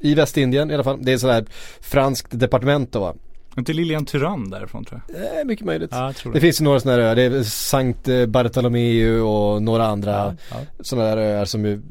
i 0.00 0.14
Västindien 0.14 0.70
i 0.70 0.74
alla 0.74 0.84
fall. 0.84 0.98
Det 1.02 1.12
är 1.12 1.18
sådär 1.18 1.44
franskt 1.80 2.26
departement 2.30 2.92
då 2.92 3.00
va. 3.00 3.14
Inte 3.58 3.72
Lilian 3.72 4.04
Tyrann 4.04 4.50
därifrån 4.50 4.84
tror 4.84 5.00
jag. 5.08 5.40
Är 5.40 5.44
mycket 5.44 5.66
möjligt. 5.66 5.90
Ja, 5.92 6.12
Det 6.24 6.30
det. 6.32 6.40
finns 6.40 6.60
ju 6.60 6.64
några 6.64 6.80
sådana 6.80 6.98
här 7.02 7.08
öar, 7.08 7.14
det 7.16 7.22
är 7.22 7.42
Sankt 7.42 8.08
eh, 8.08 8.26
Bartolomeu 8.26 9.20
och 9.20 9.62
några 9.62 9.86
andra 9.86 10.10
Ja, 10.12 10.34
ja. 10.50 10.56
sådana 10.80 11.08
där 11.08 11.16
öar 11.16 11.44
som 11.44 11.64
ju 11.64 11.82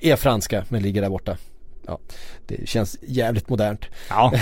är 0.00 0.16
franska 0.16 0.64
men 0.68 0.82
ligger 0.82 1.02
där 1.02 1.08
borta. 1.08 1.36
Ja, 1.86 1.98
det 2.46 2.68
känns 2.68 2.98
jävligt 3.02 3.48
modernt. 3.48 3.84
ja. 4.08 4.32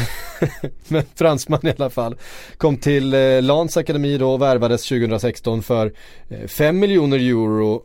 Men 0.88 1.03
fransman 1.14 1.61
i 1.66 1.73
alla 1.79 1.90
fall. 1.90 2.16
Kom 2.57 2.77
till 2.77 3.14
eh, 3.14 3.42
Lans 3.42 3.77
akademi 3.77 4.18
då 4.18 4.33
och 4.33 4.42
värvades 4.42 4.88
2016 4.88 5.62
för 5.62 5.92
eh, 6.29 6.47
5 6.47 6.79
miljoner 6.79 7.18
euro. 7.18 7.83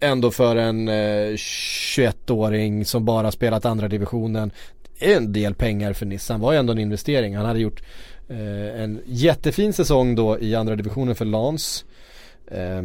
Ändå 0.00 0.30
för 0.30 0.56
en 0.56 0.88
eh, 0.88 0.92
21-åring 1.36 2.84
som 2.84 3.04
bara 3.04 3.30
spelat 3.32 3.64
andra 3.64 3.88
divisionen. 3.88 4.50
En 5.00 5.32
del 5.32 5.54
pengar 5.54 5.92
för 5.92 6.06
Nissan 6.06 6.34
Han 6.34 6.40
var 6.40 6.52
ju 6.52 6.58
ändå 6.58 6.72
en 6.72 6.78
investering. 6.78 7.36
Han 7.36 7.46
hade 7.46 7.60
gjort 7.60 7.82
eh, 8.28 8.82
en 8.82 9.00
jättefin 9.06 9.72
säsong 9.72 10.14
då 10.14 10.38
i 10.38 10.54
andra 10.54 10.76
divisionen 10.76 11.14
för 11.14 11.24
Lans. 11.24 11.84
Eh, 12.50 12.82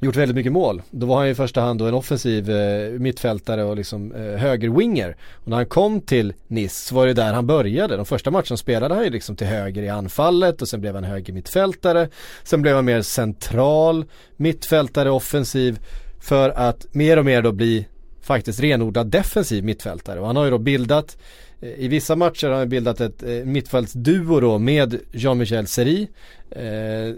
gjort 0.00 0.16
väldigt 0.16 0.34
mycket 0.34 0.52
mål. 0.52 0.82
Då 0.90 1.06
var 1.06 1.16
han 1.16 1.26
ju 1.26 1.32
i 1.32 1.34
första 1.34 1.60
hand 1.60 1.78
då 1.78 1.86
en 1.86 1.94
offensiv 1.94 2.50
eh, 2.50 2.90
mittfältare 2.90 3.64
och 3.64 3.76
liksom 3.76 4.12
eh, 4.12 4.20
högerwinger. 4.22 5.16
Och 5.34 5.48
när 5.48 5.56
han 5.56 5.66
kom 5.66 6.00
till 6.00 6.32
Nice 6.46 6.88
så 6.88 6.94
var 6.94 7.06
det 7.06 7.14
där 7.14 7.32
han 7.32 7.46
började. 7.46 7.96
De 7.96 8.06
första 8.06 8.30
matcherna 8.30 8.56
spelade 8.56 8.94
han 8.94 9.04
ju 9.04 9.10
liksom 9.10 9.36
till 9.36 9.46
höger 9.46 9.82
i 9.82 9.88
anfallet 9.88 10.62
och 10.62 10.68
sen 10.68 10.80
blev 10.80 10.94
han 10.94 11.04
höger 11.04 11.32
mittfältare. 11.32 12.08
Sen 12.42 12.62
blev 12.62 12.74
han 12.74 12.84
mer 12.84 13.02
central 13.02 14.04
mittfältare 14.36 15.10
offensiv 15.10 15.78
för 16.20 16.50
att 16.50 16.86
mer 16.94 17.16
och 17.16 17.24
mer 17.24 17.42
då 17.42 17.52
bli 17.52 17.86
faktiskt 18.20 18.60
renodlad 18.60 19.06
defensiv 19.06 19.64
mittfältare. 19.64 20.20
Och 20.20 20.26
han 20.26 20.36
har 20.36 20.44
ju 20.44 20.50
då 20.50 20.58
bildat 20.58 21.16
eh, 21.60 21.68
i 21.68 21.88
vissa 21.88 22.16
matcher 22.16 22.48
har 22.48 22.58
han 22.58 22.68
bildat 22.68 23.00
ett 23.00 23.22
eh, 23.22 23.44
mittfältsduo 23.44 24.40
då 24.40 24.58
med 24.58 25.00
Jean-Michel 25.12 25.66
Seri. 25.66 26.08
Eh, 26.50 27.14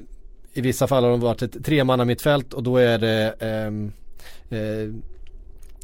I 0.55 0.61
vissa 0.61 0.87
fall 0.87 1.05
har 1.05 1.11
de 1.11 1.21
varit 1.21 1.43
ett 1.43 1.65
tremanna 1.65 2.05
mittfält 2.05 2.53
och 2.53 2.63
då 2.63 2.77
är 2.77 2.99
det 2.99 3.35
ehm, 3.39 3.93
eh, 4.51 4.59
eh, 4.59 4.89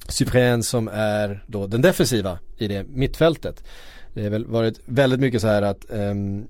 Cyprien 0.08 0.62
som 0.62 0.88
är 0.92 1.44
då 1.46 1.66
den 1.66 1.82
defensiva 1.82 2.38
i 2.56 2.68
det 2.68 2.86
mittfältet. 2.88 3.64
Det 4.14 4.22
har 4.22 4.30
väl 4.30 4.46
varit 4.46 4.80
väldigt 4.84 5.20
mycket 5.20 5.40
så 5.40 5.46
här 5.46 5.62
att 5.62 5.90
ehm, 5.90 6.48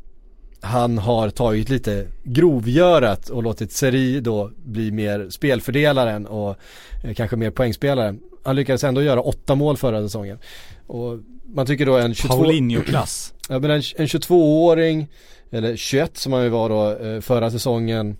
han 0.60 0.98
har 0.98 1.30
tagit 1.30 1.68
lite 1.68 2.06
grovgörat 2.22 3.28
och 3.28 3.42
låtit 3.42 3.72
Seri 3.72 4.20
då 4.20 4.50
bli 4.64 4.90
mer 4.90 5.30
spelfördelaren 5.30 6.26
och 6.26 6.56
eh, 7.04 7.14
kanske 7.14 7.36
mer 7.36 7.50
poängspelaren. 7.50 8.20
Han 8.42 8.56
lyckades 8.56 8.84
ändå 8.84 9.02
göra 9.02 9.20
åtta 9.20 9.54
mål 9.54 9.76
förra 9.76 10.02
säsongen. 10.02 10.38
Och 10.86 11.18
man 11.46 11.66
tycker 11.66 11.86
då 11.86 11.96
en 11.96 12.14
22... 12.14 12.34
Paulinho-klass. 12.34 13.34
Ja 13.50 13.58
men 13.58 13.70
en, 13.70 13.82
en 13.96 14.06
22-åring, 14.06 15.08
eller 15.50 15.76
21 15.76 16.16
som 16.16 16.32
han 16.32 16.42
ju 16.42 16.48
var 16.48 16.68
då 16.68 17.06
eh, 17.06 17.20
förra 17.20 17.50
säsongen. 17.50 18.16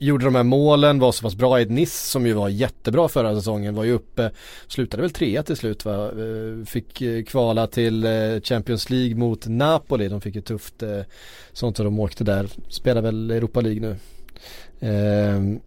Gjorde 0.00 0.24
de 0.24 0.34
här 0.34 0.42
målen, 0.42 0.98
var 0.98 1.12
så 1.12 1.22
pass 1.22 1.34
bra 1.34 1.58
i 1.58 1.62
ett 1.62 1.70
Nice 1.70 2.10
som 2.10 2.26
ju 2.26 2.32
var 2.32 2.48
jättebra 2.48 3.08
förra 3.08 3.34
säsongen. 3.34 3.74
Var 3.74 3.84
ju 3.84 3.92
uppe, 3.92 4.30
slutade 4.66 5.02
väl 5.02 5.10
trea 5.10 5.42
till 5.42 5.56
slut 5.56 5.84
va. 5.84 6.06
Eh, 6.06 6.64
fick 6.66 7.02
eh, 7.02 7.24
kvala 7.24 7.66
till 7.66 8.04
eh, 8.04 8.40
Champions 8.42 8.90
League 8.90 9.14
mot 9.16 9.46
Napoli. 9.46 10.08
De 10.08 10.20
fick 10.20 10.34
ju 10.34 10.40
tufft 10.40 10.82
sånt 11.52 11.76
som 11.76 11.84
de 11.84 12.00
åkte 12.00 12.24
där. 12.24 12.48
Spelar 12.68 13.02
väl 13.02 13.30
Europa 13.30 13.60
League 13.60 13.80
nu. 13.80 13.96
Ehm, 14.80 15.60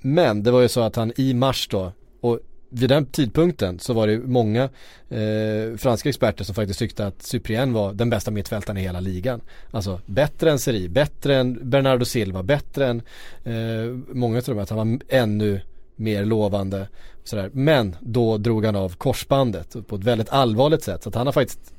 men 0.00 0.42
det 0.42 0.50
var 0.50 0.60
ju 0.60 0.68
så 0.68 0.80
att 0.80 0.96
han 0.96 1.12
i 1.16 1.34
mars 1.34 1.68
då, 1.70 1.92
och 2.20 2.40
vid 2.72 2.88
den 2.88 3.06
tidpunkten 3.06 3.78
så 3.78 3.92
var 3.92 4.06
det 4.06 4.18
många 4.18 4.62
eh, 5.08 5.76
franska 5.76 6.08
experter 6.08 6.44
som 6.44 6.54
faktiskt 6.54 6.78
tyckte 6.78 7.06
att 7.06 7.22
Cyprien 7.22 7.72
var 7.72 7.92
den 7.92 8.10
bästa 8.10 8.30
mittfältaren 8.30 8.76
i 8.76 8.80
hela 8.80 9.00
ligan. 9.00 9.40
Alltså 9.70 10.00
bättre 10.06 10.50
än 10.50 10.58
Seri, 10.58 10.88
bättre 10.88 11.36
än 11.36 11.70
Bernardo 11.70 12.04
Silva, 12.04 12.42
bättre 12.42 12.86
än 12.86 13.02
eh, 13.44 13.96
många 14.08 14.40
tror 14.40 14.60
att 14.60 14.70
han 14.70 14.78
var 14.78 14.98
ännu 15.08 15.60
mer 15.96 16.24
lovande. 16.24 16.88
Sådär. 17.24 17.50
Men 17.52 17.96
då 18.00 18.38
drog 18.38 18.64
han 18.64 18.76
av 18.76 18.96
korsbandet 18.96 19.76
på 19.86 19.96
ett 19.96 20.04
väldigt 20.04 20.28
allvarligt 20.28 20.82
sätt. 20.82 21.02
Så 21.02 21.08
att 21.08 21.14
han 21.14 21.26
har 21.26 21.32
faktiskt 21.32 21.72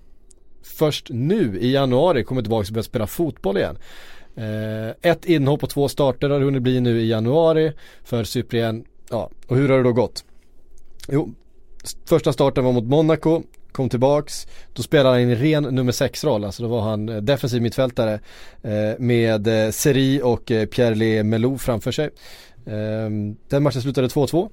först 0.64 1.10
nu 1.10 1.60
i 1.60 1.72
januari 1.72 2.24
kommit 2.24 2.46
tillbaka 2.46 2.68
och 2.68 2.74
börjat 2.74 2.86
spela 2.86 3.08
fotboll 3.08 3.58
igen. 3.58 3.78
Eh, 4.36 5.12
ett 5.12 5.26
inhopp 5.26 5.64
och 5.64 5.70
två 5.70 5.88
starter 5.88 6.30
har 6.30 6.40
det 6.40 6.46
hunnit 6.46 6.62
bli 6.62 6.80
nu 6.80 7.02
i 7.02 7.10
januari 7.10 7.74
för 8.04 8.24
Cyprien. 8.24 8.86
Ja, 9.10 9.30
och 9.48 9.58
hur 9.58 9.70
har 9.70 9.78
det 9.78 9.84
då 9.84 9.94
gått? 9.94 10.24
Jo, 11.08 11.34
första 12.06 12.34
starten 12.34 12.64
var 12.64 12.72
mot 12.72 12.84
Monaco, 12.84 13.42
kom 13.72 13.90
tillbaks, 13.90 14.48
då 14.74 14.84
spelade 14.84 15.10
han 15.10 15.20
i 15.20 15.24
en 15.24 15.36
ren 15.36 15.64
nummer 15.64 15.92
6-roll, 15.92 16.44
alltså 16.44 16.64
då 16.64 16.70
var 16.70 16.82
han 16.82 17.10
eh, 17.10 17.18
defensiv 17.18 17.62
mittfältare 17.62 18.20
eh, 18.62 19.00
med 19.00 19.48
eh, 19.48 19.72
Seri 19.72 20.22
och 20.24 20.46
Pierre-Le 20.46 21.24
Melou 21.24 21.58
framför 21.58 21.92
sig. 21.92 22.10
Eh, 22.66 23.10
den 23.50 23.64
matchen 23.64 23.82
slutade 23.82 24.08
2-2. 24.08 24.50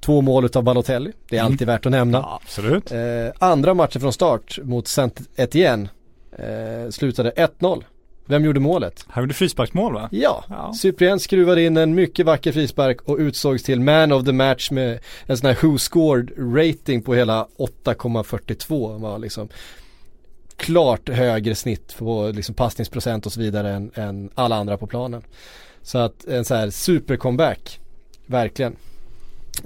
Två 0.00 0.20
mål 0.20 0.44
utav 0.44 0.62
Balotelli, 0.62 1.12
det 1.28 1.36
är 1.36 1.42
alltid 1.42 1.66
värt 1.66 1.86
att 1.86 1.92
nämna. 1.92 2.18
Ja, 2.18 2.40
absolut. 2.42 2.92
Andra 3.38 3.74
matchen 3.74 4.00
från 4.00 4.12
start 4.12 4.58
mot 4.62 4.88
saint 4.88 5.20
Etienne 5.36 5.88
eh, 6.38 6.90
slutade 6.90 7.30
1-0. 7.30 7.84
Vem 8.30 8.44
gjorde 8.44 8.60
målet? 8.60 9.04
Han 9.08 9.22
gjorde 9.22 9.34
frisparksmål 9.34 9.94
va? 9.94 10.08
Ja, 10.12 10.44
Ja. 10.48 10.72
Cyprien 10.74 11.20
skruvade 11.20 11.62
in 11.62 11.76
en 11.76 11.94
mycket 11.94 12.26
vacker 12.26 12.52
frispark 12.52 13.02
och 13.02 13.16
utsågs 13.18 13.62
till 13.62 13.80
man 13.80 14.12
of 14.12 14.24
the 14.24 14.32
match 14.32 14.70
med 14.70 14.98
en 15.26 15.36
sån 15.36 15.46
här 15.46 15.58
who 15.62 15.78
scored 15.78 16.30
rating 16.56 17.02
på 17.02 17.14
hela 17.14 17.46
8,42 17.58 18.98
var 19.00 19.18
liksom 19.18 19.48
klart 20.56 21.08
högre 21.08 21.54
snitt 21.54 21.96
på 21.98 22.32
liksom 22.34 22.54
passningsprocent 22.54 23.26
och 23.26 23.32
så 23.32 23.40
vidare 23.40 23.70
än, 23.70 23.90
än 23.94 24.30
alla 24.34 24.56
andra 24.56 24.76
på 24.76 24.86
planen. 24.86 25.22
Så 25.82 25.98
att 25.98 26.24
en 26.24 26.44
så 26.44 26.54
här 26.54 26.70
super 26.70 27.16
comeback, 27.16 27.80
verkligen. 28.26 28.76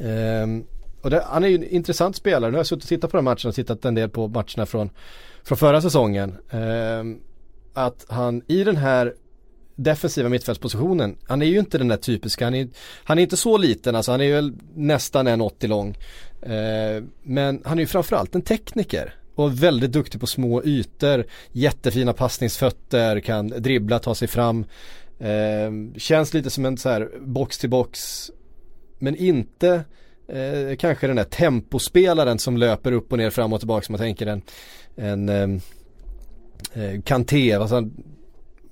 Ehm, 0.02 0.64
och 1.02 1.10
det, 1.10 1.24
han 1.26 1.44
är 1.44 1.48
ju 1.48 1.54
en 1.54 1.64
intressant 1.64 2.16
spelare, 2.16 2.50
nu 2.50 2.56
har 2.56 2.58
jag 2.58 2.66
suttit 2.66 2.84
och 2.84 2.88
tittat 2.88 3.10
på 3.10 3.16
den 3.16 3.24
matchen 3.24 3.48
och 3.48 3.54
tittat 3.54 3.84
en 3.84 3.94
del 3.94 4.08
på 4.08 4.28
matcherna 4.28 4.66
från, 4.66 4.90
från 5.42 5.58
förra 5.58 5.80
säsongen. 5.80 6.36
Ehm, 6.50 7.20
att 7.74 8.06
han 8.08 8.42
i 8.46 8.64
den 8.64 8.76
här 8.76 9.14
defensiva 9.76 10.28
mittfältspositionen, 10.28 11.16
han 11.28 11.42
är 11.42 11.46
ju 11.46 11.58
inte 11.58 11.78
den 11.78 11.88
där 11.88 11.96
typiska, 11.96 12.44
han 12.44 12.54
är, 12.54 12.68
han 13.04 13.18
är 13.18 13.22
inte 13.22 13.36
så 13.36 13.56
liten, 13.56 13.96
alltså 13.96 14.10
han 14.10 14.20
är 14.20 14.32
väl 14.32 14.52
nästan 14.74 15.28
1,80 15.28 15.66
lång. 15.68 15.96
Eh, 16.42 17.02
men 17.22 17.62
han 17.64 17.78
är 17.78 17.82
ju 17.82 17.86
framförallt 17.86 18.34
en 18.34 18.42
tekniker 18.42 19.14
och 19.34 19.62
väldigt 19.62 19.92
duktig 19.92 20.20
på 20.20 20.26
små 20.26 20.62
ytor, 20.64 21.26
jättefina 21.52 22.12
passningsfötter, 22.12 23.20
kan 23.20 23.48
dribbla, 23.48 23.98
ta 23.98 24.14
sig 24.14 24.28
fram. 24.28 24.64
Eh, 25.18 25.96
känns 25.96 26.34
lite 26.34 26.50
som 26.50 26.64
en 26.64 26.78
så 26.78 26.88
här 26.88 27.10
box 27.20 27.58
till 27.58 27.70
box, 27.70 28.30
men 28.98 29.16
inte 29.16 29.84
eh, 30.28 30.76
kanske 30.78 31.06
den 31.06 31.16
där 31.16 31.24
tempospelaren 31.24 32.38
som 32.38 32.56
löper 32.56 32.92
upp 32.92 33.12
och 33.12 33.18
ner 33.18 33.30
fram 33.30 33.52
och 33.52 33.60
tillbaka 33.60 33.84
som 33.84 33.92
man 33.92 34.00
tänker 34.00 34.26
en, 34.26 34.42
en 34.96 35.28
eh, 35.28 35.60
Eh, 36.72 37.00
Kanté, 37.02 37.52
alltså 37.52 37.74
han- 37.74 37.92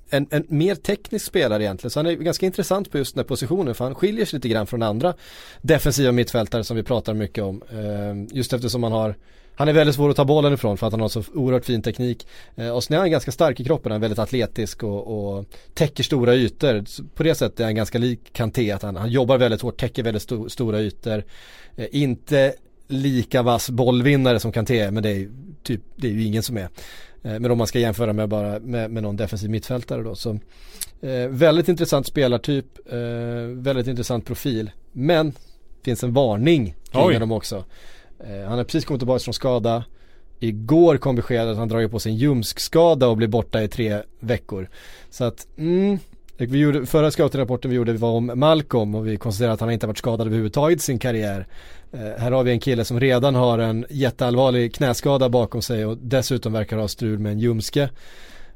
en, 0.09 0.27
en 0.31 0.45
mer 0.47 0.75
teknisk 0.75 1.25
spelare 1.25 1.63
egentligen. 1.63 1.91
Så 1.91 1.99
han 1.99 2.05
är 2.05 2.13
ganska 2.13 2.45
intressant 2.45 2.91
på 2.91 2.97
just 2.97 3.15
den 3.15 3.19
här 3.19 3.27
positionen 3.27 3.75
för 3.75 3.85
han 3.85 3.95
skiljer 3.95 4.25
sig 4.25 4.37
lite 4.37 4.47
grann 4.49 4.67
från 4.67 4.81
andra 4.83 5.13
defensiva 5.61 6.11
mittfältare 6.11 6.63
som 6.63 6.77
vi 6.77 6.83
pratar 6.83 7.13
mycket 7.13 7.43
om. 7.43 7.61
Eh, 7.71 8.35
just 8.37 8.53
eftersom 8.53 8.83
han 8.83 8.91
har 8.91 9.15
han 9.55 9.67
är 9.67 9.73
väldigt 9.73 9.95
svår 9.95 10.09
att 10.09 10.15
ta 10.15 10.25
bollen 10.25 10.53
ifrån 10.53 10.77
för 10.77 10.87
att 10.87 10.93
han 10.93 11.01
har 11.01 11.09
så 11.09 11.23
oerhört 11.33 11.65
fin 11.65 11.81
teknik. 11.81 12.27
Eh, 12.55 12.69
och 12.69 12.83
sen 12.83 12.95
är 12.95 12.99
han 12.99 13.11
ganska 13.11 13.31
stark 13.31 13.59
i 13.59 13.63
kroppen, 13.63 13.91
han 13.91 13.99
är 13.99 14.01
väldigt 14.01 14.19
atletisk 14.19 14.83
och, 14.83 15.37
och 15.37 15.45
täcker 15.73 16.03
stora 16.03 16.35
ytor. 16.35 16.83
Så 16.87 17.03
På 17.03 17.23
det 17.23 17.35
sättet 17.35 17.59
är 17.59 17.63
han 17.63 17.75
ganska 17.75 17.97
lik 17.97 18.19
Kanté, 18.33 18.71
att 18.71 18.81
han, 18.81 18.95
han 18.95 19.09
jobbar 19.09 19.37
väldigt 19.37 19.61
hårt, 19.61 19.77
täcker 19.79 20.03
väldigt 20.03 20.23
sto, 20.23 20.49
stora 20.49 20.81
ytor. 20.81 21.23
Eh, 21.75 21.87
inte 21.91 22.53
lika 22.87 23.41
vass 23.41 23.69
bollvinnare 23.69 24.39
som 24.39 24.51
Kanté 24.51 24.91
men 24.91 25.03
det 25.03 25.09
är 25.09 25.29
typ, 25.63 25.81
det 25.95 26.07
är 26.07 26.11
ju 26.11 26.23
ingen 26.23 26.43
som 26.43 26.57
är. 26.57 26.69
Eh, 27.23 27.39
Men 27.39 27.51
om 27.51 27.57
man 27.57 27.67
ska 27.67 27.79
jämföra 27.79 28.13
med 28.13 28.29
bara 28.29 28.59
med, 28.59 28.91
med 28.91 29.03
någon 29.03 29.15
defensiv 29.17 29.49
mittfältare 29.49 30.03
då. 30.03 30.15
Så, 30.15 30.39
eh, 31.01 31.27
väldigt 31.29 31.67
intressant 31.67 32.07
spelartyp, 32.07 32.65
eh, 32.91 32.97
väldigt 33.55 33.87
intressant 33.87 34.25
profil. 34.25 34.71
Men 34.91 35.33
finns 35.83 36.03
en 36.03 36.13
varning 36.13 36.75
kring 36.91 37.03
Oj. 37.03 37.13
honom 37.13 37.31
också. 37.31 37.63
Eh, 38.19 38.47
han 38.47 38.57
har 38.57 38.63
precis 38.63 38.85
kommit 38.85 38.99
tillbaka 38.99 39.19
från 39.19 39.33
skada. 39.33 39.83
Igår 40.39 40.97
kom 40.97 41.15
beskedet 41.15 41.51
att 41.51 41.57
han 41.57 41.67
dragit 41.67 41.91
på 41.91 41.99
sig 41.99 42.11
en 42.11 42.17
ljumskskada 42.17 43.07
och 43.07 43.17
blir 43.17 43.27
borta 43.27 43.63
i 43.63 43.67
tre 43.67 44.01
veckor. 44.19 44.69
Så 45.09 45.23
att, 45.23 45.47
mm, 45.57 45.99
vi 46.37 46.59
gjorde, 46.59 46.85
förra 46.85 47.11
scoutrapporten 47.11 47.71
vi 47.71 47.77
gjorde 47.77 47.93
var 47.93 48.11
om 48.11 48.31
Malcolm 48.35 48.95
och 48.95 49.07
vi 49.07 49.17
konstaterade 49.17 49.53
att 49.53 49.59
han 49.59 49.71
inte 49.71 49.87
varit 49.87 49.97
skadad 49.97 50.27
överhuvudtaget 50.27 50.79
i 50.79 50.81
sin 50.81 50.99
karriär. 50.99 51.47
Eh, 51.91 51.99
här 51.99 52.31
har 52.31 52.43
vi 52.43 52.51
en 52.51 52.59
kille 52.59 52.85
som 52.85 52.99
redan 52.99 53.35
har 53.35 53.59
en 53.59 53.85
jätteallvarlig 53.89 54.75
knäskada 54.75 55.29
bakom 55.29 55.61
sig 55.61 55.85
och 55.85 55.97
dessutom 55.97 56.53
verkar 56.53 56.77
ha 56.77 56.87
strul 56.87 57.19
med 57.19 57.31
en 57.31 57.39
ljumske. 57.39 57.89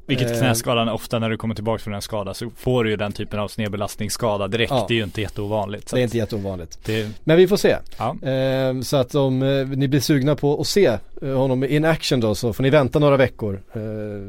Vilket 0.08 0.32
Eh, 0.32 0.38
knäskadan, 0.38 0.90
ofta 0.90 1.20
när 1.20 1.30
du 1.30 1.38
kommer 1.38 1.56
tillbaka 1.56 1.84
från 1.84 1.94
en 1.94 2.02
skada 2.02 2.34
så 2.34 2.50
får 2.58 2.84
du 2.84 2.90
ju 2.90 2.96
den 2.96 3.12
typen 3.12 3.40
av 3.40 3.48
snedbelastningsskada 3.48 4.48
direkt. 4.48 4.72
Ja. 4.72 4.86
Det 4.88 4.94
är 4.94 4.98
ju 4.98 5.04
inte 5.04 5.22
jätteovanligt. 5.22 5.90
Så 5.90 5.96
Det 5.96 6.02
är 6.02 6.04
inte 6.04 6.18
jätteovanligt. 6.18 6.80
det, 6.86 7.10
Men 7.24 7.38
vi 7.38 7.48
får 7.48 7.58
se. 7.58 7.76
ja. 7.98 8.16
Eh, 8.30 8.82
så 8.82 8.98
att 8.98 9.16
om 9.16 9.44
eh, 9.44 9.68
ni 9.68 9.88
blir 9.88 10.00
sugna 10.00 10.36
på 10.36 10.62
att 10.62 10.68
se 10.68 10.98
honom 11.22 11.64
in 11.64 11.86
action 11.86 12.20
då 12.20 12.36
så 12.36 12.54
får 12.54 12.64
ni 12.64 12.70
vänta 12.70 13.00
några 13.00 13.18
veckor. 13.18 13.62
Eh, 13.74 13.80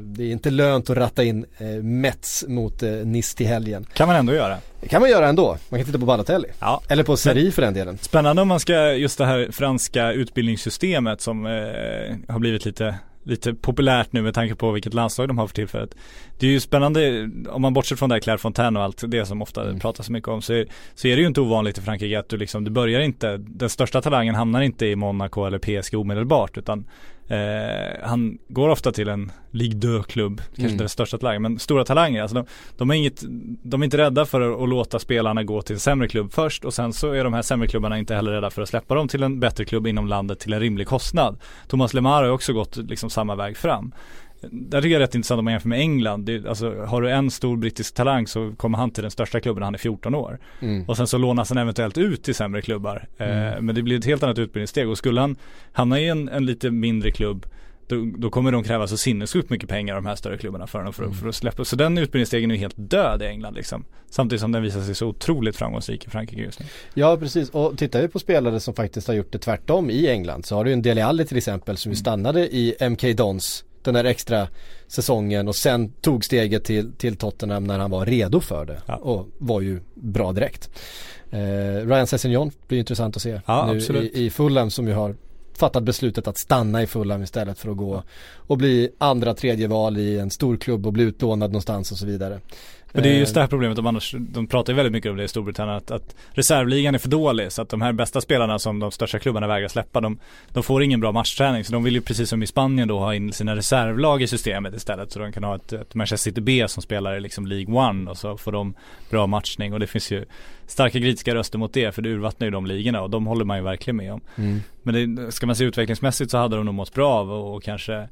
det 0.02 0.24
är 0.24 0.32
inte 0.32 0.50
lönt 0.50 0.90
att 0.90 0.96
ratta 0.96 1.24
in 1.24 1.46
Mets 1.82 2.44
mot 2.48 2.82
Nice 3.04 3.36
till 3.36 3.46
helgen. 3.46 3.86
Kan 3.92 4.06
man 4.08 4.16
ändå 4.16 4.34
göra. 4.34 4.56
Det 4.80 4.88
kan 4.88 5.00
man 5.00 5.10
göra 5.10 5.28
ändå. 5.28 5.56
Man 5.68 5.80
kan 5.80 5.86
titta 5.86 5.98
på 5.98 6.06
Balotelli. 6.06 6.48
Ja. 6.60 6.80
Eller 6.88 7.02
på 7.04 7.16
Seri 7.16 7.50
för 7.52 7.62
den 7.62 7.74
delen. 7.74 7.98
Spännande 8.00 8.42
om 8.42 8.48
man 8.48 8.60
ska, 8.60 8.92
just 8.92 9.18
det 9.18 9.24
här 9.26 9.48
franska 9.52 10.12
utbildningssystemet 10.12 11.20
som 11.20 11.44
har 12.28 12.38
blivit 12.38 12.64
lite 12.64 12.94
lite 13.22 13.54
populärt 13.54 14.12
nu 14.12 14.22
med 14.22 14.34
tanke 14.34 14.54
på 14.54 14.70
vilket 14.72 14.94
landslag 14.94 15.28
de 15.28 15.38
har 15.38 15.46
för 15.46 15.54
tillfället. 15.54 15.94
Det 16.38 16.46
är 16.46 16.50
ju 16.50 16.60
spännande, 16.60 17.30
om 17.48 17.62
man 17.62 17.72
bortser 17.72 17.96
från 17.96 18.08
det 18.08 18.14
här 18.14 18.20
Claire 18.20 18.38
Fontaine 18.38 18.76
och 18.76 18.82
allt 18.82 19.04
det 19.08 19.26
som 19.26 19.42
ofta 19.42 19.62
Mm. 19.62 19.80
pratas 19.80 20.06
så 20.06 20.12
mycket 20.12 20.28
om, 20.28 20.42
så 20.42 20.52
är, 20.52 20.66
så 20.94 21.08
är 21.08 21.16
det 21.16 21.22
ju 21.22 21.28
inte 21.28 21.40
ovanligt 21.40 21.78
i 21.78 21.80
Frankrike 21.80 22.18
att 22.18 22.28
du 22.28 22.36
liksom, 22.36 22.64
du 22.64 22.70
börjar 22.70 23.00
inte, 23.00 23.36
den 23.36 23.68
största 23.68 24.02
talangen 24.02 24.34
hamnar 24.34 24.60
inte 24.60 24.86
i 24.86 24.96
Monaco 24.96 25.44
eller 25.44 25.58
PSG 25.58 25.94
omedelbart, 25.94 26.58
utan 26.58 26.84
Eh, 27.28 27.96
han 28.08 28.38
går 28.48 28.68
ofta 28.68 28.92
till 28.92 29.08
en 29.08 29.32
Ligue 29.50 29.80
2-klubb, 29.80 30.36
kanske 30.38 30.60
Mm. 30.62 30.70
inte 30.72 30.82
den 30.82 30.88
största 30.88 31.18
talangen, 31.18 31.42
men 31.42 31.58
stora 31.58 31.84
talanger. 31.84 32.22
Alltså 32.22 32.34
de, 32.34 32.44
de, 32.76 32.90
är 32.90 32.94
inget, 32.94 33.22
de 33.62 33.80
är 33.82 33.84
inte 33.84 33.98
rädda 33.98 34.26
för 34.26 34.62
att, 34.62 34.68
låta 34.68 34.98
spelarna 34.98 35.42
gå 35.44 35.62
till 35.62 35.74
en 35.74 35.80
sämre 35.80 36.08
klubb 36.08 36.32
först 36.32 36.64
och 36.64 36.74
sen 36.74 36.92
så 36.92 37.12
är 37.12 37.24
de 37.24 37.32
här 37.32 37.42
sämre 37.42 37.68
klubbarna 37.68 37.98
inte 37.98 38.14
heller 38.14 38.32
rädda 38.32 38.50
för 38.50 38.62
att 38.62 38.68
släppa 38.68 38.94
dem 38.94 39.08
till 39.08 39.22
en 39.22 39.40
bättre 39.40 39.64
klubb 39.64 39.86
inom 39.86 40.06
landet 40.06 40.38
till 40.40 40.52
en 40.52 40.60
rimlig 40.60 40.86
kostnad. 40.86 41.38
Thomas 41.68 41.94
Lemar 41.94 42.22
har 42.22 42.30
också 42.30 42.52
gått 42.52 42.76
liksom 42.76 43.10
samma 43.10 43.34
väg 43.34 43.56
fram. 43.56 43.92
Där 44.40 44.82
tycker 44.82 44.92
jag 44.92 45.00
det 45.00 45.04
är 45.04 45.06
rätt 45.06 45.14
intressant 45.14 45.38
om 45.38 45.44
man 45.44 45.52
jämför 45.52 45.68
med 45.68 45.80
England. 45.80 46.24
Det, 46.26 46.46
alltså, 46.48 46.74
har 46.84 47.02
du 47.02 47.10
en 47.10 47.30
stor 47.30 47.56
brittisk 47.56 47.94
talang 47.94 48.26
så 48.26 48.52
kommer 48.56 48.78
han 48.78 48.90
till 48.90 49.02
den 49.02 49.10
största 49.10 49.40
klubben 49.40 49.60
när 49.60 49.64
han 49.66 49.74
är 49.74 49.78
14 49.78 50.14
år. 50.14 50.38
Mm. 50.60 50.84
Och 50.84 50.96
sen 50.96 51.06
så 51.06 51.18
lånas 51.18 51.48
han 51.48 51.58
eventuellt 51.58 51.98
ut 51.98 52.22
till 52.22 52.34
sämre 52.34 52.62
klubbar. 52.62 53.08
Mm. 53.18 53.52
Eh, 53.54 53.60
men 53.60 53.74
det 53.74 53.82
blir 53.82 53.98
ett 53.98 54.04
helt 54.04 54.22
annat 54.22 54.38
utbildningssteg 54.38 54.88
och 54.88 54.98
skulle 54.98 55.20
han 55.20 55.36
hamna 55.72 56.00
i 56.00 56.08
en, 56.08 56.28
en 56.28 56.46
lite 56.46 56.70
mindre 56.70 57.10
klubb 57.10 57.46
då, 57.86 57.96
då 58.18 58.30
kommer 58.30 58.52
de 58.52 58.64
kräva 58.64 58.86
så 58.86 58.96
sinnessjukt 58.96 59.50
mycket 59.50 59.68
pengar 59.68 59.94
de 59.94 60.06
här 60.06 60.14
större 60.14 60.38
klubbarna 60.38 60.66
för 60.66 60.84
dem 60.84 60.92
för, 60.92 61.02
Mm. 61.02 61.12
att- 61.14 61.20
för 61.20 61.28
att 61.28 61.34
släppa. 61.34 61.64
Så 61.64 61.76
den 61.76 61.98
utbildningsstegen 61.98 62.50
är 62.50 62.56
helt 62.56 62.74
död 62.76 63.22
i 63.22 63.24
England 63.26 63.54
liksom. 63.54 63.84
Samtidigt 64.10 64.40
som 64.40 64.52
den 64.52 64.62
visar 64.62 64.80
sig 64.80 64.94
så 64.94 65.06
otroligt 65.06 65.56
framgångsrik 65.56 66.06
i 66.06 66.10
Frankrike 66.10 66.42
just 66.42 66.60
nu. 66.60 66.66
Ja 66.94 67.16
precis 67.16 67.50
och 67.50 67.78
tittar 67.78 68.02
vi 68.02 68.08
på 68.08 68.18
spelare 68.18 68.60
som 68.60 68.74
faktiskt 68.74 69.06
har 69.08 69.14
gjort 69.14 69.32
det 69.32 69.38
tvärtom 69.38 69.90
i 69.90 70.08
England 70.08 70.46
så 70.46 70.56
har 70.56 70.64
du 70.64 70.72
en 70.72 70.82
Dele 70.82 71.04
Alli 71.04 71.24
till 71.26 71.36
exempel 71.36 71.76
som 71.76 71.92
ju 71.92 71.96
stannade 71.96 72.40
i 72.56 72.74
MK 72.80 73.12
Dons 73.16 73.64
den 73.88 74.04
där 74.04 74.10
extra 74.10 74.48
säsongen 74.86 75.48
och 75.48 75.56
sen 75.56 75.92
tog 76.00 76.24
steget 76.24 76.64
till, 76.64 76.92
till 76.92 77.16
Tottenham 77.16 77.64
när 77.64 77.78
han 77.78 77.90
var 77.90 78.06
redo 78.06 78.40
för 78.40 78.64
det 78.66 78.82
Ja. 78.86 78.96
och 78.96 79.28
var 79.38 79.60
ju 79.60 79.80
bra 79.94 80.32
direkt. 80.32 80.70
Eh, 81.30 81.86
Ryan 81.86 82.06
Sessegnon 82.06 82.50
blir 82.68 82.78
intressant 82.78 83.16
att 83.16 83.22
se 83.22 83.40
Ja, 83.46 83.66
nu 83.72 83.76
absolut. 83.76 84.12
i, 84.14 84.24
i 84.24 84.30
Fulham 84.30 84.70
som 84.70 84.88
ju 84.88 84.94
har 84.94 85.16
fattat 85.56 85.82
beslutet 85.82 86.28
att 86.28 86.38
stanna 86.38 86.82
i 86.82 86.86
Fulham 86.86 87.22
istället 87.22 87.58
för 87.58 87.70
att 87.70 87.76
gå 87.76 88.02
och 88.34 88.58
bli 88.58 88.90
andra 88.98 89.34
tredje 89.34 89.68
val 89.68 89.98
i 89.98 90.18
en 90.18 90.30
stor 90.30 90.56
klubb 90.56 90.86
och 90.86 90.92
bli 90.92 91.04
utlånad 91.04 91.50
någonstans 91.50 91.92
och 91.92 91.98
så 91.98 92.06
vidare. 92.06 92.40
Men 92.92 93.02
det 93.02 93.08
är 93.08 93.12
Eh, 93.12 93.20
just 93.20 93.34
det 93.34 93.40
här 93.40 93.48
problemet, 93.48 93.76
de, 93.76 93.86
annars, 93.86 94.14
de 94.18 94.46
pratar 94.46 94.72
ju 94.72 94.76
väldigt 94.76 94.92
mycket 94.92 95.10
om 95.10 95.16
det 95.16 95.24
i 95.24 95.28
Storbritannien, 95.28 95.76
att, 95.76 95.90
att 95.90 96.16
reservligan 96.30 96.94
är 96.94 96.98
för 96.98 97.08
dålig. 97.08 97.52
Så 97.52 97.62
att 97.62 97.68
de 97.68 97.82
här 97.82 97.92
bästa 97.92 98.20
spelarna 98.20 98.58
som 98.58 98.78
de 98.78 98.90
största 98.90 99.18
klubbarna 99.18 99.46
vägrar 99.46 99.68
släppa, 99.68 100.00
de, 100.00 100.18
de 100.52 100.62
får 100.62 100.82
ingen 100.82 101.00
bra 101.00 101.12
matchträning. 101.12 101.64
Så 101.64 101.72
de 101.72 101.84
vill 101.84 101.94
ju 101.94 102.00
precis 102.00 102.28
som 102.28 102.42
i 102.42 102.46
Spanien 102.46 102.88
då 102.88 102.98
ha 102.98 103.14
in 103.14 103.32
sina 103.32 103.56
reservlag 103.56 104.22
i 104.22 104.26
systemet 104.26 104.74
istället. 104.74 105.12
Så 105.12 105.18
de 105.18 105.32
kan 105.32 105.44
ha 105.44 105.56
ett, 105.56 105.72
ett 105.72 105.94
Manchester 105.94 106.30
City 106.30 106.40
B 106.40 106.64
som 106.68 106.82
spelar 106.82 107.16
i 107.16 107.20
liksom 107.20 107.46
League 107.46 107.74
One 107.74 108.10
och 108.10 108.16
så 108.16 108.36
får 108.36 108.52
de 108.52 108.74
bra 109.10 109.26
matchning. 109.26 109.72
Och 109.72 109.80
det 109.80 109.86
finns 109.86 110.10
ju 110.10 110.24
starka 110.66 110.98
kritiska 110.98 111.34
röster 111.34 111.58
mot 111.58 111.72
det, 111.72 111.94
för 111.94 112.02
det 112.02 112.08
urvattnar 112.08 112.46
ju 112.46 112.50
de 112.50 112.66
ligorna 112.66 113.02
och 113.02 113.10
de 113.10 113.26
håller 113.26 113.44
man 113.44 113.56
ju 113.56 113.64
verkligen 113.64 113.96
med 113.96 114.12
om. 114.12 114.20
Mm. 114.36 114.60
Men 114.82 115.16
det, 115.16 115.32
ska 115.32 115.46
man 115.46 115.56
se 115.56 115.64
utvecklingsmässigt 115.64 116.30
så 116.30 116.38
hade 116.38 116.56
de 116.56 116.66
nog 116.66 116.74
mått 116.74 116.94
bra 116.94 117.10
av 117.10 117.32
och, 117.32 117.56
och 117.56 117.62
kanske 117.62 118.08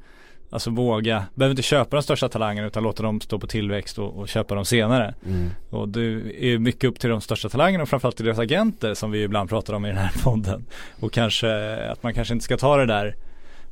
Alltså 0.51 0.70
våga, 0.70 1.24
behöver 1.34 1.53
inte 1.53 1.62
köpa 1.62 1.97
de 1.97 2.03
största 2.03 2.28
talangerna 2.28 2.66
utan 2.66 2.82
låta 2.82 3.03
dem 3.03 3.20
stå 3.20 3.38
på 3.38 3.47
tillväxt 3.47 3.99
och, 3.99 4.18
och 4.18 4.28
köpa 4.28 4.55
dem 4.55 4.64
senare. 4.64 5.14
Mm. 5.26 5.51
Och 5.70 5.88
det 5.88 6.01
är 6.40 6.59
mycket 6.59 6.84
upp 6.84 7.01
till 7.01 7.11
de 7.11 7.20
största 7.20 7.49
talangerna 7.49 7.82
och 7.82 7.88
framförallt 7.88 8.16
till 8.16 8.24
deras 8.24 8.38
agenter 8.38 8.94
som 8.94 9.11
vi 9.11 9.22
ibland 9.22 9.49
pratar 9.49 9.74
om 9.74 9.84
i 9.84 9.88
den 9.88 9.99
här 9.99 10.12
podden. 10.24 10.64
Och 11.01 11.12
kanske 11.12 11.76
att 11.90 12.03
man 12.03 12.14
kanske 12.14 12.34
inte 12.34 12.44
ska 12.44 12.57
ta 12.57 12.76
det 12.76 12.86
där 12.86 13.16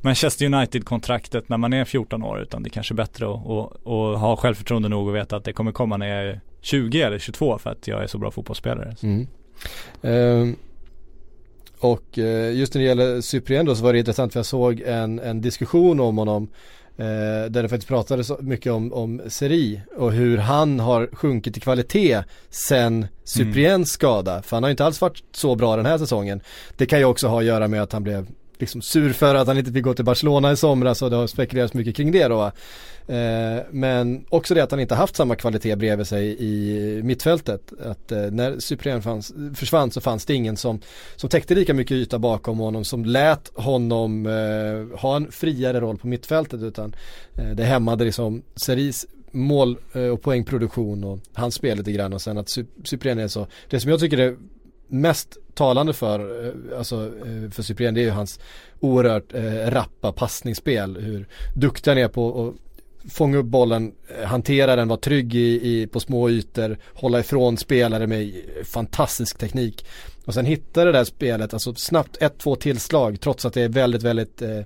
Manchester 0.01 0.45
United-kontraktet 0.45 1.49
när 1.49 1.57
man 1.57 1.73
är 1.73 1.85
14 1.85 2.23
år 2.23 2.41
utan 2.41 2.63
det 2.63 2.67
är 2.67 2.71
kanske 2.71 2.93
är 2.93 2.95
bättre 2.95 3.25
att, 3.25 3.47
att, 3.47 3.87
att 3.87 4.19
ha 4.19 4.35
självförtroende 4.35 4.89
nog 4.89 5.07
och 5.07 5.15
veta 5.15 5.35
att 5.35 5.43
det 5.43 5.53
kommer 5.53 5.71
komma 5.71 5.97
när 5.97 6.07
jag 6.07 6.25
är 6.25 6.41
20 6.61 7.01
eller 7.01 7.19
22 7.19 7.57
för 7.57 7.69
att 7.69 7.87
jag 7.87 8.03
är 8.03 8.07
så 8.07 8.17
bra 8.17 8.31
fotbollsspelare. 8.31 8.95
Mm. 9.03 9.27
Ehm, 10.01 10.55
och 11.79 12.19
eh, 12.19 12.53
just 12.53 12.73
när 12.73 12.81
det 12.81 12.87
gäller 12.87 13.21
Cyprien 13.21 13.65
då 13.65 13.75
så 13.75 13.83
var 13.83 13.93
det 13.93 13.99
intressant 13.99 14.33
för 14.33 14.39
jag 14.39 14.45
såg 14.45 14.79
en, 14.79 15.19
en 15.19 15.41
diskussion 15.41 15.99
om 15.99 16.17
honom 16.17 16.47
eh, 16.97 17.05
där 17.49 17.63
det 17.63 17.69
faktiskt 17.69 17.87
pratades 17.87 18.31
mycket 18.39 18.71
om, 18.71 18.93
om 18.93 19.21
Seri 19.27 19.81
och 19.97 20.11
hur 20.11 20.37
han 20.37 20.79
har 20.79 21.09
sjunkit 21.13 21.57
i 21.57 21.59
kvalitet 21.59 22.23
sen 22.49 23.07
Cypriens 23.23 23.91
skada. 23.91 24.41
För 24.41 24.55
han 24.55 24.63
har 24.63 24.69
ju 24.69 24.71
inte 24.71 24.85
alls 24.85 25.01
varit 25.01 25.23
så 25.31 25.55
bra 25.55 25.75
den 25.75 25.85
här 25.85 25.97
säsongen. 25.97 26.41
Det 26.77 26.85
kan 26.85 26.99
ju 26.99 27.05
också 27.05 27.27
ha 27.27 27.39
att 27.39 27.45
göra 27.45 27.67
med 27.67 27.81
att 27.83 27.93
han 27.93 28.03
blev 28.03 28.27
liksom 28.59 28.81
sur 28.81 29.13
för 29.13 29.35
att 29.35 29.47
han 29.47 29.57
inte 29.57 29.71
fick 29.71 29.83
gå 29.83 29.93
till 29.93 30.05
Barcelona 30.05 30.51
i 30.51 30.57
somras 30.57 31.01
och 31.01 31.09
det 31.09 31.15
har 31.15 31.27
spekulerats 31.27 31.73
mycket 31.73 31.95
kring 31.95 32.11
det 32.11 32.27
då. 32.27 32.51
Eh, 33.07 33.63
men 33.71 34.25
också 34.29 34.53
det 34.53 34.63
att 34.63 34.71
han 34.71 34.79
inte 34.79 34.95
haft 34.95 35.15
samma 35.15 35.35
kvalitet 35.35 35.75
bredvid 35.75 36.07
sig 36.07 36.35
i 36.39 37.03
mittfältet. 37.03 37.73
Att 37.85 38.11
eh, 38.11 38.21
när 38.31 38.59
Cyprien 38.59 39.01
försvann 39.55 39.91
så 39.91 40.01
fanns 40.01 40.25
det 40.25 40.33
ingen 40.33 40.57
som, 40.57 40.81
som 41.15 41.29
täckte 41.29 41.55
lika 41.55 41.73
mycket 41.73 41.95
yta 41.95 42.19
bakom 42.19 42.57
honom 42.59 42.85
som 42.85 43.05
lät 43.05 43.51
honom 43.55 44.25
eh, 44.25 44.99
ha 44.99 45.15
en 45.15 45.31
friare 45.31 45.79
roll 45.79 45.97
på 45.97 46.07
mittfältet 46.07 46.61
utan 46.61 46.95
eh, 47.37 47.49
det 47.49 47.63
hämmade 47.63 48.05
liksom 48.05 48.43
Seris 48.55 49.05
mål 49.31 49.77
eh, 49.93 50.01
och 50.01 50.21
poängproduktion 50.21 51.03
och 51.03 51.19
hans 51.33 51.55
spel 51.55 51.77
lite 51.77 51.91
grann 51.91 52.13
och 52.13 52.21
sen 52.21 52.37
att 52.37 52.57
Cyprien 52.83 53.19
är 53.19 53.27
så, 53.27 53.47
det 53.69 53.79
som 53.79 53.91
jag 53.91 53.99
tycker 53.99 54.17
är 54.17 54.35
mest 54.87 55.37
talande 55.53 55.93
för, 55.93 56.45
eh, 56.45 56.77
alltså 56.77 57.05
eh, 57.05 57.51
för 57.51 57.63
Cyprien 57.63 57.93
det 57.93 58.01
är 58.01 58.05
ju 58.05 58.09
hans 58.09 58.39
oerhört 58.79 59.33
eh, 59.33 59.71
rappa 59.71 60.11
passningsspel. 60.11 60.97
Hur 60.97 61.27
duktig 61.55 61.91
han 61.91 61.97
är 61.97 62.07
på 62.07 62.47
att 62.47 62.65
fånga 63.11 63.37
upp 63.37 63.45
bollen, 63.45 63.93
eh, 64.19 64.27
hantera 64.27 64.75
den, 64.75 64.87
vara 64.87 64.99
trygg 64.99 65.35
i, 65.35 65.81
i, 65.81 65.87
på 65.87 65.99
små 65.99 66.29
ytor, 66.29 66.77
hålla 66.93 67.19
ifrån 67.19 67.57
spelare 67.57 68.07
med 68.07 68.41
fantastisk 68.63 69.37
teknik. 69.37 69.85
Och 70.25 70.33
sen 70.33 70.45
hitta 70.45 70.85
det 70.85 70.91
där 70.91 71.03
spelet, 71.03 71.53
alltså 71.53 71.75
snabbt 71.75 72.17
ett, 72.21 72.37
två 72.37 72.55
tillslag 72.55 73.19
trots 73.19 73.45
att 73.45 73.53
det 73.53 73.61
är 73.61 73.69
väldigt, 73.69 74.03
väldigt 74.03 74.41
eh, 74.41 74.61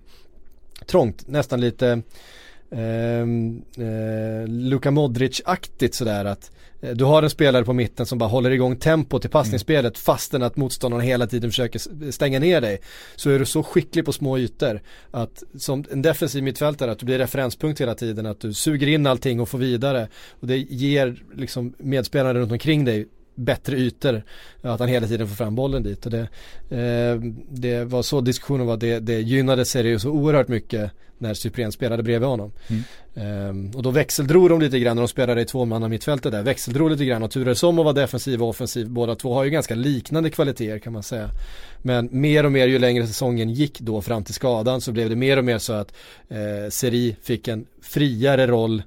trångt, 0.86 1.28
nästan 1.28 1.62
lite 1.62 2.02
ehm, 2.72 3.62
eh, 3.78 4.48
Luka 4.48 4.92
Modric-aktigt 4.92 5.96
sådär 5.96 6.26
att 6.26 6.52
eh, 6.82 6.92
du 6.92 7.04
har 7.04 7.24
en 7.24 7.30
spelare 7.30 7.66
på 7.66 7.74
mitten 7.74 8.06
som 8.06 8.18
bara 8.18 8.30
håller 8.30 8.52
igång 8.52 8.76
tempot 8.76 9.26
i 9.26 9.28
passningsspelet 9.28 9.98
fastän 9.98 10.44
att 10.44 10.58
motståndarna 10.58 11.04
hela 11.04 11.28
tiden 11.28 11.50
försöker 11.50 12.12
stänga 12.12 12.40
ner 12.40 12.62
dig. 12.62 12.82
Så 13.16 13.30
är 13.30 13.40
du 13.40 13.46
så 13.46 13.64
skicklig 13.64 14.06
på 14.06 14.14
små 14.14 14.38
ytor 14.38 14.82
att 15.12 15.44
som 15.58 15.86
en 15.92 16.02
defensiv 16.02 16.44
mittfältare 16.44 16.92
att 16.92 17.00
du 17.00 17.06
blir 17.06 17.18
referenspunkt 17.18 17.82
hela 17.82 17.96
tiden 17.96 18.26
att 18.26 18.40
du 18.40 18.54
suger 18.54 18.88
in 18.88 19.08
allting 19.08 19.40
och 19.40 19.50
får 19.50 19.58
vidare. 19.58 20.08
Och 20.40 20.48
det 20.48 20.58
ger 20.58 21.24
liksom 21.36 21.74
medspelarna 21.78 22.40
runt 22.40 22.52
omkring 22.52 22.86
dig 22.86 23.08
bättre 23.40 23.78
ytor. 23.78 24.24
Att 24.62 24.80
han 24.80 24.90
hela 24.90 25.08
tiden 25.08 25.28
får 25.28 25.36
fram 25.36 25.56
bollen 25.56 25.84
dit. 25.84 26.06
Och 26.06 26.12
det, 26.12 26.28
eh, 26.70 27.22
det 27.50 27.84
var 27.84 28.02
så 28.02 28.22
diskussionen 28.22 28.68
var. 28.68 28.78
Det, 28.78 29.00
det 29.00 29.20
gynnade 29.20 29.66
Sirius 29.66 30.02
så 30.02 30.10
oerhört 30.10 30.48
mycket 30.48 30.92
när 31.20 31.34
Cyprien 31.34 31.72
spelade 31.72 32.04
bredvid 32.04 32.30
honom. 32.30 32.52
Ehm, 33.16 33.72
och 33.76 33.84
då 33.84 33.92
växeldrog 33.92 34.50
de 34.50 34.62
lite 34.62 34.80
grann 34.80 34.96
när 34.96 35.02
de 35.02 35.08
spelade 35.08 35.42
i 35.42 35.46
tvåmanna 35.46 35.88
mittfältet 35.88 36.32
där. 36.32 36.44
Växeldrog 36.44 36.92
lite 36.92 37.06
grann 37.06 37.24
och 37.24 37.32
turades 37.32 37.64
om 37.64 37.80
att 37.80 37.86
vara 37.86 37.94
defensiv 37.94 38.44
och 38.44 38.50
offensiv. 38.50 38.90
Båda 38.90 39.16
två 39.16 39.34
har 39.34 39.44
ju 39.44 39.50
ganska 39.50 39.76
liknande 39.76 40.30
kvaliteter 40.30 40.80
kan 40.80 40.94
man 40.94 41.04
säga. 41.04 41.30
Men 41.82 42.10
mer 42.12 42.46
och 42.46 42.52
mer 42.52 42.68
ju 42.68 42.80
längre 42.80 43.08
säsongen 43.08 43.50
gick 43.50 43.80
då 43.80 44.02
fram 44.02 44.24
till 44.24 44.34
skadan 44.34 44.82
så 44.82 44.92
blev 44.92 45.10
det 45.10 45.16
mer 45.16 45.38
och 45.38 45.46
mer 45.46 45.58
så 45.58 45.74
att 45.74 45.94
eh, 46.28 46.70
Seri 46.70 47.16
fick 47.22 47.48
en 47.48 47.66
friare 47.82 48.48
roll 48.48 48.76
eh, 48.78 48.84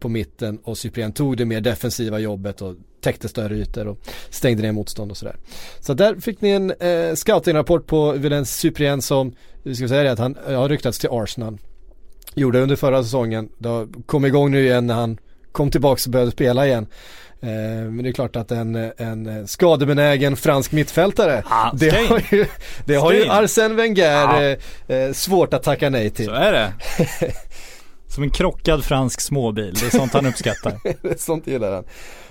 på 0.00 0.08
mitten 0.08 0.58
och 0.64 0.78
Cyprien 0.78 1.12
tog 1.12 1.36
det 1.36 1.44
mer 1.44 1.60
defensiva 1.60 2.18
jobbet 2.18 2.62
och 2.62 2.74
täckte 3.00 3.28
större 3.28 3.54
ytor 3.56 3.88
och 3.88 3.98
stängde 4.30 4.62
ner 4.62 4.72
motstånd 4.72 5.10
och 5.10 5.16
sådär. 5.16 5.36
Så 5.80 5.94
där 5.94 6.14
fick 6.20 6.40
ni 6.40 6.50
en 6.50 6.70
eh, 6.70 7.14
scoutingrapport 7.14 7.86
på 7.86 8.12
Villain 8.12 8.46
Cyprien 8.46 9.02
som, 9.02 9.32
vi 9.62 9.74
ska 9.74 9.88
säga 9.88 10.02
det 10.02 10.12
att 10.12 10.18
han 10.18 10.36
eh, 10.48 10.58
har 10.60 10.68
ryktats 10.68 10.98
till 10.98 11.08
Arsenal. 11.12 11.58
Gjorde 12.34 12.60
under 12.62 12.76
förra 12.76 13.02
säsongen, 13.02 13.48
det 13.58 13.86
kom 14.06 14.24
igång 14.24 14.50
nu 14.50 14.64
igen 14.66 14.86
när 14.86 14.94
han 14.94 15.18
kom 15.52 15.70
tillbaka 15.70 16.00
och 16.06 16.10
började 16.12 16.30
spela 16.30 16.66
igen. 16.66 16.86
Eh, 17.40 17.48
men 17.90 18.02
det 18.02 18.08
är 18.08 18.12
klart 18.12 18.36
att 18.36 18.50
en, 18.50 18.76
en 18.96 19.48
skadebenägen 19.48 20.36
fransk 20.36 20.72
mittfältare, 20.72 21.42
Ah, 21.46 21.70
det 21.74 21.90
har 22.08 22.22
ju, 22.30 22.46
det 22.84 22.94
har 22.94 23.12
ju. 23.12 23.24
Arsène 23.24 23.74
Wenger 23.74 24.04
Ja. 24.12 24.42
eh, 24.42 24.58
eh, 24.96 25.12
svårt 25.12 25.54
att 25.54 25.62
tacka 25.62 25.90
nej 25.90 26.10
till. 26.10 26.26
Så 26.26 26.32
är 26.32 26.52
det. 26.52 26.72
Som 28.14 28.22
en 28.24 28.30
krockad 28.30 28.84
fransk 28.84 29.20
småbil, 29.20 29.74
det 29.74 29.86
är 29.86 29.90
sånt 29.90 30.12
han 30.12 30.26
uppskattar. 30.26 30.78
Sånt 31.18 31.46
gillar 31.46 31.72
han. 31.72 31.84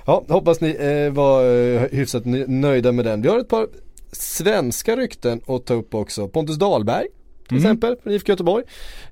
Ja, 0.05 0.23
hoppas 0.29 0.61
ni 0.61 0.69
eh, 0.79 1.13
var 1.13 1.45
eh, 1.45 1.81
hyfsat 1.91 2.23
nöjda 2.47 2.91
med 2.91 3.05
den. 3.05 3.21
Vi 3.21 3.27
har 3.29 3.39
ett 3.39 3.49
par 3.49 3.67
svenska 4.11 4.95
rykten 4.95 5.41
att 5.47 5.65
ta 5.65 5.73
upp 5.73 5.95
också. 5.95 6.27
Pontus 6.27 6.55
Dahlberg 6.57 7.07
till 7.47 7.57
Mm. 7.57 7.63
exempel 7.63 7.95
från 8.03 8.13
IFK 8.13 8.31
Göteborg. 8.31 8.63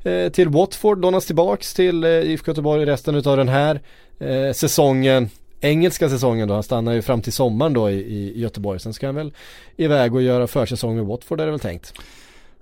Eh, 0.04 0.30
till 0.32 0.50
Watford, 0.50 1.02
lånas 1.02 1.26
tillbaks 1.26 1.74
till 1.74 2.04
eh, 2.04 2.10
IFK 2.10 2.52
Göteborg 2.52 2.86
resten 2.86 3.16
utav 3.16 3.38
den 3.38 3.50
här 3.50 3.82
eh, 4.20 4.54
säsongen. 4.54 5.30
Engelska 5.62 6.10
säsongen 6.10 6.48
då, 6.48 6.54
han 6.54 6.64
stannar 6.64 6.94
ju 6.94 7.02
fram 7.02 7.22
till 7.22 7.34
sommaren 7.34 7.74
då 7.74 7.90
i, 7.90 7.94
i 7.94 8.40
Göteborg. 8.42 8.80
Sen 8.80 8.94
ska 8.94 9.06
han 9.06 9.16
väl 9.16 9.34
iväg 9.78 10.16
och 10.16 10.22
göra 10.22 10.48
försäsong 10.48 10.96
med 10.96 11.06
Watford 11.06 11.40
är 11.42 11.46
det 11.46 11.52
väl 11.52 11.60
tänkt. 11.60 11.94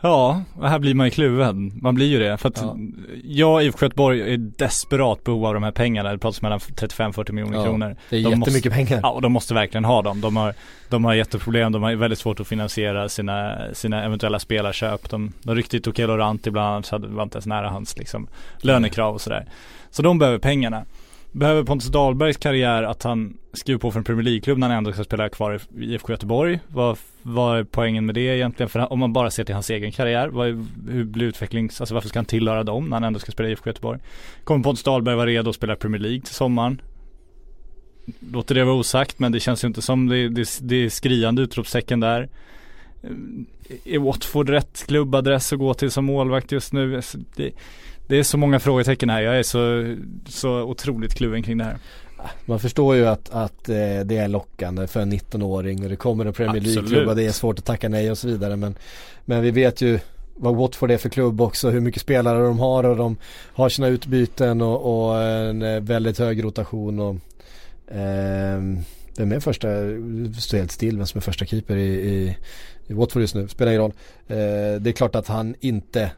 Ja, 0.01 0.41
och 0.55 0.69
här 0.69 0.79
blir 0.79 0.93
man 0.93 1.07
ju 1.07 1.11
kluven. 1.11 1.71
Man 1.81 1.95
blir 1.95 2.07
ju 2.07 2.19
det. 2.19 2.37
För 2.37 2.49
att 2.49 2.61
Ja. 2.61 2.77
jag, 3.23 3.63
IFK 3.63 3.85
Göteborg, 3.85 4.33
är 4.33 4.37
desperat 4.37 5.23
behov 5.23 5.45
av 5.45 5.53
de 5.53 5.63
här 5.63 5.71
pengarna. 5.71 6.11
Det 6.11 6.17
pratas 6.17 6.41
mellan 6.41 6.59
35-40 6.59 7.31
miljoner 7.31 7.57
Ja, 7.57 7.63
kronor. 7.63 7.95
Det 8.09 8.17
är 8.17 8.23
De 8.23 8.39
jättemycket 8.39 8.73
pengar. 8.73 8.99
Ja, 9.03 9.11
och 9.11 9.21
de 9.21 9.31
måste 9.31 9.53
verkligen 9.53 9.85
ha 9.85 10.01
dem. 10.01 10.21
De 10.21 10.37
har, 10.37 10.53
de 10.89 11.05
har 11.05 11.13
jätteproblem, 11.13 11.71
de 11.71 11.83
har 11.83 11.95
väldigt 11.95 12.19
svårt 12.19 12.39
att 12.39 12.47
finansiera 12.47 13.09
sina, 13.09 13.57
sina 13.73 14.03
eventuella 14.03 14.39
spelarköp. 14.39 15.09
De, 15.09 15.33
de 15.43 15.61
Tokelo 15.79 16.17
Ranti 16.17 16.51
bland 16.51 16.67
annat, 16.67 16.85
så 16.85 16.95
hade- 16.95 17.07
var 17.07 17.23
inte 17.23 17.35
ens 17.35 17.45
nära 17.45 17.69
hans 17.69 17.97
liksom, 17.97 18.27
lönekrav 18.61 19.13
och 19.13 19.21
sådär. 19.21 19.45
Så 19.91 20.01
de 20.01 20.19
behöver 20.19 20.39
pengarna. 20.39 20.83
Behöver 21.31 21.63
Pontus 21.63 21.89
Dahlbergs 21.89 22.37
karriär 22.37 22.83
att 22.83 23.03
han 23.03 23.37
skriver 23.53 23.79
på 23.79 23.91
för 23.91 23.99
en 23.99 24.03
Premier 24.03 24.23
League-klubb 24.23 24.57
när 24.57 24.67
han 24.69 24.77
ändå 24.77 24.91
ska 24.91 25.03
spela 25.03 25.29
kvar 25.29 25.61
i 25.79 25.93
IFK 25.93 26.11
Göteborg? 26.13 26.59
Vad, 26.67 26.97
vad 27.21 27.59
är 27.59 27.63
poängen 27.63 28.05
med 28.05 28.15
det 28.15 28.21
egentligen? 28.21 28.69
För 28.69 28.93
om 28.93 28.99
man 28.99 29.13
bara 29.13 29.31
ser 29.31 29.43
till 29.43 29.55
hans 29.55 29.69
egen 29.69 29.91
karriär, 29.91 30.27
vad, 30.27 30.47
är- 30.47 30.65
hur 30.91 31.03
blir 31.03 31.25
utvecklings, 31.25 31.81
alltså 31.81 31.93
varför 31.95 32.09
ska 32.09 32.19
han 32.19 32.25
tillhöra 32.25 32.63
dem 32.63 32.85
när 32.89 32.95
han 32.95 33.03
ändå 33.03 33.19
ska 33.19 33.31
spela 33.31 33.49
i 33.49 33.51
IFK 33.51 33.69
Göteborg? 33.69 33.99
Kommer 34.43 34.63
Pontus 34.63 34.83
Dahlberg 34.83 35.15
vara 35.15 35.25
redo 35.27 35.49
att 35.49 35.55
spela 35.55 35.75
Premier 35.75 36.01
League 36.01 36.21
till 36.21 36.35
sommaren? 36.35 36.81
Låter 38.31 38.55
det 38.55 38.63
vara 38.63 38.75
osagt 38.75 39.19
men 39.19 39.31
det 39.31 39.39
känns 39.39 39.63
ju 39.63 39.67
inte 39.67 39.81
som 39.81 40.07
det, 40.07 40.29
det, 40.29 40.59
det 40.61 40.75
är 40.75 40.89
skriande 40.89 41.41
utropstecken 41.41 41.99
där. 41.99 42.29
Är 43.85 43.99
Watford 43.99 44.49
rätt 44.49 44.83
klubbadress 44.87 45.53
att 45.53 45.59
gå 45.59 45.73
till 45.73 45.91
som 45.91 46.05
målvakt 46.05 46.51
just 46.51 46.73
nu? 46.73 46.95
Alltså, 46.95 47.17
det, 47.35 47.51
det 48.09 48.19
är 48.19 48.23
så 48.23 48.37
många 48.37 48.59
frågetecken 48.59 49.09
här. 49.09 49.21
Jag 49.21 49.39
är 49.39 49.43
så, 49.43 49.95
så 50.25 50.61
otroligt 50.61 51.13
kluven 51.13 51.43
kring 51.43 51.57
det 51.57 51.63
här. 51.63 51.77
Man 52.45 52.59
förstår 52.59 52.95
ju 52.95 53.07
att, 53.07 53.29
att 53.29 53.69
eh, 53.69 53.99
det 54.05 54.17
är 54.17 54.27
lockande 54.27 54.87
för 54.87 54.99
en 54.99 55.13
19-åring 55.13 55.83
och 55.83 55.89
det 55.89 55.95
kommer 55.95 56.25
en 56.25 56.33
Premier. 56.33 56.61
League-klubb 56.61 57.07
och 57.07 57.15
det 57.15 57.25
är 57.25 57.31
svårt 57.31 57.59
att 57.59 57.65
tacka 57.65 57.89
nej 57.89 58.11
och 58.11 58.17
så 58.17 58.27
vidare. 58.27 58.55
Men, 58.55 58.75
men 59.25 59.41
vi 59.41 59.51
vet 59.51 59.81
ju 59.81 59.99
vad 60.35 60.55
Watford 60.55 60.91
är 60.91 60.97
för 60.97 61.09
klubb 61.09 61.41
också, 61.41 61.69
hur 61.69 61.79
mycket 61.79 62.01
spelare 62.01 62.43
de 62.43 62.59
har 62.59 62.83
och 62.83 62.95
de 62.97 63.17
har 63.53 63.69
sina 63.69 63.87
utbyten 63.87 64.61
och, 64.61 65.09
och 65.09 65.21
en 65.21 65.61
eh, 65.61 65.79
väldigt 65.79 66.19
hög 66.19 66.43
rotation 66.43 66.99
och 66.99 67.15
ehm, 67.91 68.79
vem 69.17 69.31
är 69.31 69.39
första, 69.39 69.67
står 70.41 70.57
helt 70.57 70.71
still 70.71 70.97
vem 70.97 71.07
som 71.07 71.17
är 71.17 71.21
första 71.21 71.45
keeper 71.45 71.75
i, 71.75 71.87
i, 71.87 72.37
i 72.87 72.93
Watford 72.93 73.21
just 73.21 73.35
nu, 73.35 73.47
spelar 73.47 73.71
ingen 73.71 73.81
roll. 73.81 73.93
Eh, 74.27 74.81
det 74.81 74.89
är 74.89 74.91
klart 74.91 75.15
att 75.15 75.27
han 75.27 75.55
inte 75.59 76.11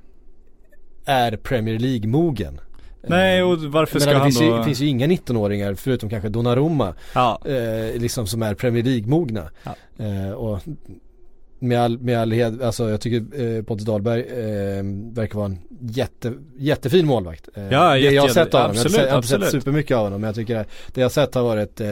är 1.05 1.37
Premier 1.37 1.79
League-mogen. 1.79 2.59
Nej 3.03 3.43
och 3.43 3.59
varför 3.59 3.95
Jag 3.95 4.01
ska 4.01 4.11
det 4.11 4.17
han 4.17 4.27
finns, 4.31 4.41
ju, 4.41 4.49
då? 4.49 4.57
det 4.57 4.63
finns 4.63 4.79
ju 4.79 4.87
inga 4.87 5.07
19-åringar 5.07 5.73
förutom 5.75 6.09
kanske 6.09 6.29
Donnarumma 6.29 6.93
Ja, 7.15 7.41
eh, 7.45 8.01
liksom 8.01 8.27
som 8.27 8.43
är 8.43 8.53
Premier 8.55 8.83
League-mogna. 8.83 9.49
Ja. 9.63 9.75
Eh, 10.05 10.31
och 10.31 10.59
med 11.59 11.79
all, 11.81 11.99
med 11.99 12.19
all 12.19 12.31
hed, 12.31 12.61
alltså 12.61 12.89
jag 12.89 13.01
tycker 13.01 13.41
eh, 13.57 13.63
Pontus 13.63 13.85
Dahlberg 13.85 14.19
eh, 14.21 14.83
verkar 15.13 15.35
vara 15.35 15.45
en 15.45 15.57
jätte, 15.81 16.33
jättefin 16.57 17.05
målvakt. 17.07 17.49
Eh, 17.55 17.63
Ja, 17.63 17.89
det 17.93 17.99
jätte- 17.99 18.15
jag 18.15 18.21
har 18.21 18.29
sett 18.29 18.53
av 18.53 18.61
honom, 18.61 18.75
absolut, 18.77 18.97
jag 18.97 19.09
har 19.09 19.15
inte 19.17 19.27
sett 19.27 19.51
supermycket 19.51 19.97
av 19.97 20.03
honom 20.03 20.21
men 20.21 20.27
jag 20.27 20.35
tycker 20.35 20.55
att 20.55 20.67
det 20.93 21.01
jag 21.01 21.05
har 21.05 21.09
sett 21.11 21.35
har 21.35 21.43
varit 21.43 21.81
eh, 21.81 21.87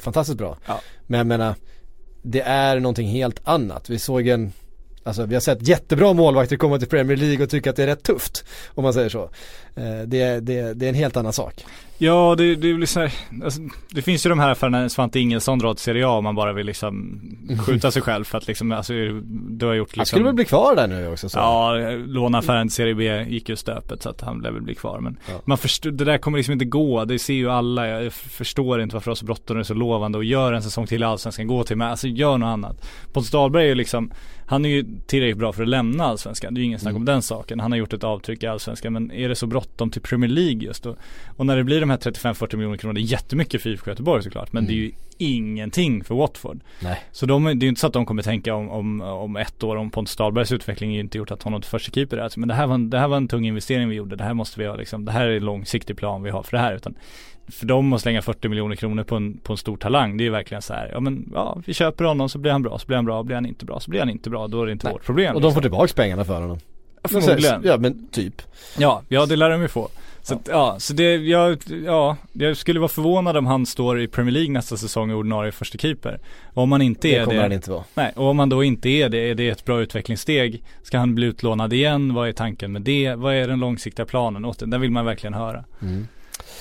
fantastiskt 0.00 0.38
bra. 0.38 0.56
Ja. 0.66 0.80
Men 1.06 1.18
jag 1.18 1.26
menar, 1.26 1.54
det 2.22 2.40
är 2.40 2.80
någonting 2.80 3.08
helt 3.08 3.40
annat. 3.44 3.90
Vi 3.90 3.98
såg 3.98 4.26
en 4.28 4.52
Alltså 5.08 5.26
vi 5.26 5.34
har 5.34 5.40
sett 5.40 5.68
jättebra 5.68 6.12
målvakter 6.12 6.56
komma 6.56 6.78
till 6.78 6.88
Premier 6.88 7.16
League 7.16 7.44
och 7.44 7.50
tycka 7.50 7.70
att 7.70 7.76
det 7.76 7.82
är 7.82 7.86
rätt 7.86 8.02
tufft. 8.02 8.44
Om 8.74 8.84
man 8.84 8.92
säger 8.92 9.08
så. 9.08 9.30
Eh, 9.78 10.02
det, 10.06 10.40
det, 10.40 10.74
det 10.74 10.84
är 10.86 10.88
en 10.88 10.94
helt 10.94 11.16
annan 11.16 11.32
sak. 11.32 11.54
ja 11.98 12.34
det, 12.38 12.54
det 12.54 12.74
blir 12.74 12.86
så 12.86 13.00
här, 13.00 13.12
alltså, 13.44 13.60
det 13.90 14.02
finns 14.02 14.26
ju 14.26 14.30
de 14.30 14.38
här 14.38 14.54
för 14.54 14.68
när 14.68 14.88
Svante 14.88 15.20
Ingelsson 15.20 15.58
drar 15.58 15.74
till 15.74 15.82
Serie 15.82 16.06
A 16.06 16.10
och 16.16 16.22
man 16.24 16.34
bara 16.34 16.52
vill 16.52 16.66
liksom 16.66 17.20
skjuta 17.66 17.90
sig 17.90 18.02
själv 18.02 18.24
för 18.24 18.38
att 18.38 18.46
liksom, 18.46 18.72
alltså 18.72 18.92
du 19.50 19.66
har 19.66 19.74
gjort 19.74 19.96
Han 19.96 20.06
skulle 20.06 20.24
väl 20.24 20.30
liksom 20.30 20.36
bli 20.36 20.44
kvar 20.44 20.76
där 20.76 20.86
nu 20.86 21.08
också 21.12 21.28
så. 21.28 21.38
Ja, 21.38 21.74
låneaffären 22.06 22.68
till 22.68 22.74
Serie 22.74 22.94
B 22.94 23.24
gick 23.28 23.48
ju 23.48 23.56
stöpet 23.56 24.02
så 24.02 24.08
att 24.10 24.20
han 24.20 24.40
lär 24.40 24.50
väl 24.50 24.62
bli 24.62 24.74
kvar 24.74 25.00
men 25.00 25.18
Ja. 25.28 25.34
man 25.44 25.58
förstår, 25.58 25.90
det 25.90 26.04
där 26.04 26.18
kommer 26.18 26.38
liksom 26.38 26.52
inte 26.52 26.64
gå, 26.64 27.04
det 27.04 27.18
ser 27.18 27.34
ju 27.34 27.50
alla, 27.50 27.88
jag 27.88 28.12
förstår 28.12 28.82
inte 28.82 28.96
varför 28.96 29.10
och 29.10 29.54
det 29.54 29.60
är 29.60 29.62
så 29.62 29.74
lovande 29.74 30.18
och 30.18 30.24
gör 30.24 30.52
en 30.52 30.62
säsong 30.62 30.86
till 30.86 31.02
i 31.02 31.04
Allsvenskan, 31.04 31.46
gå 31.46 31.64
till 31.64 31.76
med, 31.76 31.90
alltså 31.90 32.08
gör 32.08 32.38
något 32.38 32.46
annat. 32.46 32.88
Pontus 33.12 33.30
Dahlberg 33.30 33.64
är 33.64 33.68
ju 33.68 33.74
liksom, 33.74 34.12
han 34.46 34.64
är 34.64 34.68
ju 34.68 34.84
tillräckligt 35.06 35.38
bra 35.38 35.52
för 35.52 35.62
att 35.62 35.68
lämna 35.68 36.04
Allsvenskan, 36.04 36.54
det 36.54 36.58
är 36.58 36.60
ju 36.60 36.66
ingen 36.66 36.80
snack 36.80 36.96
om 36.96 37.04
den 37.04 37.22
saken. 37.22 37.60
Han 37.60 37.72
har 37.72 37.78
gjort 37.78 37.92
ett 37.92 38.04
avtryck 38.04 38.42
i 38.42 38.46
Allsvenskan 38.46 38.92
men 38.92 39.10
är 39.12 39.28
det 39.28 39.34
så 39.34 39.46
bråttom 39.46 39.67
till 39.76 40.02
Premier 40.02 40.30
League 40.30 40.64
just 40.64 40.82
då? 40.82 40.96
Och 41.36 41.46
när 41.46 41.56
det 41.56 41.64
blir 41.64 41.80
de 41.80 41.90
här 41.90 41.96
35-40 41.96 42.56
miljoner 42.56 42.76
kronor, 42.76 42.94
det 42.94 43.00
är 43.00 43.02
jättemycket 43.02 43.62
för 43.62 43.70
IFK 43.70 43.90
Göteborg 43.90 44.22
såklart 44.22 44.52
men 44.52 44.66
det 44.66 44.72
är 44.72 44.76
ju 44.76 44.92
ingenting 45.18 46.04
för 46.04 46.14
Watford. 46.14 46.60
Nej. 46.82 47.04
Så 47.12 47.26
de, 47.26 47.44
det 47.44 47.50
är 47.50 47.54
ju 47.54 47.68
inte 47.68 47.80
så 47.80 47.86
att 47.86 47.92
de 47.92 48.06
kommer 48.06 48.22
tänka 48.22 48.54
om, 48.54 48.70
om, 48.70 49.00
om 49.00 49.36
ett 49.36 49.62
år 49.62 49.76
om 49.76 49.90
Pontus 49.90 50.16
Dahlbergs 50.16 50.52
utveckling 50.52 50.90
är 50.90 50.94
ju 50.94 51.00
inte 51.00 51.18
gjort 51.18 51.30
att 51.30 51.42
honom 51.42 51.60
till 51.60 51.70
första 51.70 51.92
keeper 51.92 52.16
är. 52.16 52.30
Men 52.36 52.48
det 52.48 52.54
här, 52.54 52.66
var 52.66 52.74
en, 52.74 52.90
det 52.90 52.98
här 52.98 53.08
var 53.08 53.16
en 53.16 53.28
tung 53.28 53.46
investering 53.46 53.88
vi 53.88 53.94
gjorde. 53.94 54.16
Det 54.16 54.24
här 54.24 54.34
måste 54.34 54.60
vi 54.60 54.66
ha 54.66 54.76
liksom, 54.76 55.04
det 55.04 55.12
här 55.12 55.26
är 55.26 55.36
en 55.36 55.44
långsiktig 55.44 55.96
plan 55.96 56.22
vi 56.22 56.30
har 56.30 56.42
för 56.42 56.56
det 56.56 56.62
här. 56.62 56.74
Utan 56.74 56.94
för 57.48 57.66
dem 57.66 57.92
att 57.92 58.00
slänga 58.00 58.22
40 58.22 58.48
miljoner 58.48 58.76
kronor 58.76 59.04
på 59.04 59.16
en, 59.16 59.38
på 59.38 59.52
en 59.52 59.56
stor 59.56 59.76
talang, 59.76 60.16
det 60.16 60.22
är 60.22 60.24
ju 60.24 60.30
verkligen 60.30 60.62
så 60.62 60.74
här, 60.74 60.90
ja 60.92 61.00
men 61.00 61.30
ja, 61.34 61.62
vi 61.66 61.74
köper 61.74 62.04
honom 62.04 62.28
så 62.28 62.38
blir 62.38 62.52
han 62.52 62.62
bra, 62.62 62.78
så 62.78 62.86
blir 62.86 62.96
han 62.96 63.04
bra, 63.04 63.22
blir 63.22 63.34
han 63.34 63.46
inte 63.46 63.64
bra, 63.64 63.80
så 63.80 63.90
blir 63.90 64.00
han 64.00 64.10
inte 64.10 64.30
bra, 64.30 64.48
då 64.48 64.62
är 64.62 64.66
det 64.66 64.72
inte 64.72 64.86
Nej. 64.86 64.92
vårt 64.92 65.04
problem. 65.04 65.34
Och 65.34 65.40
de 65.40 65.42
får 65.42 65.48
liksom. 65.48 65.62
tillbaks 65.62 65.92
pengarna 65.92 66.24
för 66.24 66.40
honom. 66.40 66.58
Förmodligen. 67.04 67.62
Ja 67.64 67.76
men 67.76 68.08
typ. 68.08 68.42
Ja, 68.78 69.02
ja 69.08 69.26
det 69.26 69.36
lär 69.36 69.50
de 69.50 69.62
ju 69.62 69.68
få. 69.68 69.88
Så 70.22 70.34
ja. 70.34 70.38
Att, 70.38 70.48
ja, 70.48 70.76
så 70.78 70.92
det, 70.92 71.16
jag, 71.16 71.58
ja, 71.84 72.16
jag 72.32 72.56
skulle 72.56 72.80
vara 72.80 72.88
förvånad 72.88 73.36
om 73.36 73.46
han 73.46 73.66
står 73.66 74.00
i 74.00 74.08
Premier 74.08 74.32
League 74.32 74.52
nästa 74.52 74.76
säsong 74.76 75.10
och 75.10 75.18
ordinarie 75.18 75.52
första 75.52 75.78
keeper. 75.78 76.20
Och 76.54 76.62
om 76.62 76.72
han 76.72 76.82
inte 76.82 77.08
Det 77.08 77.14
är 77.14 77.24
kommer 77.24 77.36
det, 77.36 77.42
han 77.42 77.52
inte 77.52 77.70
vara. 77.70 77.84
Nej, 77.94 78.12
och 78.16 78.26
om 78.26 78.38
han 78.38 78.48
då 78.48 78.64
inte 78.64 78.88
är 78.88 79.08
det, 79.08 79.18
är 79.18 79.34
det 79.34 79.48
ett 79.48 79.64
bra 79.64 79.80
utvecklingssteg? 79.80 80.62
Ska 80.82 80.98
han 80.98 81.14
bli 81.14 81.26
utlånad 81.26 81.72
igen? 81.72 82.14
Vad 82.14 82.28
är 82.28 82.32
tanken 82.32 82.72
med 82.72 82.82
det? 82.82 83.14
Vad 83.14 83.34
är 83.34 83.48
den 83.48 83.60
långsiktiga 83.60 84.06
planen? 84.06 84.44
Åt 84.44 84.58
den 84.58 84.80
vill 84.80 84.90
man 84.90 85.04
verkligen 85.04 85.34
höra. 85.34 85.64
Mm. 85.82 86.08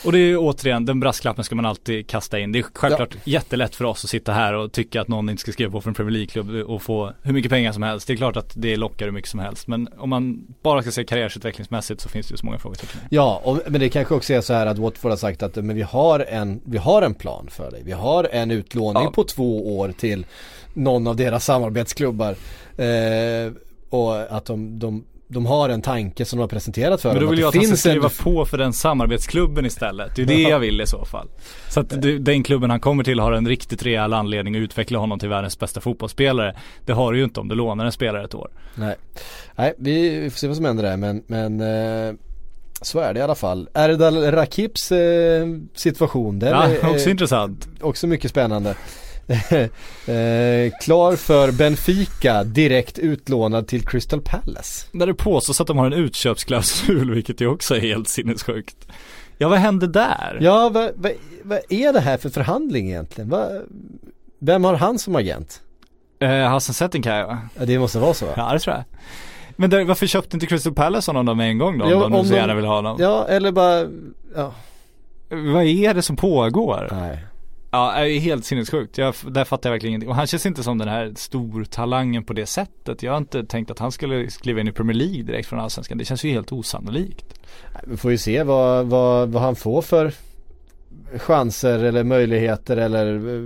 Och 0.06 0.12
det 0.12 0.20
är 0.20 0.38
återigen, 0.38 0.86
den 0.86 1.00
brasklappen 1.00 1.44
ska 1.44 1.56
man 1.56 1.66
alltid 1.66 2.08
kasta 2.08 2.40
in. 2.40 2.52
Det 2.52 2.60
är 2.60 2.66
självklart 2.74 3.16
jättelätt 3.24 3.76
för 3.76 3.86
oss 3.86 4.04
att 4.04 4.10
sitta 4.10 4.32
här 4.32 4.54
och 4.54 4.72
tycka 4.72 5.02
att 5.02 5.08
någon 5.08 5.30
inte 5.30 5.42
ska 5.42 5.52
skriva 5.52 5.72
på 5.72 5.82
för 5.82 5.90
en 5.90 5.94
Premier 5.94 6.12
League-klubb 6.12 6.70
och 6.70 6.82
få 6.82 7.12
hur 7.22 7.34
mycket 7.34 7.52
pengar 7.52 7.72
som 7.72 7.84
helst. 7.84 8.08
Det 8.08 8.14
är 8.14 8.18
klart 8.18 8.38
att 8.38 8.52
det 8.56 8.76
lockar 8.78 9.06
hur 9.06 9.12
mycket 9.12 9.30
som 9.32 9.40
helst. 9.40 9.68
Men 9.68 9.90
om 9.98 10.10
man 10.10 10.48
bara 10.62 10.82
ska 10.82 10.92
se 10.92 11.04
karriärsutvecklingsmässigt 11.04 12.02
så 12.02 12.10
finns 12.10 12.28
det 12.28 12.34
ju 12.34 12.38
så 12.38 12.46
många 12.46 12.58
frågetecken. 12.60 13.00
Ja, 13.10 13.42
och, 13.44 13.60
men 13.68 13.82
det 13.82 13.90
kanske 13.90 14.14
också 14.14 14.34
är 14.34 14.42
så 14.42 14.54
här 14.54 14.66
att 14.66 14.78
Watford 14.78 15.12
har 15.12 15.18
sagt 15.18 15.44
att 15.44 15.56
men 15.56 15.76
vi, 15.76 15.82
har 15.82 16.20
en, 16.20 16.62
vi 16.66 16.78
har 16.78 17.02
en 17.02 17.14
plan 17.14 17.48
för 17.52 17.72
dig. 17.72 17.82
Vi 17.86 17.92
har 17.92 18.24
en 18.32 18.52
utlåning 18.52 19.04
Ja. 19.04 19.12
på 19.12 19.24
två 19.24 19.78
år 19.80 19.92
till 19.98 20.26
någon 20.74 21.08
av 21.08 21.16
deras 21.16 21.46
samarbetsklubbar. 21.46 22.36
Eh, 22.78 23.52
och 23.90 24.38
att 24.38 24.46
de, 24.46 24.80
de, 24.80 25.04
de 25.28 25.46
har 25.46 25.70
en 25.70 25.82
tanke 25.82 26.26
som 26.26 26.38
de 26.38 26.42
har 26.42 26.48
presenterat 26.48 27.02
för 27.02 27.14
Men 27.14 27.22
då 27.22 27.28
vill 27.30 27.40
jag 27.40 27.48
att 27.48 27.56
han 27.56 27.66
ska 27.66 27.76
skriva 27.76 28.10
på 28.10 28.46
för 28.46 28.58
den 28.58 28.74
samarbetsklubben 28.74 29.66
istället. 29.66 30.16
Det 30.16 30.22
är 30.22 30.26
det 30.26 30.42
jag 30.42 30.60
vill 30.60 30.82
i 30.82 30.88
så 30.88 31.06
fall. 31.06 31.28
Så 31.70 31.80
att 31.80 32.02
det, 32.02 32.18
den 32.18 32.44
klubben 32.44 32.70
han 32.70 32.80
kommer 32.80 33.04
till 33.04 33.20
har 33.20 33.32
en 33.32 33.48
riktigt 33.48 33.84
rejäl 33.84 34.14
anledning 34.14 34.56
att 34.56 34.60
utveckla 34.60 35.00
honom 35.00 35.20
till 35.20 35.30
världens 35.30 35.60
bästa 35.60 35.82
fotbollsspelare. 35.82 36.56
Det 36.86 36.94
har 36.94 37.12
du 37.12 37.18
ju 37.18 37.24
inte 37.24 37.40
om 37.40 37.48
du 37.48 37.56
lånar 37.56 37.86
en 37.86 37.92
spelare 37.92 38.24
ett 38.24 38.36
år. 38.36 38.50
Nej, 38.76 38.96
Nej 39.56 39.74
vi, 39.78 40.20
vi 40.20 40.30
får 40.30 40.38
se 40.38 40.48
vad 40.48 40.56
som 40.56 40.66
händer 40.66 40.84
där 40.84 40.98
men, 40.98 41.24
men 41.28 41.62
eh, 41.62 42.16
så 42.82 43.00
är 43.00 43.14
det 43.14 43.20
i 43.20 43.24
alla 43.24 43.36
fall. 43.36 43.70
Erdal 43.74 44.32
Rakips 44.32 44.92
eh, 44.92 45.48
situation, 45.74 46.40
den 46.40 46.50
Ja, 46.50 46.64
är 46.64 46.90
också 46.90 47.06
eh, 47.06 47.12
intressant. 47.12 47.68
också 47.82 48.08
mycket 48.08 48.32
spännande. 48.32 48.76
eh, 50.08 50.72
klar 50.82 51.16
för 51.16 51.52
Benfica, 51.52 52.44
direkt 52.44 53.00
utlånad 53.00 53.68
till 53.68 53.86
Crystal 53.86 54.22
Palace. 54.22 54.88
Där 54.92 55.08
det 55.08 55.14
påstås 55.14 55.62
att 55.62 55.68
de 55.68 55.78
har 55.78 55.86
en 55.86 55.94
utköpsklausul 55.94 57.12
vilket 57.14 57.42
ju 57.42 57.48
också 57.48 57.76
är 57.76 57.80
helt 57.80 58.08
sinnessjukt. 58.08 58.88
Ja 59.38 59.50
vad 59.50 59.60
hände 59.60 59.88
där? 59.88 60.38
Ja, 60.42 60.70
vad, 60.70 60.92
vad, 60.96 61.12
vad 61.44 61.60
är 61.70 61.94
det 61.94 62.00
här 62.00 62.18
för 62.18 62.30
förhandling 62.30 62.88
egentligen? 62.88 63.30
Va, 63.30 63.48
vem 64.40 64.64
har 64.64 64.74
han 64.74 65.00
som 65.00 65.16
agent? 65.16 65.62
Eh, 66.20 66.30
Hassan 66.30 66.74
Settingkai 66.74 67.24
va? 67.24 67.38
Ja, 67.60 67.66
det 67.66 67.80
måste 67.80 68.00
vara 68.00 68.14
så 68.14 68.26
va? 68.26 68.34
Ja 68.38 68.54
det 68.54 68.60
tror 68.60 68.76
jag. 68.76 68.84
Men 69.56 69.70
där, 69.70 69.84
varför 69.84 70.08
köpte 70.08 70.36
inte 70.36 70.46
Crystal 70.46 70.74
Palace 70.74 71.12
honom 71.12 71.26
då 71.26 71.36
med 71.36 71.50
en 71.50 71.58
gång 71.58 71.78
då? 71.78 71.92
Ja, 71.92 71.96
om 72.06 72.12
de 72.12 72.22
nu 72.22 72.28
så 72.28 72.34
gärna 72.34 72.56
vill 72.56 72.66
ha 72.66 72.76
honom. 72.76 72.98
Ja, 73.00 73.28
eller 73.28 73.52
bara, 73.52 73.88
ja, 74.36 74.54
Vad 75.30 75.64
är 75.64 75.94
det 75.94 76.02
som 76.02 76.16
pågår? 76.16 76.88
nej. 76.92 77.26
Ja, 77.78 77.92
är 77.94 78.20
helt 78.20 78.46
sinnessjukt. 78.46 78.98
Jag, 78.98 79.14
där 79.28 79.46
fattar 79.46 79.70
jag 79.70 79.74
verkligen 79.74 79.92
ingenting. 79.92 80.10
Och 80.10 80.16
han 80.16 80.28
känns 80.28 80.46
inte 80.46 80.64
som 80.64 80.78
den 80.78 80.88
här 80.88 81.14
stortalangen 81.16 82.24
på 82.24 82.34
det 82.34 82.46
sättet. 82.46 83.04
Jag 83.04 83.12
har 83.12 83.18
inte 83.18 83.44
tänkt 83.46 83.72
att 83.72 83.80
han 83.80 83.92
skulle 83.92 84.30
skriva 84.30 84.62
in 84.62 84.68
i 84.68 84.72
Premier 84.72 84.96
League 84.98 85.24
direkt 85.24 85.48
från 85.48 85.60
Allsvenskan. 85.60 85.98
Det 85.98 86.06
känns 86.06 86.24
ju 86.24 86.30
helt 86.32 86.52
osannolikt. 86.52 87.26
Vi 87.88 87.98
får 87.98 88.12
ju 88.12 88.18
se 88.18 88.44
vad, 88.44 88.86
vad, 88.88 89.30
vad 89.30 89.42
han 89.44 89.56
får 89.56 89.82
för 89.82 90.14
chanser 91.18 91.84
eller 91.84 92.04
möjligheter 92.04 92.78
eller 92.78 93.06
eh, 93.16 93.42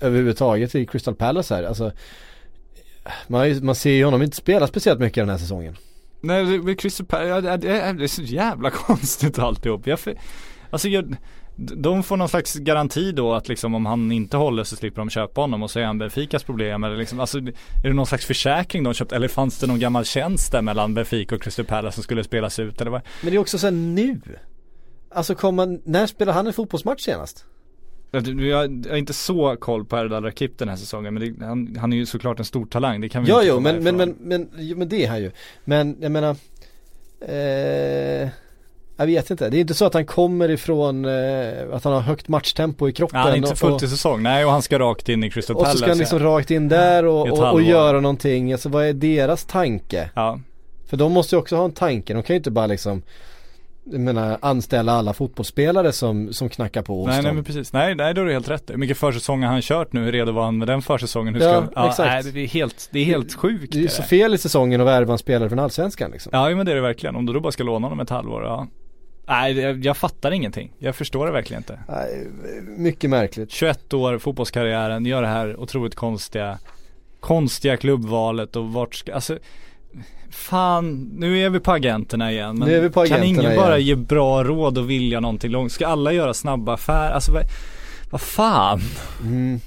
överhuvudtaget 0.00 0.74
i 0.74 0.86
Crystal 0.86 1.14
Palace 1.14 1.54
här. 1.54 1.62
Alltså, 1.62 1.92
man, 3.28 3.64
man 3.64 3.74
ser 3.74 3.90
ju 3.90 4.04
honom 4.04 4.22
inte 4.22 4.36
spela 4.36 4.66
speciellt 4.66 5.00
mycket 5.00 5.22
den 5.22 5.28
här 5.28 5.38
säsongen. 5.38 5.76
Nej, 6.20 6.44
men 6.58 6.76
Crystal 6.76 7.06
Palace, 7.06 7.40
det, 7.40 7.56
det, 7.56 7.80
är- 7.80 8.06
så 8.06 8.22
jävla 8.22 8.70
konstigt 8.86 9.38
alltihop. 9.38 9.86
Jag, 9.86 10.00
för- 10.00 10.14
alltså 10.70 10.88
jag, 10.88 11.16
de 11.60 12.02
får 12.02 12.16
någon 12.16 12.28
slags 12.28 12.54
garanti 12.54 13.12
då 13.12 13.34
att 13.34 13.48
liksom 13.48 13.74
om 13.74 13.86
han 13.86 14.12
inte 14.12 14.36
håller 14.36 14.64
så 14.64 14.76
slipper 14.76 15.00
de 15.00 15.10
köpa 15.10 15.40
honom 15.40 15.62
och 15.62 15.70
så 15.70 15.78
är 15.78 15.84
han 15.84 15.98
Benficas 15.98 16.44
problem 16.44 16.84
eller 16.84 16.96
liksom, 16.96 17.20
alltså 17.20 17.38
är 17.38 17.52
det 17.82 17.92
någon 17.92 18.06
slags 18.06 18.26
försäkring 18.26 18.82
de 18.82 18.94
köpt 18.94 19.12
eller 19.12 19.28
fanns 19.28 19.58
det 19.58 19.66
någon 19.66 19.78
gammal 19.78 20.04
tjänst 20.04 20.52
där 20.52 20.62
mellan 20.62 20.94
Benfica 20.94 21.34
och 21.34 21.42
Crystal 21.42 21.64
Palace 21.64 21.94
som 21.94 22.02
skulle 22.02 22.24
spelas 22.24 22.58
ut 22.58 22.80
eller 22.80 22.90
vad? 22.90 23.02
Men 23.22 23.30
det 23.30 23.36
är 23.36 23.40
också 23.40 23.58
så 23.58 23.66
här 23.66 23.72
nu. 23.72 24.20
Alltså 25.10 25.34
kom 25.34 25.56
man, 25.56 25.80
när 25.84 26.06
spelade 26.06 26.36
han 26.36 26.46
en 26.46 26.52
fotbollsmatch 26.52 27.02
senast? 27.02 27.44
Jag, 28.10 28.86
har 28.88 28.96
inte 28.96 29.12
så 29.12 29.56
koll 29.56 29.84
på 29.84 29.96
Erdal 29.96 30.24
Rakip 30.24 30.58
den 30.58 30.68
här 30.68 30.76
säsongen 30.76 31.14
men 31.14 31.22
det, 31.22 31.46
han, 31.46 31.76
han 31.76 31.92
är 31.92 31.96
ju 31.96 32.06
såklart 32.06 32.38
en 32.38 32.44
stor 32.44 32.66
talang, 32.66 33.00
det 33.00 33.08
kan 33.08 33.24
vi 33.24 33.30
Ja 33.30 33.36
inte 33.36 33.48
jo 33.48 33.60
men, 33.60 33.82
men, 33.82 33.96
men, 33.96 34.16
men, 34.20 34.48
jo, 34.56 34.76
men 34.76 34.88
det 34.88 35.04
är 35.04 35.08
han 35.08 35.20
ju. 35.20 35.30
Men 35.64 35.96
jag 36.00 36.12
menar 36.12 36.36
eh, 37.20 38.28
Jag 39.00 39.06
vet 39.06 39.30
inte, 39.30 39.50
det 39.50 39.56
är 39.56 39.60
inte 39.60 39.74
så 39.74 39.84
att 39.84 39.94
han 39.94 40.06
kommer 40.06 40.50
ifrån 40.50 41.04
eh, 41.04 41.12
att 41.72 41.84
han 41.84 41.92
har 41.92 42.00
högt 42.00 42.28
matchtempo 42.28 42.88
i 42.88 42.92
kroppen 42.92 43.18
Ja, 43.18 43.24
han 43.24 43.32
är 43.32 43.36
inte 43.36 43.50
och- 43.50 43.58
fullt 43.58 43.74
och, 43.74 43.82
i 43.82 43.88
säsong, 43.88 44.22
nej 44.22 44.44
och 44.44 44.50
han 44.50 44.62
ska 44.62 44.78
rakt 44.78 45.08
in 45.08 45.24
i 45.24 45.30
Crystal 45.30 45.56
och 45.56 45.62
Palace 45.62 45.78
så 45.78 45.82
ska 45.82 45.90
han 45.90 45.98
liksom 45.98 46.22
ja. 46.22 46.26
rakt 46.26 46.50
in 46.50 46.68
där 46.68 47.04
och, 47.04 47.28
och, 47.28 47.52
och 47.52 47.62
göra 47.62 48.00
någonting, 48.00 48.52
alltså 48.52 48.68
vad 48.68 48.84
är 48.84 48.92
deras 48.92 49.44
tanke? 49.44 50.10
ja. 50.14 50.40
För 50.86 50.96
de 50.96 51.12
måste 51.12 51.34
ju 51.34 51.40
också 51.40 51.56
ha 51.56 51.64
en 51.64 51.72
tanke, 51.72 52.14
de 52.14 52.22
kan 52.22 52.34
ju 52.34 52.38
inte 52.38 52.50
bara 52.50 52.66
liksom 52.66 53.02
jag 53.92 54.00
menar 54.00 54.38
anställa 54.40 54.92
alla 54.92 55.12
fotbollsspelare 55.12 55.92
som, 55.92 56.32
som 56.32 56.48
knackar 56.48 56.82
på 56.82 57.00
hos 57.00 57.06
Nej, 57.08 57.22
nej 57.22 57.32
men 57.32 57.44
precis, 57.44 57.72
nej, 57.72 57.94
nej 57.94 58.14
då 58.14 58.20
är 58.20 58.24
du 58.24 58.32
helt 58.32 58.50
rätt. 58.50 58.70
Hur 58.70 58.76
mycket 58.76 58.98
försäsong 58.98 59.42
har 59.42 59.52
han 59.52 59.62
kört 59.62 59.92
nu? 59.92 60.04
Hur 60.04 60.12
redo 60.12 60.32
var 60.32 60.44
han 60.44 60.58
med 60.58 60.68
den 60.68 60.82
försäsongen? 60.82 61.34
Hur 61.34 61.40
ska, 61.40 61.64
Ja, 61.74 61.88
exakt. 61.88 62.24
Nej, 62.24 62.32
det 62.32 62.40
är 62.40 62.46
helt, 62.46 62.88
det 62.92 62.98
är 62.98 63.04
helt 63.04 63.34
sjukt. 63.34 63.72
Det 63.72 63.78
är 63.78 63.82
ju 63.82 63.88
så 63.88 64.02
fel 64.02 64.34
i 64.34 64.38
säsongen 64.38 64.80
att 64.80 64.86
värva 64.86 65.12
en 65.12 65.18
spelare 65.18 65.48
från 65.48 65.58
Allsvenskan 65.58 66.10
liksom. 66.10 66.30
Ja 66.32 66.54
men 66.54 66.66
det 66.66 66.72
är 66.72 66.76
det 66.76 66.82
verkligen. 66.82 67.16
Om 67.16 67.26
du 67.26 67.32
då 67.32 67.40
bara 67.40 67.52
ska 67.52 67.62
låna 67.62 67.86
honom 67.86 68.00
ett 68.00 68.10
halvår, 68.10 68.42
ja. 68.42 68.66
Nej, 69.28 69.58
jag, 69.58 69.84
jag 69.84 69.96
fattar 69.96 70.30
ingenting. 70.30 70.72
Jag 70.78 70.96
förstår 70.96 71.26
det 71.26 71.32
verkligen 71.32 71.60
inte. 71.60 71.78
Nej, 71.88 72.26
mycket 72.78 73.10
märkligt. 73.10 73.50
21 73.50 73.94
år, 73.94 74.18
fotbollskarriären, 74.18 75.06
gör 75.06 75.22
det 75.22 75.28
här 75.28 75.60
otroligt 75.60 75.94
konstiga, 75.94 76.58
konstiga 77.20 77.76
klubbvalet 77.76 78.56
och 78.56 78.72
vart 78.72 78.94
ska, 78.94 79.14
alltså 79.14 79.38
Fan, 80.30 81.10
nu 81.16 81.38
är 81.38 81.50
vi 81.50 81.60
på 81.60 81.72
agenterna 81.72 82.32
igen. 82.32 82.58
Men 82.58 82.68
Nu 82.68 82.76
är 82.76 82.80
vi 82.80 82.88
på 82.90 82.94
kan 82.94 83.02
agenterna 83.20 83.24
ingen 83.48 83.56
bara 83.56 83.78
igen. 83.78 83.86
ge 83.98 84.04
bra 84.04 84.44
råd 84.44 84.78
och 84.78 84.90
vilja 84.90 85.20
någonting 85.20 85.50
långt? 85.50 85.72
Ska 85.72 85.86
alla 85.86 86.12
göra 86.12 86.34
snabba 86.34 86.74
affärer? 86.74 87.10
Alltså 87.10 87.32
vad, 87.32 87.42
vad 88.10 88.20
fan? 88.20 88.80
Mm. 89.22 89.60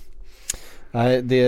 Nej, 0.92 1.22
det 1.22 1.42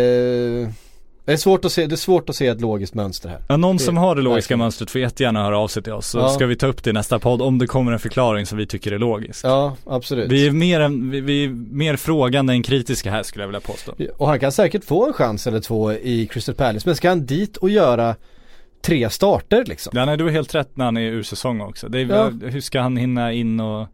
det 1.26 1.32
är 1.34 1.38
svårt 1.38 1.66
att 1.66 1.72
se, 1.72 1.86
det 1.88 1.96
är 1.96 1.98
svårt 1.98 2.30
att 2.30 2.36
se 2.36 2.48
ett 2.48 2.62
logiskt 2.62 2.94
mönster 2.94 3.30
här. 3.30 3.40
Ja, 3.50 3.58
någon 3.58 3.78
Det- 3.78 3.84
som 3.84 3.98
har 3.98 4.16
det 4.16 4.22
logiska 4.22 4.36
verkligen. 4.36 4.60
mönstret 4.60 4.92
får 4.92 5.02
jättegärna 5.02 5.44
höra 5.44 5.58
av 5.60 5.68
sig 5.68 5.84
till 5.84 5.94
oss. 5.94 6.08
Så 6.08 6.18
Ja. 6.18 6.30
ska 6.30 6.46
vi 6.46 6.56
ta 6.56 6.68
upp 6.68 6.84
det 6.84 6.90
i 6.90 6.94
nästa 6.94 7.20
podd 7.20 7.42
om 7.42 7.58
det 7.58 7.68
kommer 7.68 7.92
en 7.92 8.00
förklaring 8.00 8.46
som 8.46 8.58
vi 8.58 8.68
tycker 8.68 8.92
är 8.92 9.00
logisk. 9.00 9.46
Ja, 9.46 9.76
absolut. 9.86 10.32
Vi 10.32 10.48
är 10.48 10.52
mer, 10.52 10.80
än, 10.80 11.10
vi, 11.12 11.22
vi 11.22 11.44
är 11.46 11.50
mer 11.50 11.96
frågande 11.96 12.54
än 12.54 12.64
kritiska 12.64 13.12
här 13.12 13.24
skulle 13.24 13.44
jag 13.44 13.48
vilja 13.48 13.62
påstå. 13.62 13.94
Och 14.18 14.28
han 14.28 14.40
kan 14.40 14.52
säkert 14.52 14.84
få 14.86 15.08
en 15.08 15.14
chans 15.14 15.48
eller 15.48 15.60
två 15.60 15.94
i 15.94 16.28
Crystal 16.32 16.56
Palace. 16.56 16.88
Men 16.90 16.96
ska 16.96 17.10
han 17.10 17.26
dit 17.26 17.58
och 17.58 17.70
göra 17.70 18.16
tre 18.82 19.10
starter 19.10 19.66
liksom? 19.66 19.98
Ja 19.98 20.06
nej 20.06 20.18
du 20.18 20.24
har 20.24 20.32
helt 20.32 20.56
rätt 20.56 20.78
när 20.78 20.86
han 20.86 20.98
är 20.98 21.02
ur 21.02 21.24
säsong 21.24 21.62
också. 21.62 21.88
Är, 21.88 21.98
Ja. 21.98 22.32
Hur 22.44 22.62
ska 22.62 22.82
han 22.82 22.98
hinna 22.98 23.32
in 23.34 23.60
och 23.60 23.88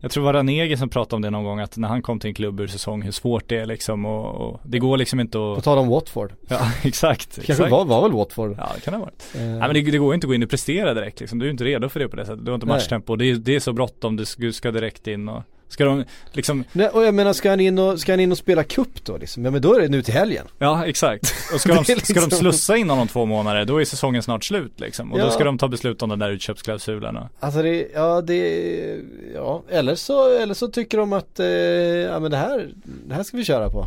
Jag 0.00 0.10
tror 0.10 0.22
det 0.22 0.24
var 0.24 0.32
Ranegi 0.32 0.76
som 0.76 0.88
pratade 0.88 1.16
om 1.16 1.22
det 1.22 1.30
någon 1.30 1.44
gång 1.44 1.60
att 1.60 1.76
när 1.76 1.88
han 1.88 2.02
kom 2.02 2.20
till 2.20 2.28
en 2.28 2.34
klubb 2.34 2.60
ur 2.60 2.66
säsong 2.66 3.02
hur 3.02 3.12
svårt 3.12 3.48
det 3.48 3.56
är 3.56 3.66
liksom 3.66 4.04
och, 4.04 4.34
och 4.34 4.60
det 4.64 4.78
går 4.78 4.96
liksom 4.96 5.20
inte 5.20 5.32
På 5.38 5.54
att 5.58 5.64
tal 5.64 5.78
om 5.78 5.88
Watford. 5.88 6.32
Ja 6.48 6.72
exakt, 6.84 7.34
Kanske 7.34 7.52
exakt. 7.52 7.70
var, 7.70 7.84
var 7.84 8.02
väl 8.02 8.12
Watford. 8.12 8.54
Ja 8.58 8.70
det 8.74 8.80
kan 8.80 8.92
det 8.92 8.98
ha 8.98 9.04
varit. 9.04 9.26
Eh, 9.34 9.40
Nej 9.40 9.58
men 9.58 9.74
det, 9.74 9.90
det 9.90 9.98
går 9.98 10.14
inte 10.14 10.24
att 10.24 10.28
gå 10.28 10.34
in 10.34 10.42
och 10.42 10.50
prestera 10.50 10.94
direkt 10.94 11.20
liksom. 11.20 11.38
Du 11.38 11.46
är 11.46 11.50
inte 11.50 11.64
redo 11.64 11.88
för 11.88 12.00
det 12.00 12.08
på 12.08 12.16
det 12.16 12.26
sättet. 12.26 12.44
Du 12.44 12.50
har 12.50 12.54
inte 12.54 12.66
matchtempo. 12.66 13.16
Det 13.16 13.24
är, 13.30 13.34
det 13.34 13.54
är 13.54 13.60
så 13.60 13.72
bråttom. 13.72 14.16
Du 14.38 14.52
ska 14.52 14.70
direkt 14.70 15.06
in 15.06 15.28
och 15.28 15.42
Ska 15.68 15.84
de 15.84 16.04
liksom 16.32 16.64
Nej, 16.72 16.88
och 16.88 17.04
jag 17.04 17.14
menar 17.14 17.32
ska 17.32 17.50
han 17.50 17.60
in 17.60 17.78
och, 17.78 18.00
ska 18.00 18.12
han 18.12 18.20
in 18.20 18.32
och 18.32 18.38
spela 18.38 18.64
cup 18.64 19.04
då 19.04 19.16
liksom? 19.16 19.44
Ja 19.44 19.50
men 19.50 19.62
då 19.62 19.74
är 19.74 19.80
det 19.80 19.88
nu 19.88 20.02
till 20.02 20.14
helgen. 20.14 20.46
Ja 20.58 20.86
exakt. 20.86 21.34
Och 21.54 21.60
ska 21.60 21.68
de, 21.74 21.78
är 21.78 21.84
ska 21.84 21.94
de 21.94 22.00
liksom- 22.00 22.30
slussa 22.30 22.76
in 22.76 22.90
honom 22.90 23.08
två 23.08 23.26
månader 23.26 23.64
då 23.64 23.80
är 23.80 23.84
säsongen 23.84 24.22
snart 24.22 24.44
slut 24.44 24.80
liksom. 24.80 25.12
Och 25.12 25.18
Ja. 25.20 25.24
då 25.24 25.30
ska 25.30 25.44
de 25.44 25.58
ta 25.58 25.68
beslut 25.68 26.02
om 26.02 26.08
den 26.08 26.18
där 26.18 26.30
utköpsklausulen. 26.30 27.18
Alltså 27.40 27.62
det, 27.62 27.88
ja 27.94 28.20
det, 28.20 29.00
ja 29.34 29.62
eller 29.70 29.94
så, 29.94 30.36
eller 30.38 30.54
så 30.54 30.68
tycker 30.68 30.98
de 30.98 31.12
att, 31.12 31.40
eh, 31.40 31.46
ja 31.46 32.20
men 32.20 32.30
det 32.30 32.36
här, 32.36 32.68
det 33.08 33.14
här 33.14 33.22
ska 33.22 33.36
vi 33.36 33.44
köra 33.44 33.70
på. 33.70 33.86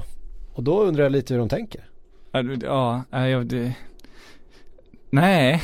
Och 0.53 0.63
då 0.63 0.83
undrar 0.83 1.03
jag 1.03 1.11
lite 1.11 1.33
hur 1.33 1.39
de 1.39 1.49
tänker. 1.49 1.81
Ja, 2.31 2.43
Ja, 2.63 3.03
nej, 3.09 3.45
det 3.45 3.73
Nej, 5.11 5.61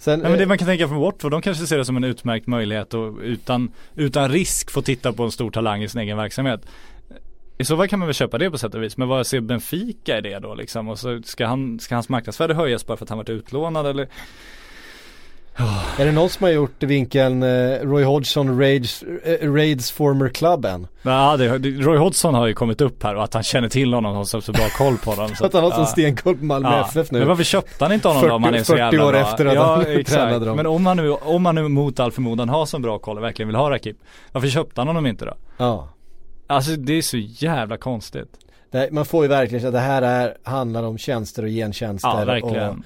Sen, 0.00 0.20
nej 0.20 0.30
men 0.30 0.38
det 0.38 0.44
eh, 0.44 0.48
man 0.48 0.58
kan 0.58 0.66
tänka 0.66 0.88
från 0.88 0.98
Watford, 0.98 1.30
de 1.30 1.42
kanske 1.42 1.66
ser 1.66 1.78
det 1.78 1.84
som 1.84 1.96
en 1.96 2.04
utmärkt 2.04 2.46
möjlighet 2.46 2.94
och 2.94 3.18
utan, 3.22 3.72
utan 3.94 4.28
risk 4.28 4.70
få 4.70 4.82
titta 4.82 5.12
på 5.12 5.22
en 5.22 5.30
stor 5.30 5.50
talang 5.50 5.82
i 5.82 5.88
sin 5.88 6.00
egen 6.00 6.16
verksamhet. 6.16 6.60
I 7.58 7.64
så 7.64 7.76
fall 7.76 7.88
kan 7.88 7.98
man 7.98 8.08
väl 8.08 8.14
köpa 8.14 8.38
det 8.38 8.50
på 8.50 8.58
sätt 8.58 8.74
och 8.74 8.82
vis, 8.82 8.96
men 8.96 9.08
vad 9.08 9.26
ser 9.26 9.40
Benfica 9.40 10.18
i 10.18 10.20
det 10.20 10.38
då 10.38 10.54
liksom? 10.54 10.88
Och 10.88 10.98
så 10.98 11.22
ska, 11.22 11.46
han, 11.46 11.80
ska 11.80 11.94
hans 11.94 12.08
marknadsvärde 12.08 12.54
höjas 12.54 12.86
bara 12.86 12.96
för 12.96 13.04
att 13.04 13.08
han 13.08 13.18
varit 13.18 13.28
utlånad 13.28 13.86
eller? 13.86 14.08
Är 15.98 16.06
det 16.06 16.12
någon 16.12 16.28
som 16.28 16.44
har 16.44 16.50
gjort 16.50 16.82
vinkeln 16.82 17.42
eh, 17.42 17.78
Roy 17.82 18.04
Hodgson 18.04 18.60
raids, 18.60 19.02
eh, 19.02 19.52
raids 19.52 19.90
former 19.90 20.28
club 20.28 20.64
än? 20.64 20.86
Ja, 21.02 21.36
det, 21.36 21.58
det, 21.58 21.68
Roy 21.68 21.98
Hodgson 21.98 22.34
har 22.34 22.46
ju 22.46 22.54
kommit 22.54 22.80
upp 22.80 23.02
här 23.02 23.14
och 23.14 23.24
att 23.24 23.34
han 23.34 23.42
känner 23.42 23.68
till 23.68 23.94
honom 23.94 24.10
och 24.12 24.16
har 24.18 24.40
så, 24.40 24.52
bra 24.52 24.68
koll 24.78 24.96
på 24.96 25.10
honom. 25.10 25.36
Så 25.36 25.44
att 25.46 25.52
han 25.52 25.62
har 25.62 25.70
sån 25.70 25.80
ja. 25.80 25.86
stenkoll 25.86 26.36
på 26.36 26.44
Malmö 26.44 26.80
FF 26.80 27.10
nu. 27.10 27.18
Men 27.18 27.28
varför 27.28 27.44
köpte 27.44 27.84
han 27.84 27.92
inte 27.92 28.08
honom 28.08 28.28
då 28.28 28.34
om 28.34 28.44
han 28.44 28.54
är 28.54 28.58
så 28.58 28.72
40 28.72 28.78
jävla 28.78 29.06
år 29.06 29.12
bra? 29.12 29.20
efter 29.20 29.46
att 29.46 29.54
ja, 29.54 29.74
han 29.74 29.80
exakt. 29.86 30.08
tränade 30.08 30.46
dem. 30.46 30.56
Men 30.56 30.66
om 30.66 30.86
han 30.86 30.96
nu, 30.96 31.10
om 31.10 31.46
han 31.46 31.54
nu 31.54 31.68
mot 31.68 32.00
all 32.00 32.12
förmodan 32.12 32.48
har 32.48 32.66
så 32.66 32.78
bra 32.78 32.98
koll 32.98 33.16
och 33.16 33.24
verkligen 33.24 33.48
vill 33.48 33.56
ha 33.56 33.70
Rakip 33.70 33.96
Varför 34.32 34.48
köpte 34.48 34.80
han 34.80 34.88
honom 34.88 35.06
inte 35.06 35.24
då? 35.24 35.34
Ja. 35.56 35.88
Alltså 36.46 36.70
det 36.70 36.92
är 36.92 37.02
så 37.02 37.16
jävla 37.16 37.76
konstigt 37.76 38.28
Nej, 38.72 38.88
man 38.92 39.04
får 39.04 39.24
ju 39.24 39.28
verkligen 39.28 39.66
att 39.66 39.72
det 39.72 39.78
här 39.78 40.02
är, 40.02 40.36
handlar 40.42 40.82
om 40.82 40.98
tjänster 40.98 41.42
och 41.42 41.48
gentjänster. 41.48 42.08
Ja 42.08 42.24
verkligen 42.24 42.68
Och, 42.68 42.76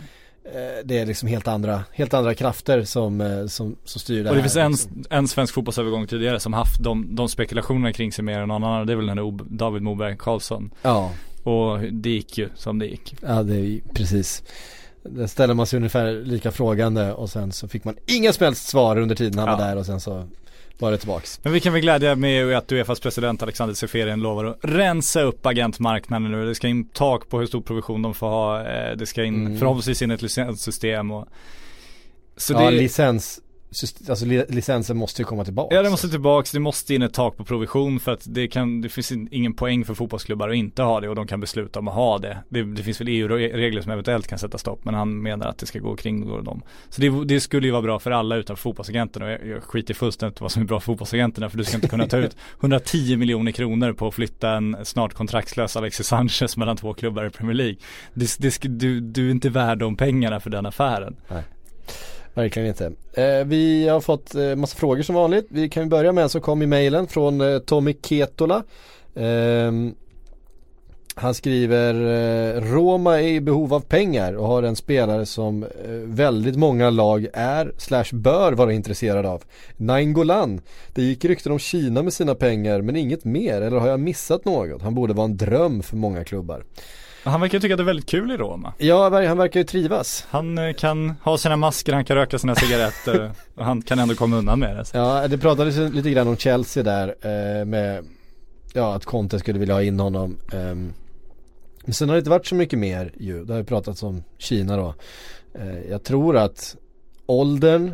det 0.84 0.98
är 0.98 1.06
liksom 1.06 1.28
helt 1.28 1.48
andra, 1.48 1.84
helt 1.92 2.14
andra 2.14 2.34
krafter 2.34 2.82
som, 2.84 3.20
eh, 3.20 3.46
som, 3.46 3.76
som 3.84 4.00
styr 4.00 4.24
det 4.24 4.30
Och 4.30 4.36
det 4.36 4.42
här. 4.42 4.48
finns 4.48 4.56
en, 4.56 4.70
liksom. 4.70 5.04
en 5.10 5.28
svensk 5.28 5.54
fotbollsövergång 5.54 6.06
tidigare 6.06 6.40
som 6.40 6.52
haft 6.52 6.82
de, 6.82 7.16
de 7.16 7.28
spekulationerna 7.28 7.92
kring 7.92 8.12
sig 8.12 8.24
mer 8.24 8.40
än 8.40 8.48
någon 8.48 8.64
annan 8.64 8.86
Det 8.86 8.92
är 8.92 8.96
väl 8.96 9.06
den 9.06 9.16
där 9.16 9.32
David 9.56 9.82
Moberg 9.82 10.16
Karlsson 10.18 10.70
Ja, 10.82 11.10
Och 11.42 11.78
det 11.80 12.10
gick 12.10 12.38
ju 12.38 12.48
som 12.54 12.78
det 12.78 12.86
gick 12.86 13.16
ja 13.26 13.42
det 13.42 13.56
är 13.56 13.80
precis. 13.94 14.42
Där 15.02 15.26
ställer 15.26 15.54
man 15.54 15.66
sig 15.66 15.76
ungefär 15.76 16.12
lika 16.12 16.50
frågande 16.52 17.12
och 17.12 17.30
sen 17.30 17.52
så 17.52 17.68
fick 17.68 17.84
man 17.84 17.96
inga 18.06 18.32
som 18.32 18.44
helst 18.44 18.68
svar 18.68 18.98
under 18.98 19.14
tiden 19.14 19.38
han 19.38 19.48
Ja. 19.48 19.56
var 19.56 19.64
där 19.64 19.76
och 19.76 19.86
sen 19.86 20.00
så 20.00 20.24
det 20.78 20.98
tillbaks. 20.98 21.40
Men 21.42 21.52
vi 21.52 21.60
kan 21.60 21.72
väl 21.72 21.82
glädja 21.82 22.16
med 22.16 22.56
att 22.56 22.72
Uefas 22.72 23.00
president 23.00 23.42
Alexander 23.42 23.74
Seferin 23.74 24.20
lovar 24.20 24.44
att 24.44 24.58
rensa 24.62 25.20
upp 25.22 25.46
agentmarknaden 25.46 26.30
nu. 26.32 26.46
Det 26.46 26.54
ska 26.54 26.68
in 26.68 26.88
tak 26.88 27.28
på 27.28 27.38
hur 27.38 27.46
stor 27.46 27.60
provision 27.60 28.02
de 28.02 28.14
får 28.14 28.26
ha. 28.28 28.66
Eh, 28.66 28.96
Det 28.96 29.06
ska 29.06 29.24
in 29.24 29.34
Mm. 29.46 29.58
förhoppningsvis 29.58 30.02
in 30.02 30.10
ett 30.10 30.22
licenssystem 30.22 31.10
och 31.10 31.28
Så 32.36 32.52
ja, 32.52 32.58
det, 32.60 32.70
licens, 32.70 33.40
alltså 34.08 34.24
li- 34.26 34.44
licensen 34.48 34.96
måste 34.96 35.22
ju 35.22 35.26
komma 35.26 35.44
tillbaka. 35.44 35.74
ja 35.74 35.82
det 35.82 35.90
måste 35.90 36.08
tillbaks, 36.08 36.52
det 36.52 36.60
måste 36.60 36.94
in 36.94 37.02
ett 37.02 37.14
tak 37.14 37.36
på 37.36 37.44
provision 37.44 38.00
för 38.00 38.12
att 38.12 38.22
det 38.26 38.48
kan, 38.48 38.80
det 38.80 38.88
finns 38.88 39.12
in- 39.12 39.28
ingen 39.30 39.54
poäng 39.54 39.84
för 39.84 39.94
fotbollsklubbar 39.94 40.48
att 40.48 40.54
inte 40.56 40.82
ha 40.82 41.00
det 41.00 41.08
och 41.08 41.14
de 41.14 41.26
kan 41.26 41.40
besluta 41.40 41.78
om 41.78 41.88
att 41.88 41.94
ha 41.94 42.18
det. 42.18 42.38
Det, 42.48 42.62
det 42.62 42.82
finns 42.82 43.00
väl 43.00 43.08
EU-regler 43.08 43.82
som 43.82 43.92
eventuellt 43.92 44.26
kan 44.26 44.38
sätta 44.38 44.58
stopp 44.58 44.84
men 44.84 44.94
han 44.94 45.22
menar 45.22 45.46
att 45.46 45.58
det 45.58 45.66
ska 45.66 45.78
gå 45.78 45.88
och 45.88 45.98
kringgå 45.98 46.40
dem. 46.40 46.62
Så 46.88 47.00
det, 47.00 47.24
det 47.24 47.40
skulle 47.40 47.66
ju 47.66 47.70
vara 47.72 47.82
bra 47.82 47.98
för 47.98 48.10
alla 48.10 48.36
utan 48.36 48.56
fotbollsagenterna 48.56 49.26
och 49.26 49.32
jag, 49.32 49.46
jag 49.46 49.62
skiter 49.62 49.94
fullständigt 49.94 50.40
vad 50.40 50.52
som 50.52 50.62
är 50.62 50.66
bra 50.66 50.80
för 50.80 50.84
fotbollsagenterna 50.84 51.50
för 51.50 51.58
du 51.58 51.64
ska 51.64 51.76
inte 51.76 51.88
kunna 51.88 52.06
ta 52.06 52.16
ut 52.16 52.36
110 52.60 53.16
miljoner 53.16 53.52
kronor 53.52 53.92
på 53.92 54.08
att 54.08 54.14
flytta 54.14 54.50
en 54.50 54.76
snart 54.82 55.14
kontraktslös 55.14 55.76
Alexis 55.76 56.06
Sanchez 56.06 56.56
mellan 56.56 56.76
två 56.76 56.94
klubbar 56.94 57.24
i 57.26 57.30
Premier 57.30 57.54
League. 57.54 57.76
Det, 58.14 58.36
det, 58.38 58.58
du, 58.62 59.00
du 59.00 59.26
är 59.26 59.30
inte 59.30 59.48
värd 59.50 59.78
de 59.78 59.96
pengarna 59.96 60.40
för 60.40 60.50
den 60.50 60.66
affären. 60.66 61.16
Verkligen 62.34 62.68
inte. 62.68 62.92
Eh, 63.12 63.44
vi 63.44 63.88
har 63.88 64.00
fått 64.00 64.34
eh, 64.34 64.56
massa 64.56 64.76
frågor 64.76 65.02
som 65.02 65.14
vanligt. 65.14 65.46
Vi 65.48 65.68
kan 65.68 65.82
ju 65.82 65.88
börja 65.88 66.12
med 66.12 66.22
en 66.22 66.28
som 66.28 66.40
kom 66.40 66.62
i 66.62 66.66
mejlen 66.66 67.06
från 67.06 67.40
eh, 67.40 67.58
Tommy 67.58 67.96
Ketola. 68.02 68.62
Ehm, 69.14 69.94
han 71.16 71.34
skriver 71.34 71.94
eh, 71.94 72.60
Roma 72.60 73.20
är 73.20 73.28
i 73.28 73.40
behov 73.40 73.74
av 73.74 73.80
pengar 73.80 74.32
och 74.32 74.46
har 74.46 74.62
en 74.62 74.76
spelare 74.76 75.26
som 75.26 75.62
eh, 75.62 75.90
väldigt 76.04 76.56
många 76.56 76.90
lag 76.90 77.26
är 77.32 77.72
slash 77.78 78.04
bör 78.12 78.52
vara 78.52 78.72
intresserade 78.72 79.28
av. 79.28 79.42
Nainggolan. 79.76 80.60
Det 80.94 81.02
gick 81.02 81.24
rykten 81.24 81.52
om 81.52 81.58
Kina 81.58 82.02
med 82.02 82.12
sina 82.12 82.34
pengar 82.34 82.82
men 82.82 82.96
inget 82.96 83.24
mer 83.24 83.60
eller 83.60 83.76
har 83.76 83.88
jag 83.88 84.00
missat 84.00 84.44
något? 84.44 84.82
Han 84.82 84.94
borde 84.94 85.14
vara 85.14 85.24
en 85.24 85.36
dröm 85.36 85.82
för 85.82 85.96
många 85.96 86.24
klubbar. 86.24 86.64
Han 87.24 87.40
verkar 87.40 87.60
tycka 87.60 87.74
att 87.74 87.78
det 87.78 87.82
är 87.82 87.86
väldigt 87.86 88.08
kul 88.08 88.30
i 88.30 88.36
Roma. 88.36 88.72
Ja, 88.78 89.26
han 89.26 89.38
verkar 89.38 89.60
ju 89.60 89.64
trivas. 89.64 90.26
Han 90.30 90.58
eh, 90.58 90.72
kan 90.72 91.14
ha 91.22 91.38
sina 91.38 91.56
masker, 91.56 91.92
han 91.92 92.04
kan 92.04 92.16
röka 92.16 92.38
sina 92.38 92.54
cigaretter 92.54 93.32
och 93.54 93.64
han 93.64 93.82
kan 93.82 93.98
ändå 93.98 94.14
komma 94.14 94.36
undan 94.36 94.58
med 94.58 94.76
det. 94.76 94.84
Så. 94.84 94.96
Ja, 94.96 95.28
det 95.28 95.38
pratades 95.38 95.94
lite 95.94 96.10
grann 96.10 96.28
om 96.28 96.36
Chelsea 96.36 96.82
där 96.82 97.08
eh, 97.08 97.64
med 97.64 98.04
Ja, 98.72 98.94
att 98.94 99.04
Conte 99.04 99.38
skulle 99.38 99.58
vilja 99.58 99.74
ha 99.74 99.82
in 99.82 100.00
honom 100.00 100.36
ehm. 100.52 100.92
Men 101.84 101.94
sen 101.94 102.08
har 102.08 102.16
det 102.16 102.18
inte 102.18 102.30
varit 102.30 102.46
så 102.46 102.54
mycket 102.54 102.78
mer 102.78 103.12
ju, 103.16 103.44
det 103.44 103.52
har 103.52 103.58
ju 103.58 103.64
pratats 103.64 104.02
om 104.02 104.24
Kina 104.38 104.76
då 104.76 104.94
eh, 105.54 105.90
Jag 105.90 106.04
tror 106.04 106.36
att 106.36 106.76
åldern, 107.26 107.92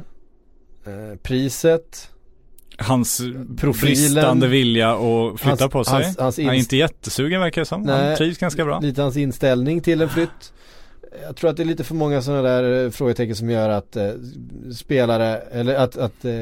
priset 1.23 2.11
hans 2.81 3.21
Profilen. 3.57 3.95
bristande 3.97 4.49
vilja 4.49 4.91
att 4.91 5.41
flytta 5.41 5.57
Hans- 5.65 5.73
på 5.73 5.85
sig. 5.85 5.95
hans- 5.95 6.19
hans 6.19 6.37
han 6.39 6.47
är 6.47 6.55
inte 6.55 6.77
jättesugen 6.77 7.41
verkar 7.41 7.61
det 7.63 7.67
som. 7.67 7.83
Nej. 7.83 8.09
Han 8.09 8.17
trivs 8.17 8.39
ganska 8.39 8.65
bra. 8.65 8.81
Lite 8.81 9.03
hans 9.03 9.17
inställning 9.17 9.81
till 9.81 10.01
en 10.01 10.09
flytt. 10.09 10.53
Jag 11.27 11.37
tror 11.37 11.51
att 11.51 11.57
det 11.57 11.63
är 11.63 11.65
lite 11.65 11.85
för 11.85 11.95
många 11.95 12.23
sådana 12.23 12.43
där 12.43 12.85
eh, 12.85 12.91
frågetecken 12.91 13.37
som 13.37 13.51
gör 13.51 13.69
att 13.69 13.97
eh, 13.97 14.11
spelare 14.75 15.37
eller 15.53 15.75
att, 15.75 15.97
att 15.97 16.25
eh, 16.25 16.33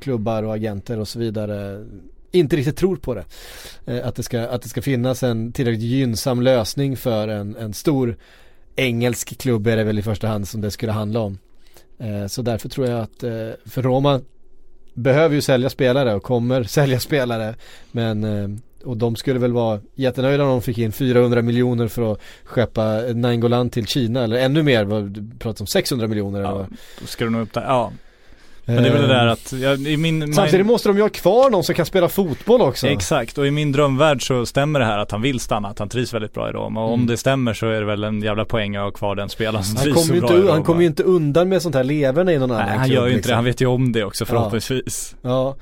klubbar 0.00 0.42
och 0.42 0.54
agenter 0.54 0.98
och 0.98 1.08
så 1.08 1.18
vidare 1.18 1.84
inte 2.32 2.56
riktigt 2.56 2.76
tror 2.76 2.96
på 2.96 3.14
det. 3.14 3.24
Eh, 3.86 4.06
att, 4.08 4.14
det 4.16 4.22
ska, 4.22 4.40
att 4.40 4.62
det 4.62 4.68
ska 4.68 4.82
finnas 4.82 5.22
en 5.22 5.52
tillräckligt 5.52 5.84
gynnsam 5.84 6.42
lösning 6.42 6.96
för 6.96 7.28
en, 7.28 7.56
en 7.56 7.74
stor 7.74 8.16
engelsk 8.76 9.38
klubb 9.38 9.66
är 9.66 9.76
det 9.76 9.84
väl 9.84 9.98
i 9.98 10.02
första 10.02 10.28
hand 10.28 10.48
som 10.48 10.60
det 10.60 10.70
skulle 10.70 10.92
handla 10.92 11.20
om. 11.20 11.38
Eh, 11.98 12.26
så 12.26 12.42
därför 12.42 12.68
tror 12.68 12.86
jag 12.86 13.00
att 13.00 13.22
eh, 13.22 13.30
för 13.66 13.82
Roma 13.82 14.20
behöver 14.98 15.34
ju 15.34 15.40
sälja 15.40 15.70
spelare 15.70 16.14
och 16.14 16.22
kommer 16.22 16.62
sälja 16.64 17.00
spelare. 17.00 17.54
Men 17.92 18.24
eh, 18.24 18.48
och 18.84 18.96
de 18.96 19.16
skulle 19.16 19.38
väl 19.38 19.52
vara 19.52 19.80
jättenöjda 19.94 20.44
om 20.44 20.48
de 20.48 20.62
fick 20.62 20.78
in 20.78 20.92
400 20.92 21.42
miljoner 21.42 21.88
för 21.88 22.12
att 22.12 22.20
skeppa 22.44 23.00
Nainggolan 23.14 23.70
till 23.70 23.86
Kina. 23.86 24.24
Eller 24.24 24.36
ännu 24.36 24.62
mer, 24.62 24.84
du 24.84 25.38
pratar 25.38 25.62
om 25.62 25.66
600 25.66 26.06
miljoner 26.06 26.40
Ja, 26.40 26.66
då 27.00 27.06
ska 27.06 27.24
du 27.24 27.30
nog 27.30 27.42
upp 27.42 27.52
där. 27.52 27.62
Ja, 27.62 27.92
men 28.74 28.82
det 28.82 28.88
är 28.88 28.92
väl 28.92 29.02
det 29.02 29.08
där 29.08 29.26
Eh, 29.26 29.32
att, 29.32 29.52
jag, 29.52 29.80
i 29.80 29.96
min, 29.96 30.34
Samtidigt 30.34 30.66
måste 30.66 30.88
de 30.88 30.96
ju 30.96 31.02
ha 31.02 31.08
kvar 31.08 31.50
någon 31.50 31.64
som 31.64 31.74
kan 31.74 31.86
spela 31.86 32.08
fotboll 32.08 32.60
också. 32.62 32.86
Exakt, 32.86 33.38
och 33.38 33.46
i 33.46 33.50
min 33.50 33.72
drömvärld 33.72 34.26
så 34.26 34.46
stämmer 34.46 34.80
det 34.80 34.86
här 34.86 34.98
att 34.98 35.10
han 35.10 35.22
vill 35.22 35.40
stanna, 35.40 35.68
att 35.68 35.78
han 35.78 35.88
trivs 35.88 36.14
väldigt 36.14 36.34
bra 36.34 36.48
i 36.48 36.52
Roma. 36.52 36.80
Och 36.84 36.88
om 36.92 36.94
Mm. 36.94 37.06
det 37.06 37.16
stämmer 37.16 37.54
så 37.54 37.66
är 37.66 37.80
det 37.80 37.86
väl 37.86 38.04
en 38.04 38.22
jävla 38.22 38.44
poäng 38.44 38.76
att 38.76 38.82
ha 38.84 38.90
kvar 38.90 39.14
den 39.16 39.28
spelaren 39.28 39.64
som 39.64 39.76
Han 39.76 39.84
trivs 39.84 40.06
så 40.06 40.12
bra 40.12 40.36
inte, 40.36 40.52
han 40.52 40.62
kommer 40.62 40.80
ju 40.80 40.86
inte 40.86 41.02
undan 41.02 41.48
med 41.48 41.62
sånt 41.62 41.74
här 41.74 41.84
leverne 41.84 42.32
i 42.32 42.38
någon 42.38 42.50
annan 42.50 42.66
Nej, 42.66 42.78
han 42.78 42.88
gör 42.88 43.02
ju 43.02 43.06
inte 43.06 43.16
liksom. 43.16 43.30
det, 43.30 43.34
han 43.36 43.44
vet 43.44 43.60
ju 43.60 43.66
om 43.66 43.92
det 43.92 44.04
också 44.04 44.22
Ja. 44.24 44.26
förhoppningsvis. 44.26 45.16
Ja. 45.22 45.56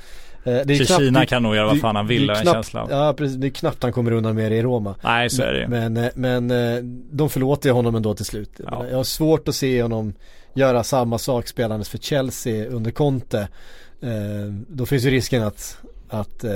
Eh, 0.45 0.53
Det 0.65 0.75
är 0.75 0.85
knappt- 0.85 1.01
Kina 1.01 1.27
kan 1.27 1.43
nog 1.43 1.57
göra 1.57 1.67
vad 1.67 1.81
fan 1.81 1.97
han 1.97 2.07
vill, 2.07 2.29
har 2.31 2.37
jag 2.37 2.37
en 2.37 2.43
knappt- 2.43 2.55
känsla 2.57 2.83
av. 2.83 2.91
Ja 2.91 3.15
precis, 3.19 3.37
det 3.37 3.47
är 3.47 3.51
knappt 3.51 3.83
han 3.83 3.93
kommer 3.93 4.13
undan 4.13 4.35
med 4.35 4.53
det 4.53 4.57
i 4.57 4.63
Roma. 4.63 4.95
Nej, 5.05 5.31
så 5.31 5.43
är 5.43 5.53
det 5.53 5.61
ju. 5.61 5.69
Men, 5.69 5.97
eh, 5.97 6.09
men 6.15 6.49
de 7.13 7.31
förlåter 7.31 7.69
ju 7.69 7.73
honom 7.73 7.95
ändå 7.95 8.15
till 8.15 8.25
slut. 8.25 8.51
Ja. 8.71 8.85
Jag 8.91 8.97
har 8.97 9.05
svårt 9.05 9.49
att 9.49 9.55
se 9.55 9.83
honom 9.83 10.13
göra 10.57 10.85
samma 10.85 11.19
sak 11.19 11.49
spelandes 11.49 11.89
för 11.89 11.99
Chelsea 11.99 12.67
under 12.67 12.91
Conte. 12.91 13.49
Eh, 14.01 14.53
Då 14.69 14.87
finns 14.87 15.05
ju 15.05 15.11
risken 15.11 15.43
att, 15.43 15.79
att 16.09 16.45
eh, 16.45 16.53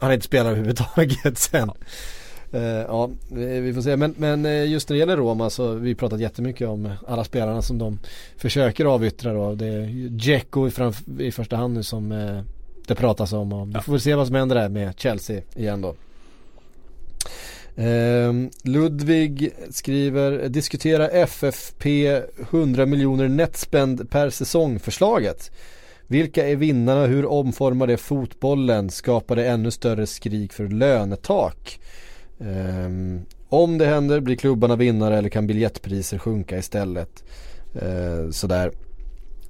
han 0.00 0.12
inte 0.12 0.26
spelar 0.26 0.50
överhuvudtaget 0.50 1.38
sen. 1.38 1.70
Eh, 2.52 2.60
Ja, 2.62 3.10
vi 3.30 3.72
får 3.74 3.82
se. 3.82 3.96
Men, 3.96 4.14
men 4.18 4.70
just 4.70 4.88
när 4.88 4.94
det 4.94 4.98
gäller 5.00 5.16
Roma 5.16 5.50
så 5.50 5.68
har 5.68 5.74
vi 5.74 5.94
pratat 5.94 6.20
jättemycket 6.20 6.68
om 6.68 6.90
alla 7.06 7.24
spelarna 7.24 7.62
som 7.62 7.78
de 7.78 7.98
försöker 8.36 8.84
avyttra 8.84 9.32
då. 9.32 9.54
Det 9.54 9.66
är 9.66 10.08
Dzeko 10.08 10.66
i, 10.66 10.70
framf- 10.70 11.20
i 11.20 11.32
första 11.32 11.56
hand 11.56 11.74
nu 11.74 11.82
som 11.82 12.08
det 12.86 12.94
pratas 12.94 13.32
om. 13.32 13.52
Och 13.52 13.68
vi 13.68 13.72
får 13.80 13.92
väl 13.92 14.00
se 14.00 14.14
vad 14.14 14.26
som 14.26 14.36
händer 14.36 14.56
där 14.56 14.68
med 14.68 14.92
Chelsea 14.96 15.40
igen 15.54 15.80
då. 15.80 15.94
Ehm, 17.80 18.50
Ludvig 18.62 19.52
skriver 19.70 20.48
diskutera 20.48 21.08
FFP 21.08 22.22
100 22.50 22.86
miljoner 22.86 23.28
netspend 23.28 24.10
per 24.10 24.30
säsong 24.30 24.78
förslaget. 24.78 25.50
Vilka 26.06 26.48
är 26.48 26.56
vinnarna? 26.56 27.06
Hur 27.06 27.26
omformar 27.26 27.86
det 27.86 27.96
fotbollen? 27.96 28.90
Skapar 28.90 29.36
det 29.36 29.48
ännu 29.48 29.70
större 29.70 30.06
skrik 30.06 30.52
för 30.52 30.68
lönetak? 30.68 31.80
Ehm, 32.40 33.20
om 33.48 33.78
det 33.78 33.86
händer 33.86 34.20
blir 34.20 34.36
klubbarna 34.36 34.76
vinnare 34.76 35.18
eller 35.18 35.28
kan 35.28 35.46
biljettpriser 35.46 36.18
sjunka 36.18 36.58
istället? 36.58 37.24
Ehm, 37.82 38.32
sådär. 38.32 38.72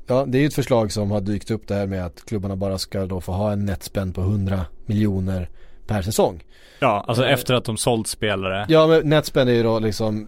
Ja, 0.06 0.24
det 0.28 0.38
är 0.38 0.40
ju 0.40 0.46
ett 0.46 0.54
förslag 0.54 0.92
som 0.92 1.10
har 1.10 1.20
dykt 1.20 1.50
upp 1.50 1.68
det 1.68 1.74
här 1.74 1.86
med 1.86 2.06
att 2.06 2.24
klubbarna 2.24 2.56
bara 2.56 2.78
ska 2.78 3.06
då 3.06 3.20
få 3.20 3.32
ha 3.32 3.52
en 3.52 3.64
netspend 3.64 4.14
på 4.14 4.20
100 4.20 4.66
miljoner 4.86 5.48
per 5.86 6.02
säsong. 6.02 6.42
Ja, 6.80 7.04
alltså 7.08 7.24
Eh, 7.24 7.32
efter 7.32 7.54
att 7.54 7.64
de 7.64 7.76
sålt 7.76 8.06
spelare. 8.08 8.66
Ja 8.68 8.86
men 8.86 9.08
netspend 9.08 9.50
är 9.50 9.54
ju 9.54 9.62
då 9.62 9.78
liksom 9.78 10.26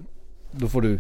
Då 0.53 0.69
får 0.69 0.83
du 0.83 0.99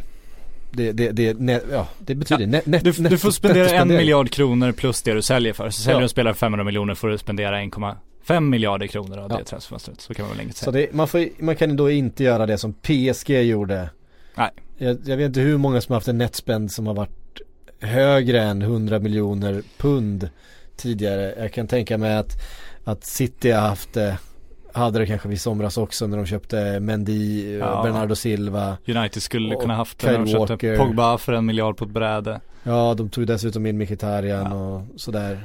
Det, 0.70 0.92
det, 0.92 1.10
det, 1.10 1.38
net, 1.40 1.62
ja, 1.72 1.86
det 1.98 2.14
betyder 2.14 2.42
Ja, 2.42 2.48
net, 2.48 2.66
net, 2.66 2.84
Du, 2.84 3.02
net, 3.02 3.10
du 3.10 3.18
får 3.18 3.30
spendera 3.30 3.68
en 3.70 3.88
miljard 3.88 4.30
kronor 4.30 4.72
plus 4.72 5.02
det 5.02 5.12
du 5.14 5.22
säljer 5.22 5.52
för. 5.52 5.70
Så 5.70 5.82
säljer 5.82 5.94
Ja. 5.96 5.98
du 6.00 6.02
en 6.04 6.08
spelare 6.08 6.34
för 6.34 6.38
500 6.38 6.64
miljoner 6.64 6.94
får 6.94 7.08
du 7.08 7.18
spendera 7.18 7.56
1,5 7.60 8.40
miljarder 8.40 8.86
kronor 8.86 9.18
av 9.18 9.30
Ja. 9.30 9.36
det 9.38 9.44
transferfönstret. 9.44 10.00
Så 10.00 10.14
kan 10.14 10.26
man 10.28 10.36
väl 10.36 10.52
Så 10.52 10.72
säga. 10.72 10.72
det, 10.72 10.92
man, 10.94 11.08
får, 11.08 11.28
man 11.38 11.56
kan 11.56 11.76
då 11.76 11.90
inte 11.90 12.24
göra 12.24 12.46
det 12.46 12.58
som 12.58 12.72
PSG 12.72 13.30
gjorde 13.42 13.90
Nej. 14.34 14.50
jag, 14.78 14.96
jag 15.04 15.16
vet 15.16 15.26
inte 15.26 15.40
hur 15.40 15.56
många 15.58 15.80
som 15.80 15.92
har 15.92 15.96
haft 15.96 16.08
en 16.08 16.18
netspend 16.18 16.72
som 16.72 16.86
har 16.86 16.94
varit 16.94 17.40
högre 17.80 18.42
än 18.42 18.62
100 18.62 18.98
miljoner 18.98 19.62
pund 19.78 20.28
tidigare. 20.76 21.34
Jag 21.38 21.52
kan 21.52 21.66
tänka 21.68 21.98
mig 21.98 22.16
att, 22.16 22.32
att 22.84 23.04
City 23.04 23.50
har 23.50 23.60
haft 23.68 23.92
det 23.94 24.16
hade 24.74 24.98
det 24.98 25.06
kanske 25.06 25.28
vid 25.28 25.40
somras 25.40 25.78
också 25.78 26.06
när 26.06 26.16
de 26.16 26.26
köpte 26.26 26.80
Mendy, 26.80 27.56
Ja. 27.58 27.82
Bernardo 27.82 28.14
Silva. 28.14 28.76
United 28.86 29.22
skulle 29.22 29.54
kunna 29.54 29.74
haft 29.74 29.98
det 29.98 30.06
när 30.12 30.18
de 30.18 30.26
köpte 30.26 30.38
Walker. 30.52 30.76
Pogba 30.76 31.18
för 31.18 31.32
en 31.32 31.46
miljard 31.46 31.76
på 31.76 31.84
ett 31.84 31.90
bräde. 31.90 32.40
Ja, 32.62 32.94
de 32.94 33.08
tog 33.10 33.26
dessutom 33.26 33.66
in 33.66 33.78
Mkhitaryan 33.78 34.52
och 34.52 34.82
sådär. 34.96 35.40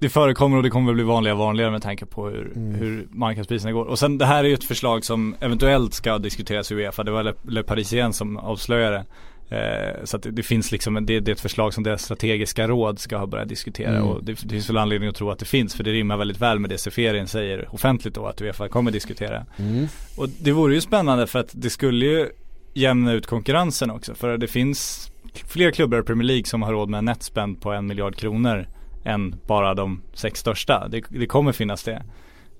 Det 0.00 0.08
förekommer 0.08 0.56
och 0.56 0.62
det 0.62 0.70
kommer 0.70 0.86
väl 0.86 0.94
bli 0.94 1.04
vanligare 1.04 1.34
och 1.38 1.44
vanligare 1.44 1.70
med 1.70 1.82
tanke 1.82 2.06
på 2.06 2.26
hur, 2.28 2.52
Mm. 2.56 2.74
hur 2.74 3.08
marknadspriserna 3.10 3.72
går. 3.72 3.84
Och 3.84 3.98
sen 3.98 4.18
det 4.18 4.26
här 4.26 4.44
är 4.44 4.48
ju 4.48 4.54
ett 4.54 4.64
förslag 4.64 5.04
som 5.04 5.34
eventuellt 5.40 5.94
ska 5.94 6.18
diskuteras 6.18 6.72
i 6.72 6.74
Uefa. 6.74 7.04
Det 7.04 7.10
var 7.10 7.22
Le, 7.22 7.32
Le 7.48 7.62
Parisien 7.62 8.12
som 8.12 8.36
avslöjade. 8.36 9.04
Eh, 9.50 10.04
så 10.04 10.16
att 10.16 10.22
det, 10.22 10.30
det 10.30 10.42
finns 10.42 10.72
liksom, 10.72 11.06
det, 11.06 11.20
det 11.20 11.30
är 11.30 11.32
ett 11.32 11.40
förslag 11.40 11.74
som 11.74 11.84
deras 11.84 12.02
strategiska 12.02 12.68
råd 12.68 12.98
ska 12.98 13.16
ha 13.16 13.26
börjat 13.26 13.48
diskutera. 13.48 13.96
Mm. 13.96 14.02
Och 14.02 14.24
det, 14.24 14.32
det 14.32 14.48
finns 14.48 14.68
väl 14.68 14.76
anledning 14.76 15.08
att 15.08 15.14
tro 15.14 15.30
att 15.30 15.38
det 15.38 15.44
finns. 15.44 15.74
För 15.74 15.84
det 15.84 15.92
rimmar 15.92 16.16
väldigt 16.16 16.40
väl 16.40 16.58
med 16.58 16.70
det 16.70 16.78
Seferin 16.78 17.26
säger 17.26 17.74
offentligt 17.74 18.14
då 18.14 18.26
att 18.26 18.42
Uefa 18.42 18.68
kommer 18.68 18.90
diskutera. 18.90 19.46
Mm. 19.56 19.86
Och 20.16 20.28
det 20.28 20.52
vore 20.52 20.74
ju 20.74 20.80
spännande 20.80 21.26
för 21.26 21.38
att 21.38 21.50
det 21.52 21.70
skulle 21.70 22.06
ju 22.06 22.28
jämna 22.74 23.12
ut 23.12 23.26
konkurrensen 23.26 23.90
också. 23.90 24.14
För 24.14 24.38
det 24.38 24.46
finns 24.46 25.10
fler 25.34 25.70
klubbar 25.70 25.98
i 25.98 26.02
Premier 26.02 26.26
League 26.26 26.44
som 26.44 26.62
har 26.62 26.72
råd 26.72 26.88
med 26.88 26.98
en 26.98 27.04
netspend 27.04 27.60
på 27.60 27.72
en 27.72 27.86
miljard 27.86 28.16
kronor 28.16 28.66
än 29.04 29.34
bara 29.46 29.74
de 29.74 30.02
sex 30.14 30.40
största. 30.40 30.88
Det, 30.88 31.04
det 31.08 31.26
kommer 31.26 31.52
finnas 31.52 31.82
det. 31.82 32.02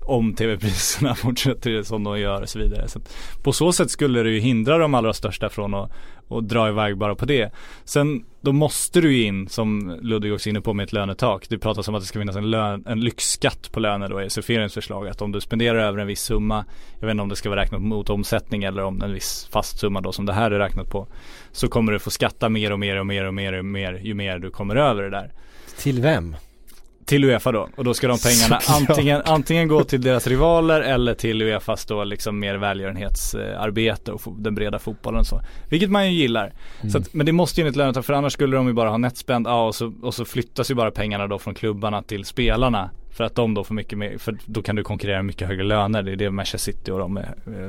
Om 0.09 0.33
tv-priserna 0.33 1.15
fortsätter 1.15 1.83
som 1.83 2.03
de 2.03 2.19
gör 2.19 2.41
och 2.41 2.49
så 2.49 2.59
vidare. 2.59 2.87
Så 2.87 2.99
på 3.43 3.53
så 3.53 3.73
sätt 3.73 3.91
skulle 3.91 4.23
det 4.23 4.29
ju 4.29 4.39
hindra 4.39 4.77
de 4.77 4.93
allra 4.93 5.13
största 5.13 5.49
från 5.49 5.73
att, 5.73 5.91
att 6.29 6.49
dra 6.49 6.69
iväg 6.69 6.97
bara 6.97 7.15
på 7.15 7.25
det. 7.25 7.51
Sen 7.83 8.25
då 8.41 8.51
måste 8.51 9.01
du 9.01 9.15
ju 9.15 9.23
in, 9.23 9.49
som 9.49 9.99
Ludvig 10.01 10.33
också 10.33 10.49
är 10.49 10.51
inne 10.51 10.61
på 10.61 10.73
med 10.73 10.83
ett 10.83 10.93
lönetak. 10.93 11.45
Det 11.49 11.57
pratas 11.57 11.87
om 11.87 11.95
att 11.95 12.01
det 12.01 12.07
ska 12.07 12.19
finnas 12.19 12.35
en, 12.35 12.49
lön, 12.49 12.83
en 12.87 12.99
lyxskatt 12.99 13.71
på 13.71 13.79
löner 13.79 14.09
då 14.09 14.21
i 14.21 14.29
Seferiens 14.29 14.73
förslag. 14.73 15.07
Att 15.07 15.21
om 15.21 15.31
du 15.31 15.41
spenderar 15.41 15.79
över 15.79 15.99
en 15.99 16.07
viss 16.07 16.21
summa, 16.21 16.65
jag 16.99 17.07
vet 17.07 17.11
inte 17.11 17.23
om 17.23 17.29
det 17.29 17.35
ska 17.35 17.49
vara 17.49 17.61
räknat 17.61 17.81
mot 17.81 18.09
omsättning 18.09 18.63
eller 18.63 18.83
om 18.83 19.01
en 19.01 19.13
viss 19.13 19.47
fast 19.51 19.79
summa 19.79 20.01
då 20.01 20.11
som 20.11 20.25
det 20.25 20.33
här 20.33 20.51
är 20.51 20.59
räknat 20.59 20.89
på. 20.89 21.07
Så 21.51 21.67
kommer 21.67 21.91
du 21.91 21.99
få 21.99 22.11
skatta 22.11 22.49
mer 22.49 22.71
och 22.71 22.79
mer 22.79 22.99
och 22.99 23.05
mer 23.05 23.25
och 23.25 23.33
mer 23.33 23.53
och 23.53 23.65
mer 23.65 23.93
ju 24.03 24.13
mer 24.13 24.39
du 24.39 24.49
kommer 24.49 24.75
över 24.75 25.03
det 25.03 25.09
där. 25.09 25.31
Till 25.77 26.01
vem? 26.01 26.35
Till 27.09 27.25
Uefa 27.25 27.51
då 27.51 27.69
och 27.75 27.83
då 27.83 27.93
ska 27.93 28.07
de 28.07 28.17
pengarna 28.17 28.61
Såklart. 28.61 28.89
antingen, 28.89 29.21
antingen 29.25 29.67
gå 29.67 29.83
till 29.83 30.01
deras 30.01 30.27
rivaler 30.27 30.81
eller 30.81 31.13
till 31.13 31.41
Uefas 31.41 31.85
då 31.85 32.03
liksom 32.03 32.39
mer 32.39 32.55
välgörenhetsarbete 32.55 34.11
och 34.11 34.21
den 34.37 34.55
breda 34.55 34.79
fotbollen 34.79 35.19
och 35.19 35.25
så. 35.25 35.41
Vilket 35.69 35.89
man 35.89 36.11
ju 36.11 36.19
gillar. 36.19 36.53
Så 36.91 36.97
att, 36.97 37.13
men 37.13 37.25
det 37.25 37.31
måste 37.31 37.61
ju 37.61 37.63
enligt 37.63 37.75
lönetak 37.75 38.05
för 38.05 38.13
annars 38.13 38.33
skulle 38.33 38.55
de 38.57 38.67
ju 38.67 38.73
bara 38.73 38.89
ha 38.89 38.97
netspend, 38.97 39.47
ja 39.47 39.67
och 39.67 39.75
så, 39.75 39.93
och 40.01 40.13
så 40.13 40.25
flyttas 40.25 40.71
ju 40.71 40.75
bara 40.75 40.91
pengarna 40.91 41.27
då 41.27 41.39
från 41.39 41.53
klubbarna 41.55 42.01
till 42.01 42.25
spelarna. 42.25 42.89
För 43.19 43.23
att 43.23 43.35
de 43.35 43.53
då 43.53 43.63
får 43.63 43.75
mycket 43.75 43.97
mer, 43.97 44.17
för 44.17 44.37
då 44.45 44.61
kan 44.61 44.75
du 44.75 44.83
konkurrera 44.83 45.17
med 45.17 45.25
mycket 45.25 45.47
högre 45.47 45.63
löner. 45.63 46.03
Det 46.03 46.11
är 46.11 46.15
det 46.15 46.31
Manchester 46.31 46.71
City 46.71 46.91
och 46.91 46.99
de, 46.99 47.17
eh, 47.17 47.23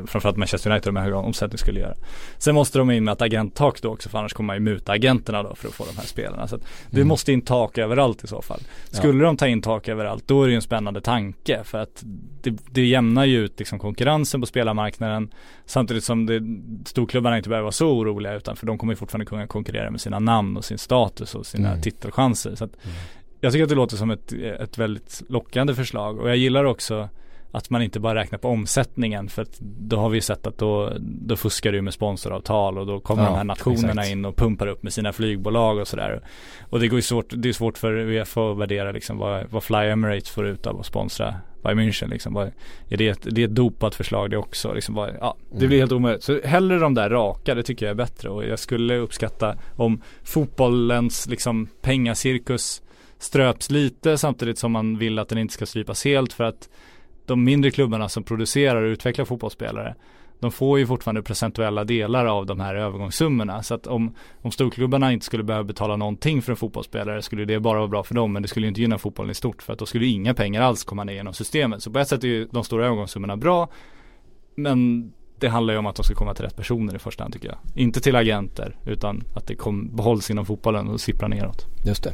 framförallt 0.07 0.37
Manchester 0.37 0.71
United 0.71 0.93
med 0.93 1.03
högre 1.03 1.17
omsättning 1.17 1.59
skulle 1.59 1.81
göra. 1.81 1.95
Sen 2.39 2.55
måste 2.55 2.79
de 2.79 2.91
in 2.91 3.05
med 3.05 3.13
ett 3.13 3.23
agenttak 3.23 3.83
då 3.83 3.93
också 3.93 4.09
för 4.09 4.19
annars 4.19 4.33
kommer 4.33 4.47
man 4.47 4.57
ju 4.57 4.61
muta 4.61 4.93
agenterna 4.93 5.43
då 5.43 5.55
för 5.55 5.69
att 5.69 5.75
få 5.75 5.85
de 5.85 5.97
här 5.97 6.07
spelarna. 6.07 6.49
Så 6.49 6.57
att 6.57 6.63
det 6.91 7.05
måste 7.05 7.33
in 7.33 7.43
tak 7.43 7.79
överallt 7.79 8.25
i 8.25 8.27
så 8.27 8.43
fall. 8.43 8.61
Skulle 8.91 9.25
de 9.25 9.37
ta 9.37 9.47
in 9.49 9.63
tak 9.63 9.89
överallt 9.89 10.29
då 10.29 10.43
är 10.43 10.47
det 10.47 10.51
ju 10.51 10.57
en 10.57 10.63
spännande 10.63 11.01
tanke 11.01 11.61
för 11.65 11.79
att 11.79 12.05
det, 12.43 12.57
det 12.71 12.87
jämnar 12.87 13.25
ju 13.25 13.39
ut 13.45 13.59
liksom 13.59 13.79
konkurrensen 13.79 14.41
på 14.41 14.47
spelarmarknaden 14.47 15.31
samtidigt 15.67 16.05
som 16.05 16.27
det, 16.27 16.41
storklubbarna 16.89 17.37
inte 17.37 17.49
behöver 17.49 17.63
vara 17.65 17.73
så 17.73 17.89
oroliga 17.91 18.35
utan 18.35 18.57
för 18.57 18.67
de 18.67 18.79
kommer 18.79 18.93
ju 18.93 18.97
fortfarande 18.97 19.27
kunna 19.27 19.47
konkurrera 19.47 19.91
med 19.91 20.01
sina 20.01 20.19
namn 20.19 20.57
och 20.57 20.65
sin 20.65 20.79
status 20.79 21.35
och 21.35 21.47
sina 21.47 21.69
Mm. 21.69 21.83
titelchanser. 21.83 22.55
Så 22.55 22.65
att 22.65 22.77
jag 23.41 23.53
tycker 23.53 23.63
att 23.63 23.69
det 23.69 23.75
låter 23.75 23.97
som 23.97 24.11
ett, 24.11 24.33
ett 24.33 24.79
väldigt 24.79 25.23
lockande 25.29 25.75
förslag 25.75 26.19
och 26.19 26.29
jag 26.29 26.37
gillar 26.37 26.65
också 26.65 27.09
att 27.53 27.71
man 27.71 27.83
inte 27.83 28.01
bara 28.01 28.15
räknar 28.15 28.39
på 28.39 28.49
omsättningen 28.49 29.29
för 29.29 29.43
att 29.43 29.59
då 29.61 29.97
har 29.97 30.09
vi 30.09 30.17
ju 30.17 30.21
sett 30.21 30.47
att 30.47 30.59
då, 30.59 30.93
då 31.01 31.37
fuskar 31.37 31.73
du 31.73 31.83
med 31.83 31.95
sponsoravtal 31.95 32.79
och 32.79 32.87
då 32.87 33.01
kommer 33.01 33.23
Ja, 33.23 33.29
de 33.29 33.37
här 33.37 33.45
nationerna 33.45 33.91
exakt. 33.91 34.09
in 34.09 34.25
och 34.25 34.37
pumpar 34.37 34.67
upp 34.67 34.83
med 34.83 34.93
sina 34.93 35.13
flygbolag 35.13 35.79
och 35.79 35.89
sådär. 35.89 36.21
Och 36.71 36.81
det 36.81 36.89
går 36.89 36.99
ju 36.99 37.03
svårt, 37.03 37.27
det 37.31 37.49
är 37.49 37.53
svårt 37.53 37.79
för 37.79 37.93
Uefa 37.93 38.51
att 38.51 38.59
värdera 38.59 38.93
liksom 38.93 39.19
vad, 39.19 39.45
vad 39.51 39.63
Fly 39.63 39.77
Emirates 39.77 40.31
får 40.31 40.47
ut 40.47 40.67
av 40.67 40.81
att 40.81 40.87
sponsra 40.87 41.35
Bayern 41.63 41.79
München 41.81 42.09
liksom. 42.09 42.35
Vad, 42.35 42.51
är 42.89 42.97
det, 42.97 43.09
ett, 43.09 43.27
det 43.31 43.41
är 43.41 43.45
ett 43.45 43.55
dopat 43.55 43.95
förslag 43.95 44.31
det 44.31 44.37
också 44.37 44.73
liksom. 44.73 44.95
Vad, 44.95 45.11
ja, 45.21 45.37
det 45.53 45.67
blir 45.67 45.79
helt 45.79 45.93
omöjligt. 45.93 46.25
Så 46.25 46.41
hellre 46.45 46.79
de 46.79 46.95
där 46.95 47.11
raka, 47.11 47.55
det 47.55 47.63
tycker 47.63 47.87
jag 47.87 47.91
är 47.91 47.97
bättre 47.97 48.29
och 48.29 48.45
jag 48.45 48.59
skulle 48.59 48.97
uppskatta 48.97 49.57
om 49.77 50.03
fotbollens 50.23 51.27
liksom 51.27 51.69
pengacirkus 51.83 52.83
ströps 53.21 53.71
lite 53.71 54.19
samtidigt 54.19 54.59
som 54.59 54.73
man 54.73 54.99
vill 54.99 55.19
att 55.19 55.29
den 55.29 55.39
inte 55.39 55.55
ska 55.55 55.67
strypas 55.67 56.05
helt 56.05 56.33
för 56.33 56.45
att 56.45 56.69
de 57.27 57.45
mindre 57.45 57.71
klubbarna 57.71 58.09
som 58.09 58.23
producerar 58.23 58.83
och 58.83 58.89
utvecklar 58.89 59.25
fotbollsspelare 59.25 59.95
de 60.41 60.51
får 60.51 60.79
ju 60.79 60.87
fortfarande 60.87 61.23
procentuella 61.23 61.85
delar 61.85 62.27
av 62.27 62.47
de 62.47 62.61
här 62.61 62.75
övergångssummorna. 62.75 63.63
Så 63.63 63.75
att 63.75 63.87
om, 63.87 64.15
om 64.43 64.51
storklubbarna 64.51 65.13
inte 65.13 65.27
skulle 65.27 65.43
behöva 65.43 65.65
betala 65.65 65.97
någonting 65.97 66.43
för 66.43 66.53
en 66.53 66.57
fotbollsspelare 66.57 67.23
skulle 67.23 67.45
det 67.45 67.61
bara 67.61 67.79
vara 67.79 67.89
bra 67.89 68.03
för 68.03 68.15
dem. 68.15 68.33
Men 68.33 68.43
det 68.43 68.49
skulle 68.49 68.67
inte 68.67 68.81
gynna 68.81 68.99
fotbollen 68.99 69.31
i 69.31 69.35
stort 69.35 69.63
för 69.63 69.73
att 69.73 69.79
då 69.79 69.87
skulle 69.87 70.07
inga 70.07 70.35
pengar 70.35 70.63
alls 70.63 70.85
komma 70.85 71.05
ner 71.05 71.13
genom 71.13 71.35
systemet. 71.35 71.83
Så 71.83 71.91
på 71.91 71.99
ett 71.99 72.09
sätt 72.09 72.25
är 72.25 72.29
ju 72.29 72.45
de 72.45 72.65
stora 72.65 72.87
övergångssummorna 72.87 73.37
bra. 73.37 73.69
Men 74.55 75.13
det 75.41 75.49
handlar 75.49 75.75
ju 75.75 75.79
om 75.79 75.87
att 75.87 75.97
de 75.97 76.05
ska 76.05 76.15
komma 76.15 76.35
till 76.35 76.45
rätt 76.45 76.57
personer 76.57 76.95
i 76.95 76.99
första 76.99 77.25
hand 77.25 77.35
tycker 77.35 77.49
jag. 77.49 77.59
Inte 77.75 78.01
till 78.01 78.17
agenter 78.17 78.77
utan 78.85 79.25
att 79.35 79.47
det 79.47 79.55
kom, 79.55 79.97
behålls 79.97 80.31
inom 80.31 80.47
fotbollen 80.47 80.89
och 80.89 81.01
sipprar 81.01 81.29
neråt. 81.29 81.67
Just 81.85 82.05
det. 82.05 82.11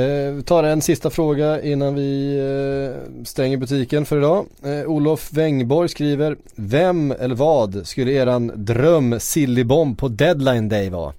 Eh, 0.00 0.32
vi 0.32 0.42
tar 0.42 0.64
en 0.64 0.82
sista 0.82 1.10
fråga 1.10 1.62
innan 1.62 1.94
vi 1.94 2.38
eh, 2.38 3.24
stänger 3.24 3.56
butiken 3.56 4.06
för 4.06 4.18
idag. 4.18 4.46
Eh, 4.64 4.90
Olof 4.90 5.32
Wängborg 5.32 5.88
skriver 5.88 6.36
Vem 6.54 7.10
eller 7.10 7.34
vad 7.34 7.86
skulle 7.86 8.12
eran 8.12 8.52
dröm 8.54 9.20
sillybomb 9.20 9.98
på 9.98 10.08
deadline 10.08 10.68
day 10.68 10.90
vara? 10.90 11.12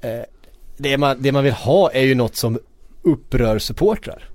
Eh, 0.00 0.10
det, 0.76 0.98
man, 0.98 1.16
det 1.22 1.32
man 1.32 1.44
vill 1.44 1.52
ha 1.52 1.90
är 1.90 2.02
ju 2.02 2.14
något 2.14 2.36
som 2.36 2.58
upprör 3.02 3.58
supportrar. 3.58 4.28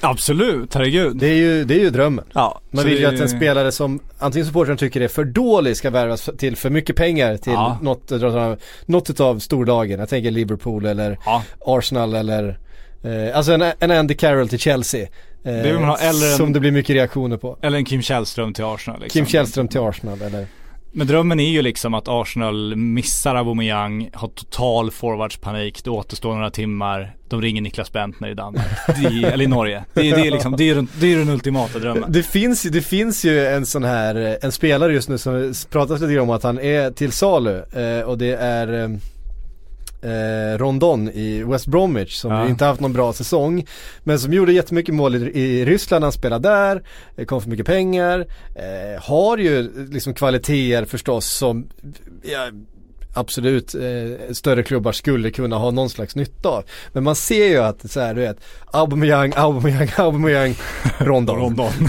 Absolut, 0.00 0.74
herregud. 0.74 1.16
Det 1.16 1.26
är 1.26 1.34
ju, 1.34 1.64
det 1.64 1.74
är 1.74 1.78
ju 1.78 1.90
drömmen. 1.90 2.24
Ja, 2.34 2.60
Man 2.70 2.84
vill 2.84 2.98
ju 2.98 3.06
att 3.06 3.20
en 3.20 3.28
spelare 3.28 3.72
som 3.72 4.00
antingen 4.18 4.46
supportrarna 4.46 4.76
tycker 4.78 5.00
är 5.00 5.08
för 5.08 5.24
dålig 5.24 5.76
ska 5.76 5.90
värvas 5.90 6.30
till 6.38 6.56
för 6.56 6.70
mycket 6.70 6.96
pengar 6.96 7.36
till 7.36 7.52
Ja. 7.52 7.78
något, 7.82 8.10
något 8.86 9.10
utav 9.10 9.38
storlagen. 9.38 10.00
Jag 10.00 10.08
tänker 10.08 10.30
Liverpool 10.30 10.86
eller 10.86 11.18
Ja, 11.24 11.42
Arsenal 11.66 12.14
eller 12.14 12.58
eh, 13.02 13.36
Alltså 13.36 13.52
en, 13.52 13.62
en 13.80 13.90
Andy 13.90 14.14
Carroll 14.14 14.48
till 14.48 14.58
Chelsea. 14.58 15.00
Eh, 15.02 15.08
Det 15.42 15.62
vill 15.62 15.74
man 15.74 15.88
ha, 15.88 15.96
eller 15.98 16.30
en- 16.30 16.36
Som 16.36 16.52
det 16.52 16.60
blir 16.60 16.70
mycket 16.72 16.94
reaktioner 16.94 17.36
på. 17.36 17.58
eller 17.62 17.78
en 17.78 17.84
Kim 17.84 18.02
Källström 18.02 18.52
till 18.54 18.64
Arsenal 18.64 19.00
liksom. 19.00 19.18
Kim 19.18 19.26
Källström 19.26 19.68
till 19.68 19.80
Arsenal 19.80 20.22
eller 20.22 20.46
men 20.92 21.06
drömmen 21.06 21.40
är 21.40 21.50
ju 21.50 21.62
liksom 21.62 21.94
att 21.94 22.04
Arsenal 22.08 22.76
missar 22.76 23.34
Aubameyang, 23.34 24.10
har 24.14 24.28
total 24.28 24.90
forwardspanik, 24.90 25.84
det 25.84 25.90
återstår 25.90 26.34
några 26.34 26.50
timmar, 26.50 27.14
de 27.28 27.42
ringer 27.42 27.62
Niklas 27.62 27.92
Bentner 27.92 28.28
i 28.28 28.34
Danmark, 28.34 28.66
det, 28.86 29.24
eller 29.28 29.44
i 29.44 29.46
Norge. 29.46 29.84
Det, 29.94 30.10
är- 30.10 30.16
det 30.16 30.26
är 30.26 30.30
liksom, 30.30 30.56
det 30.56 30.70
är, 30.70 30.74
den- 30.74 30.88
det 31.00 31.12
är 31.12 31.18
den 31.18 31.28
ultimata 31.28 31.78
drömmen. 31.78 32.12
det 32.12 32.22
finns, 32.22 32.62
det 32.62 32.82
finns 32.82 33.24
ju 33.24 33.46
en 33.46 33.66
sån 33.66 33.84
här, 33.84 34.38
en 34.42 34.52
spelare 34.52 34.92
just 34.92 35.08
nu 35.08 35.18
som 35.18 35.54
pratas 35.70 36.00
lite 36.00 36.12
grann 36.12 36.22
om 36.22 36.30
att 36.30 36.42
han 36.42 36.58
är 36.58 36.90
till 36.90 37.12
salu 37.12 37.62
eh, 37.72 38.00
och 38.08 38.18
det 38.18 38.32
är 38.34 38.82
eh, 38.84 38.88
eh, 40.02 40.58
Rondon 40.58 41.08
i 41.08 41.42
West 41.46 41.66
Bromwich 41.66 42.14
som 42.16 42.32
Ja. 42.32 42.48
inte 42.48 42.64
haft 42.64 42.80
någon 42.80 42.92
bra 42.92 43.12
säsong 43.12 43.66
men 44.04 44.18
som 44.18 44.32
gjorde 44.32 44.52
jättemycket 44.52 44.94
mål 44.94 45.14
i, 45.16 45.40
i 45.40 45.64
Ryssland 45.64 46.04
han 46.04 46.12
spelade 46.12 46.48
där, 46.48 46.82
eh, 47.16 47.24
kom 47.24 47.40
för 47.42 47.48
mycket 47.50 47.66
pengar, 47.66 48.26
eh, 48.54 49.02
har 49.02 49.38
ju 49.38 49.86
liksom 49.90 50.14
kvaliteter 50.14 50.84
förstås 50.84 51.26
som 51.30 51.68
ja, 52.22 52.48
absolut 53.14 53.74
eh, 53.74 54.32
större 54.32 54.62
klubbar 54.62 54.92
skulle 54.92 55.30
kunna 55.30 55.56
ha 55.56 55.70
någon 55.70 55.90
slags 55.90 56.16
nytta 56.16 56.48
av. 56.48 56.64
Men 56.92 57.04
man 57.04 57.14
ser 57.16 57.46
ju 57.48 57.58
att 57.58 57.90
så 57.90 58.00
här, 58.00 58.14
du 58.14 58.20
vet, 58.20 58.38
Aubameyang, 58.72 59.32
Aubameyang, 59.36 59.88
Aubameyang, 59.96 60.54
Rondon. 60.98 61.36
Rondon. 61.36 61.72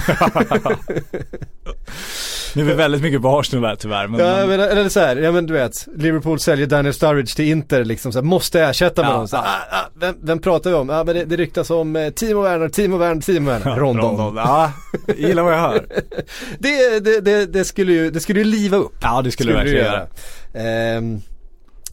nu 2.54 2.62
är 2.62 2.66
vi 2.66 2.74
väldigt 2.74 3.02
mycket 3.02 3.22
på 3.22 3.38
Arsenal 3.38 3.64
här 3.64 3.76
tyvärr. 3.76 4.06
Men, 4.06 4.20
Ja, 4.20 4.46
men, 4.46 4.60
eller 4.60 4.88
så 4.88 5.00
här, 5.00 5.16
ja 5.16 5.32
men 5.32 5.46
du 5.46 5.52
vet, 5.54 5.88
Liverpool 5.96 6.40
säljer 6.40 6.66
Daniel 6.66 6.94
Sturridge 6.94 7.36
till 7.36 7.44
Inter 7.44 7.84
liksom 7.84 8.12
så 8.12 8.18
här, 8.18 8.24
måste 8.24 8.60
ersätta 8.60 9.02
med 9.02 9.10
Ja, 9.10 9.16
någon. 9.16 9.28
Så 9.28 9.36
här, 9.36 9.44
ah, 9.44 9.76
ah, 9.76 9.88
vem, 9.94 10.14
vem 10.22 10.38
pratar 10.38 10.70
vi 10.70 10.76
om? 10.76 10.88
Ja 10.88 11.04
men 11.04 11.14
det, 11.14 11.24
det 11.24 11.36
ryktas 11.36 11.70
om 11.70 11.96
eh, 11.96 12.10
Timo 12.10 12.42
Werner, 12.42 12.68
Timo 12.68 12.96
Werner, 12.96 13.22
Timo 13.22 13.50
Werner, 13.50 13.76
Rondon. 13.76 14.36
Ja, 14.36 14.72
jag 15.06 15.18
gillar 15.18 15.42
vad 15.42 15.52
jag 15.52 15.58
hör. 15.60 15.86
Det, 16.58 17.00
det, 17.04 17.20
det, 17.20 17.46
det 17.46 17.64
skulle 17.64 17.92
ju, 17.92 18.10
det 18.10 18.20
skulle 18.20 18.38
ju 18.40 18.44
liva 18.44 18.76
upp. 18.76 18.92
Ja, 19.02 19.22
det 19.22 19.30
skulle, 19.30 19.52
det 19.52 19.58
verkligen 19.58 19.84
göra. 19.84 20.06
Ehm, 20.54 21.20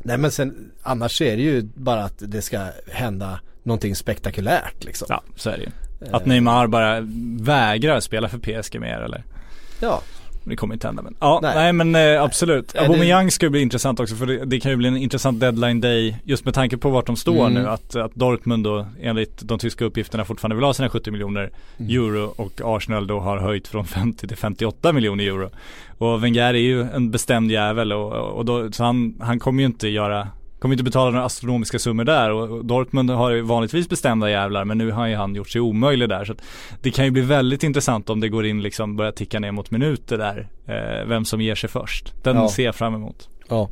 nej 0.03 0.18
men 0.18 0.32
sen, 0.32 0.72
annars 0.84 1.22
är 1.22 1.38
det 1.38 1.43
ju 1.43 1.62
bara 1.76 2.03
att 2.03 2.14
det 2.18 2.41
ska 2.41 2.60
hända 2.91 3.39
någonting 3.64 3.95
spektakulärt 3.95 4.84
liksom. 4.84 5.08
Ja, 5.10 5.24
så 5.36 5.49
är 5.49 5.58
det 5.58 5.64
ju. 5.64 5.70
Att 6.12 6.26
Neymar 6.26 6.68
bara 6.68 6.97
vägrar 7.41 7.99
spela 7.99 8.30
för 8.30 8.38
PSG 8.38 8.80
mer 8.80 8.99
eller? 8.99 9.24
Ja. 9.80 10.01
Det 10.50 10.56
kommer 10.56 10.74
inte 10.76 10.88
hända 10.88 11.02
men. 11.02 11.16
Ja, 11.20 11.39
Nej. 11.43 11.56
nej, 11.56 11.74
men 11.74 11.95
eh, 12.16 12.24
absolut. 12.24 12.74
Det- 12.74 12.80
Aubameyang 12.80 13.32
ska 13.32 13.45
ju 13.45 13.50
bli 13.50 13.62
intressant 13.62 14.00
också 14.00 14.16
för 14.16 14.26
det, 14.26 14.45
det 14.45 14.60
kan 14.60 14.72
ju 14.72 14.78
bli 14.78 14.88
en 14.88 14.98
intressant 14.98 15.39
deadline 15.39 15.82
day 15.82 16.18
just 16.24 16.45
med 16.45 16.54
tanke 16.54 16.78
på 16.78 16.89
vart 16.89 17.06
de 17.06 17.16
står 17.16 17.48
Mm. 17.48 17.54
nu. 17.64 17.70
Att, 17.70 17.95
att 17.95 18.16
Dortmund 18.16 18.64
då 18.64 18.86
enligt 19.02 19.41
de 19.41 19.60
tyska 19.60 19.86
uppgifterna 19.86 20.26
fortfarande 20.26 20.56
vill 20.56 20.66
ha 20.66 20.74
sina 20.74 20.89
70 20.89 21.12
miljoner 21.12 21.50
Mm. 21.80 21.91
euro 21.91 22.34
och 22.38 22.62
Arsenal 22.64 23.08
då 23.08 23.20
har 23.20 23.38
höjt 23.38 23.68
från 23.68 23.86
50 23.86 24.28
till 24.28 24.38
58 24.38 24.93
miljoner 24.93 25.24
euro. 25.24 25.50
Och 25.98 26.24
Wenger 26.24 26.41
är 26.54 26.54
ju 26.54 26.82
en 26.82 27.12
bestämd 27.12 27.52
jävel 27.52 27.93
och, 27.93 28.14
och 28.14 28.45
då, 28.45 28.72
så 28.72 28.84
han, 28.84 29.16
han 29.22 29.39
kommer 29.39 29.60
ju 29.62 29.66
inte 29.66 29.88
göra 29.88 30.28
Kommer 30.60 30.74
inte 30.76 30.84
betala 30.84 31.12
några 31.12 31.26
astronomiska 31.26 31.80
summor 31.80 32.03
där 32.03 32.32
och 32.32 32.66
Dortmund 32.66 33.10
har 33.10 33.30
ju 33.30 33.41
vanligtvis 33.41 33.89
bestämda 33.89 34.30
jävlar 34.30 34.66
men 34.66 34.78
nu 34.78 34.91
har 34.91 35.08
ju 35.08 35.16
han 35.16 35.36
gjort 35.36 35.49
sig 35.49 35.62
omöjlig 35.62 36.10
där 36.10 36.26
så 36.26 36.32
att 36.32 36.41
det 36.82 36.91
kan 36.91 37.05
ju 37.05 37.12
bli 37.12 37.22
väldigt 37.22 37.64
intressant 37.64 38.10
om 38.10 38.20
det 38.20 38.30
går 38.30 38.45
in 38.45 38.62
liksom 38.62 38.95
börjar 38.95 39.12
ticka 39.12 39.39
ner 39.39 39.51
mot 39.51 39.72
minuter 39.72 40.18
där 40.18 40.47
eh, 40.68 41.08
Vem 41.08 41.26
som 41.26 41.41
ger 41.41 41.55
sig 41.55 41.70
först 41.70 42.14
Den 42.24 42.36
Ja. 42.36 42.49
ser 42.49 42.66
jag 42.66 42.76
fram 42.76 42.95
emot 42.95 43.30
Ja. 43.49 43.70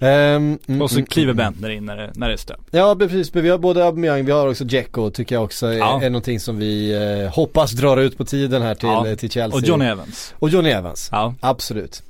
Mm, 0.00 0.58
Och 0.82 0.90
så 0.90 0.96
mm, 0.96 1.06
kliver 1.06 1.32
mm. 1.32 1.36
Bentner 1.36 1.70
in 1.70 1.84
när 1.84 1.96
det, 1.96 2.10
när 2.14 2.26
det 2.28 2.32
är 2.32 2.36
stöp 2.36 2.60
Ja 2.70 2.96
precis, 2.98 3.34
men 3.34 3.42
vi 3.42 3.48
har 3.48 3.58
både 3.58 3.84
Aubameyang, 3.84 4.24
vi 4.24 4.32
har 4.32 4.48
också 4.48 4.64
Dzeko 4.64 5.10
tycker 5.10 5.34
jag 5.34 5.44
också 5.44 5.66
är, 5.66 5.72
Ja. 5.78 6.02
är 6.02 6.10
någonting 6.10 6.40
som 6.40 6.58
vi 6.58 6.92
eh, 7.24 7.34
hoppas 7.34 7.72
drar 7.72 7.96
ut 7.96 8.18
på 8.18 8.24
tiden 8.24 8.62
här 8.62 8.74
till, 8.74 8.88
Ja. 8.88 9.06
eh, 9.08 9.14
till 9.14 9.30
Chelsea. 9.30 9.58
Och 9.60 9.66
Johnny 9.66 9.84
Evans 9.84 10.34
Och 10.38 10.48
Johnny 10.48 10.70
Evans. 10.70 11.08
Ja, 11.12 11.34
Absolut. 11.40 12.02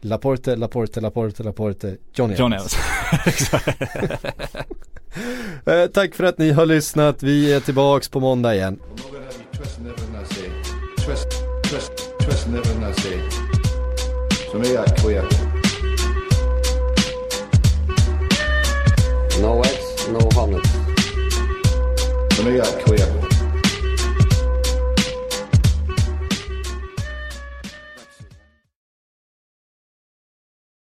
Laporte, 0.00 0.56
Laporte, 0.56 1.00
Laporte, 1.00 1.42
Laporte, 1.42 1.96
Johnny 2.14 2.34
Evans. 2.34 2.38
John 2.38 2.52
Evans. 2.52 2.76
Eh, 5.66 5.86
tack 5.86 6.14
för 6.14 6.24
att 6.24 6.38
ni 6.38 6.50
har 6.50 6.66
lyssnat. 6.66 7.22
Vi 7.22 7.52
är 7.52 7.60
tillbaks 7.60 8.08
på 8.08 8.20
måndag 8.20 8.54
igen. 8.54 8.78
No 19.42 19.62
X, 19.64 20.08
no 20.12 20.42
100. 20.42 20.60
För 22.30 22.44
mig 22.44 22.58
är 22.58 22.64
queer. 22.86 23.17